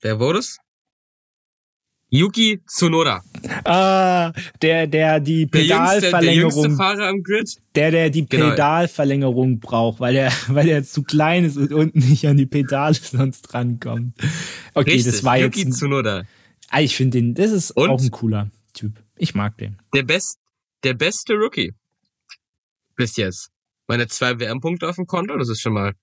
[0.00, 0.58] Wer wurde es?
[2.10, 3.20] Yuki Tsunoda.
[3.64, 4.32] Ah,
[4.62, 6.68] der, der die Pedalverlängerung.
[6.68, 7.56] Der, Fahrer am Grid.
[7.74, 8.50] Der, der die genau.
[8.50, 12.94] Pedalverlängerung braucht, weil er, weil er zu klein ist und unten nicht an die Pedale
[13.02, 14.14] sonst drankommt.
[14.72, 15.78] Okay, Richtig, das war Yuki jetzt.
[15.78, 16.24] Tsunoda.
[16.70, 18.92] Ah, ich finde den, das ist und auch ein cooler Typ.
[19.16, 19.76] Ich mag den.
[19.94, 20.38] Der best,
[20.84, 21.74] der beste Rookie.
[22.98, 23.50] Bis jetzt.
[23.86, 25.94] Meine zwei WM-Punkte auf dem Konto, das ist schon mal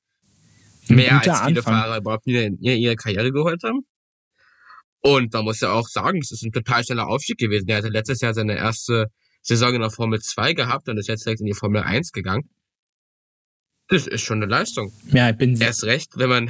[0.88, 1.74] mehr als viele Anfang.
[1.74, 3.86] Fahrer überhaupt in ihrer Karriere geholt haben.
[5.02, 7.68] Und man muss ja auch sagen, es ist ein total schneller Aufstieg gewesen.
[7.68, 9.08] Er hatte letztes Jahr seine erste
[9.42, 12.50] Saison in der Formel 2 gehabt und ist jetzt direkt in die Formel 1 gegangen.
[13.90, 14.92] Das ist schon eine Leistung.
[15.12, 16.50] Ja, ich bin Erst recht, wenn man,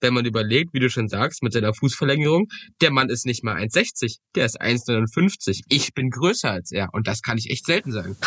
[0.00, 2.48] wenn man überlegt, wie du schon sagst, mit seiner Fußverlängerung,
[2.80, 5.62] der Mann ist nicht mal 1,60, der ist 1,59.
[5.68, 8.16] Ich bin größer als er und das kann ich echt selten sagen.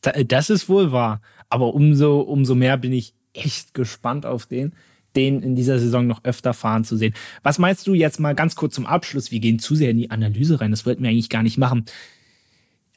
[0.00, 1.20] Das ist wohl wahr.
[1.48, 4.72] Aber umso, umso mehr bin ich echt gespannt auf den
[5.16, 7.14] den in dieser Saison noch öfter fahren zu sehen.
[7.42, 9.32] Was meinst du jetzt mal ganz kurz zum Abschluss?
[9.32, 10.70] Wir gehen zu sehr in die Analyse rein.
[10.70, 11.86] Das wollten wir eigentlich gar nicht machen.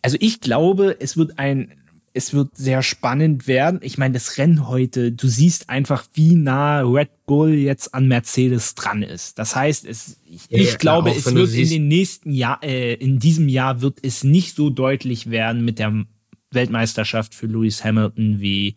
[0.01, 1.80] Also ich glaube, es wird ein,
[2.13, 3.79] es wird sehr spannend werden.
[3.83, 8.75] Ich meine, das Rennen heute, du siehst einfach, wie nah Red Bull jetzt an Mercedes
[8.75, 9.39] dran ist.
[9.39, 13.19] Das heißt, es, ich, ja, ich glaube, es wird in den nächsten Jahr, äh, in
[13.19, 16.05] diesem Jahr wird es nicht so deutlich werden mit der
[16.51, 18.75] Weltmeisterschaft für Lewis Hamilton wie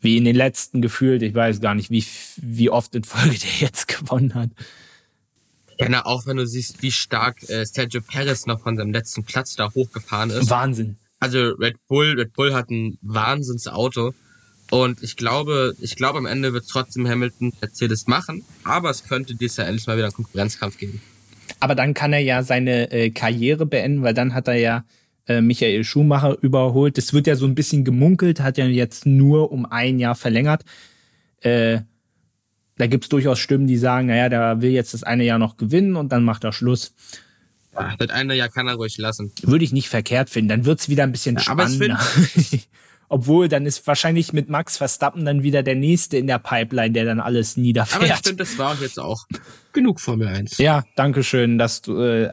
[0.00, 1.22] wie in den letzten gefühlt.
[1.22, 2.04] Ich weiß gar nicht, wie,
[2.36, 4.50] wie oft in Folge der jetzt gewonnen hat.
[5.80, 9.24] Ja, na, auch wenn du siehst, wie stark äh, Sergio Perez noch von seinem letzten
[9.24, 10.50] Platz da hochgefahren ist.
[10.50, 10.96] Wahnsinn.
[11.24, 14.12] Also Red Bull, Red Bull hat ein Wahnsinnsauto.
[14.70, 19.34] Und ich glaube, ich glaube, am Ende wird trotzdem Hamilton Mercedes machen, aber es könnte
[19.34, 21.00] dieses Jahr endlich mal wieder einen Konkurrenzkampf geben.
[21.60, 24.84] Aber dann kann er ja seine äh, Karriere beenden, weil dann hat er ja
[25.26, 26.98] äh, Michael Schumacher überholt.
[26.98, 30.62] Das wird ja so ein bisschen gemunkelt, hat ja jetzt nur um ein Jahr verlängert.
[31.40, 31.78] Äh,
[32.76, 35.96] da gibt's durchaus Stimmen, die sagen, naja, der will jetzt das eine Jahr noch gewinnen
[35.96, 36.92] und dann macht er Schluss.
[37.76, 39.32] Ja, das eine Jahr kann er ruhig lassen.
[39.42, 40.48] Würde ich nicht verkehrt finden.
[40.48, 42.00] Dann wird's wieder ein bisschen ja, spannender.
[43.08, 47.04] Obwohl, dann ist wahrscheinlich mit Max Verstappen dann wieder der Nächste in der Pipeline, der
[47.04, 48.02] dann alles niederfährt.
[48.02, 49.26] Aber ich finde, das war jetzt auch
[49.72, 50.58] genug Formel 1.
[50.58, 52.30] Ja, danke schön, dass du äh,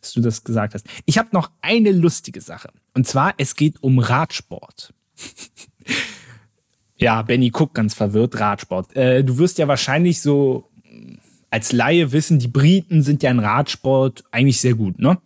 [0.00, 0.86] dass du das gesagt hast.
[1.06, 2.70] Ich habe noch eine lustige Sache.
[2.94, 4.94] Und zwar, es geht um Radsport.
[6.96, 8.96] ja, Benny guckt ganz verwirrt, Radsport.
[8.96, 10.67] Äh, du wirst ja wahrscheinlich so
[11.50, 15.18] als Laie wissen, die Briten sind ja in Radsport eigentlich sehr gut, ne?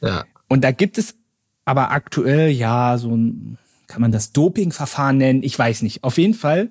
[0.00, 0.24] Ja.
[0.48, 1.16] Und da gibt es
[1.64, 5.42] aber aktuell, ja, so ein, kann man das Dopingverfahren nennen?
[5.42, 6.02] Ich weiß nicht.
[6.04, 6.70] Auf jeden Fall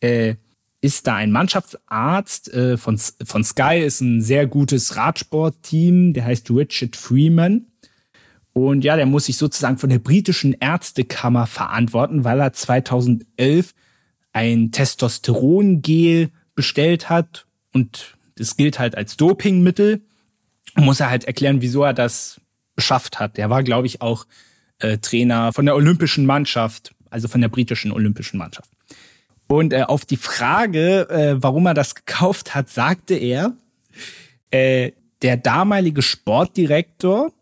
[0.00, 0.34] äh,
[0.80, 6.50] ist da ein Mannschaftsarzt äh, von, von Sky, ist ein sehr gutes Radsportteam, der heißt
[6.50, 7.66] Richard Freeman.
[8.52, 13.74] Und ja, der muss sich sozusagen von der britischen Ärztekammer verantworten, weil er 2011
[14.32, 20.02] ein Testosterongel bestellt hat und das gilt halt als Dopingmittel.
[20.76, 22.40] Muss er halt erklären, wieso er das
[22.76, 23.36] beschafft hat.
[23.36, 24.26] Der war, glaube ich, auch
[24.78, 28.70] äh, Trainer von der olympischen Mannschaft, also von der britischen olympischen Mannschaft.
[29.46, 33.56] Und äh, auf die Frage, äh, warum er das gekauft hat, sagte er,
[34.50, 34.92] äh,
[35.22, 37.32] der damalige Sportdirektor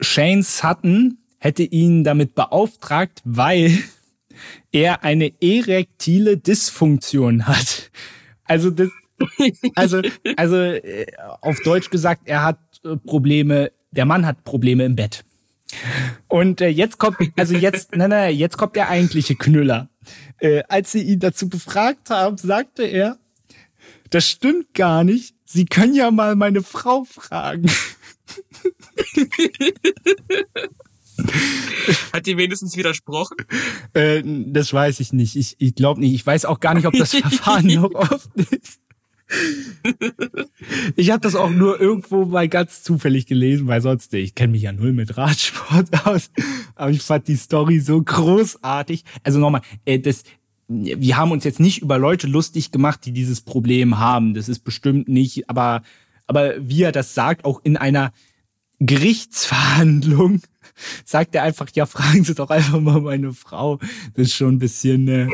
[0.00, 3.78] Shane Sutton hätte ihn damit beauftragt, weil
[4.72, 7.90] er eine erektile Dysfunktion hat.
[8.44, 8.90] Also das,
[9.74, 10.02] also
[10.36, 11.06] also äh,
[11.40, 15.24] auf Deutsch gesagt, er hat äh, Probleme, der Mann hat Probleme im Bett.
[16.28, 19.88] Und äh, jetzt kommt, also jetzt, nein, nein, jetzt kommt der eigentliche Knüller.
[20.38, 23.18] Äh, als sie ihn dazu befragt haben, sagte er,
[24.10, 25.34] das stimmt gar nicht.
[25.44, 27.70] Sie können ja mal meine Frau fragen.
[32.12, 33.36] Hat die wenigstens widersprochen?
[33.94, 35.36] Äh, das weiß ich nicht.
[35.36, 36.14] Ich, ich glaube nicht.
[36.14, 38.80] Ich weiß auch gar nicht, ob das Verfahren noch offen ist.
[40.96, 44.62] Ich habe das auch nur irgendwo mal ganz zufällig gelesen, weil sonst, ich kenne mich
[44.62, 46.30] ja null mit Radsport aus,
[46.74, 49.04] aber ich fand die Story so großartig.
[49.22, 50.24] Also nochmal, äh, das,
[50.68, 54.34] wir haben uns jetzt nicht über Leute lustig gemacht, die dieses Problem haben.
[54.34, 55.82] Das ist bestimmt nicht, aber,
[56.26, 58.12] aber wie er das sagt, auch in einer
[58.78, 60.42] Gerichtsverhandlung,
[61.04, 63.78] sagt er einfach, ja, fragen Sie doch einfach mal meine Frau.
[64.14, 65.28] Das ist schon ein bisschen, äh,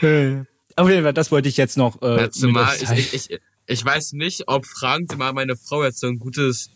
[0.06, 0.44] äh
[0.78, 2.00] auf jeden Fall, das wollte ich jetzt noch.
[2.02, 6.00] Äh, zumal ich, ich, ich, ich weiß nicht, ob fragen Sie mal meine Frau jetzt
[6.00, 6.70] so ein gutes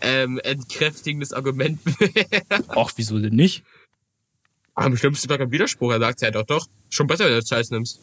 [0.00, 2.42] ähm, entkräftigendes Argument wäre.
[2.68, 3.64] Ach, wieso denn nicht?
[4.74, 5.92] Am schlimmsten war kein Widerspruch.
[5.92, 8.00] Er sagt ja doch, doch, schon besser, wenn du das Scheiß nimmst.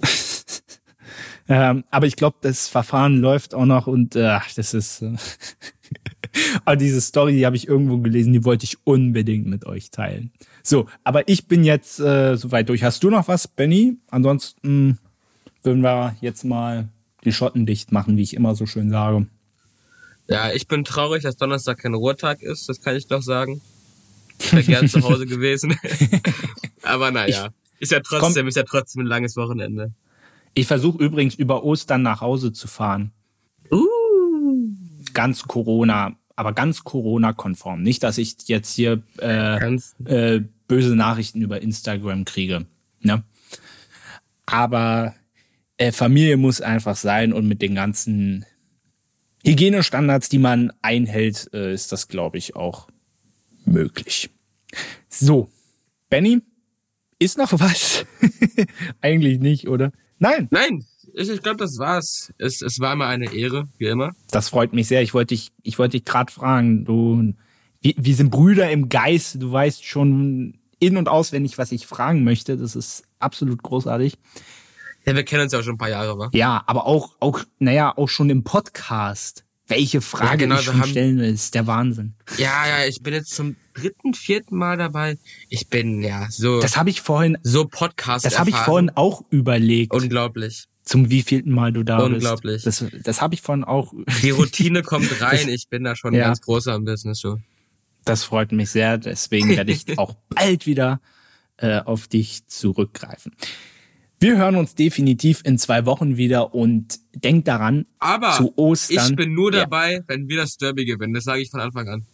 [1.48, 5.02] ähm, aber ich glaube, das Verfahren läuft auch noch und äh, das ist.
[5.02, 5.16] Äh
[6.64, 10.32] aber diese Story, die habe ich irgendwo gelesen, die wollte ich unbedingt mit euch teilen.
[10.62, 12.82] So, aber ich bin jetzt äh, soweit durch.
[12.84, 13.96] Hast du noch was, Benny?
[14.10, 14.98] Ansonsten
[15.62, 16.88] würden wir jetzt mal
[17.24, 19.26] die Schotten dicht machen, wie ich immer so schön sage.
[20.28, 23.60] Ja, ich bin traurig, dass Donnerstag kein Ruhetag ist, das kann ich doch sagen.
[24.38, 25.76] Ich wäre gern zu Hause gewesen.
[26.82, 27.48] aber naja,
[27.78, 29.92] ich, ist ja trotzdem, komm, ist ja trotzdem ein langes Wochenende.
[30.54, 33.12] Ich versuche übrigens über Ostern nach Hause zu fahren.
[33.70, 33.86] Uh.
[35.12, 37.82] Ganz Corona aber ganz Corona-konform.
[37.82, 42.66] Nicht, dass ich jetzt hier äh, äh, böse Nachrichten über Instagram kriege.
[43.00, 43.22] Ne?
[44.46, 45.14] Aber
[45.76, 48.44] äh, Familie muss einfach sein und mit den ganzen
[49.44, 52.88] Hygienestandards, die man einhält, äh, ist das, glaube ich, auch
[53.64, 54.30] möglich.
[55.08, 55.50] So,
[56.08, 56.40] Benny,
[57.18, 58.04] ist noch was?
[59.00, 59.92] Eigentlich nicht, oder?
[60.18, 60.48] Nein.
[60.50, 60.84] Nein,
[61.14, 62.32] ich, ich glaube, das war's.
[62.38, 64.12] Es, es war immer eine Ehre, wie immer.
[64.30, 65.02] Das freut mich sehr.
[65.02, 66.84] Ich wollte dich, ich wollte dich gerade fragen.
[66.84, 67.34] Du,
[67.82, 69.42] wir, wir sind Brüder im Geist.
[69.42, 72.56] Du weißt schon in und auswendig, was ich fragen möchte.
[72.56, 74.14] Das ist absolut großartig.
[75.04, 76.30] Ja, wir kennen uns ja auch schon ein paar Jahre, wa?
[76.32, 79.44] Ja, aber auch, auch, naja, auch schon im Podcast.
[79.66, 82.14] Welche Frage ja, genau, ich schon haben, stellen will, ist der Wahnsinn.
[82.36, 85.18] Ja, ja, ich bin jetzt zum dritten, vierten Mal dabei.
[85.48, 86.60] Ich bin ja so.
[86.60, 87.38] Das habe ich vorhin.
[87.42, 88.24] So Podcast.
[88.24, 89.94] Das habe ich vorhin auch überlegt.
[89.94, 92.64] Unglaublich zum wievielten Mal du da Unglaublich.
[92.64, 92.82] bist.
[92.82, 93.02] Unglaublich.
[93.02, 93.92] Das, das habe ich von auch.
[94.22, 95.48] Die Routine kommt rein.
[95.48, 96.24] ich bin da schon ja.
[96.24, 97.38] ganz großer im Business so.
[98.04, 98.98] Das freut mich sehr.
[98.98, 101.00] Deswegen werde ich auch bald wieder
[101.56, 103.32] äh, auf dich zurückgreifen.
[104.18, 109.10] Wir hören uns definitiv in zwei Wochen wieder und denk daran, Aber zu Ostern.
[109.10, 110.00] Ich bin nur dabei, ja.
[110.06, 111.12] wenn wir das Derby gewinnen.
[111.12, 112.06] Das sage ich von Anfang an.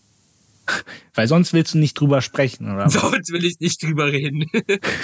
[1.14, 2.88] Weil sonst willst du nicht drüber sprechen, oder?
[2.88, 4.46] Sonst will ich nicht drüber reden.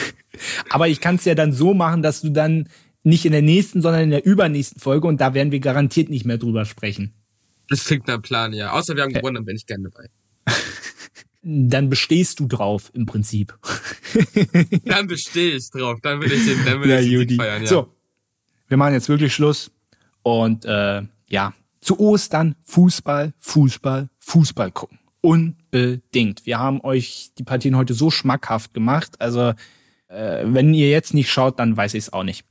[0.70, 2.68] Aber ich kann es ja dann so machen, dass du dann
[3.02, 6.24] nicht in der nächsten, sondern in der übernächsten Folge und da werden wir garantiert nicht
[6.24, 7.12] mehr drüber sprechen.
[7.68, 8.72] Das klingt nach Plan, ja.
[8.72, 10.08] Außer wir haben gewonnen, dann bin ich gerne dabei.
[11.44, 13.56] Dann bestehst du drauf im Prinzip.
[14.84, 17.68] dann bestehe ich drauf, dann will ich den, dann will ja, ich den feiern, ja.
[17.68, 17.88] So,
[18.68, 19.70] wir machen jetzt wirklich Schluss
[20.22, 24.98] und äh, ja, zu Ostern Fußball, Fußball, Fußball gucken.
[25.20, 26.44] Unbedingt.
[26.46, 29.20] Wir haben euch die Partien heute so schmackhaft gemacht.
[29.20, 29.52] Also,
[30.08, 32.44] äh, wenn ihr jetzt nicht schaut, dann weiß ich es auch nicht.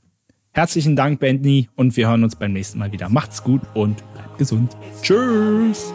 [0.52, 3.10] Herzlichen Dank, Bentley, und wir hören uns beim nächsten Mal wieder.
[3.10, 4.78] Macht's gut und bleibt gesund.
[5.02, 5.94] Tschüss.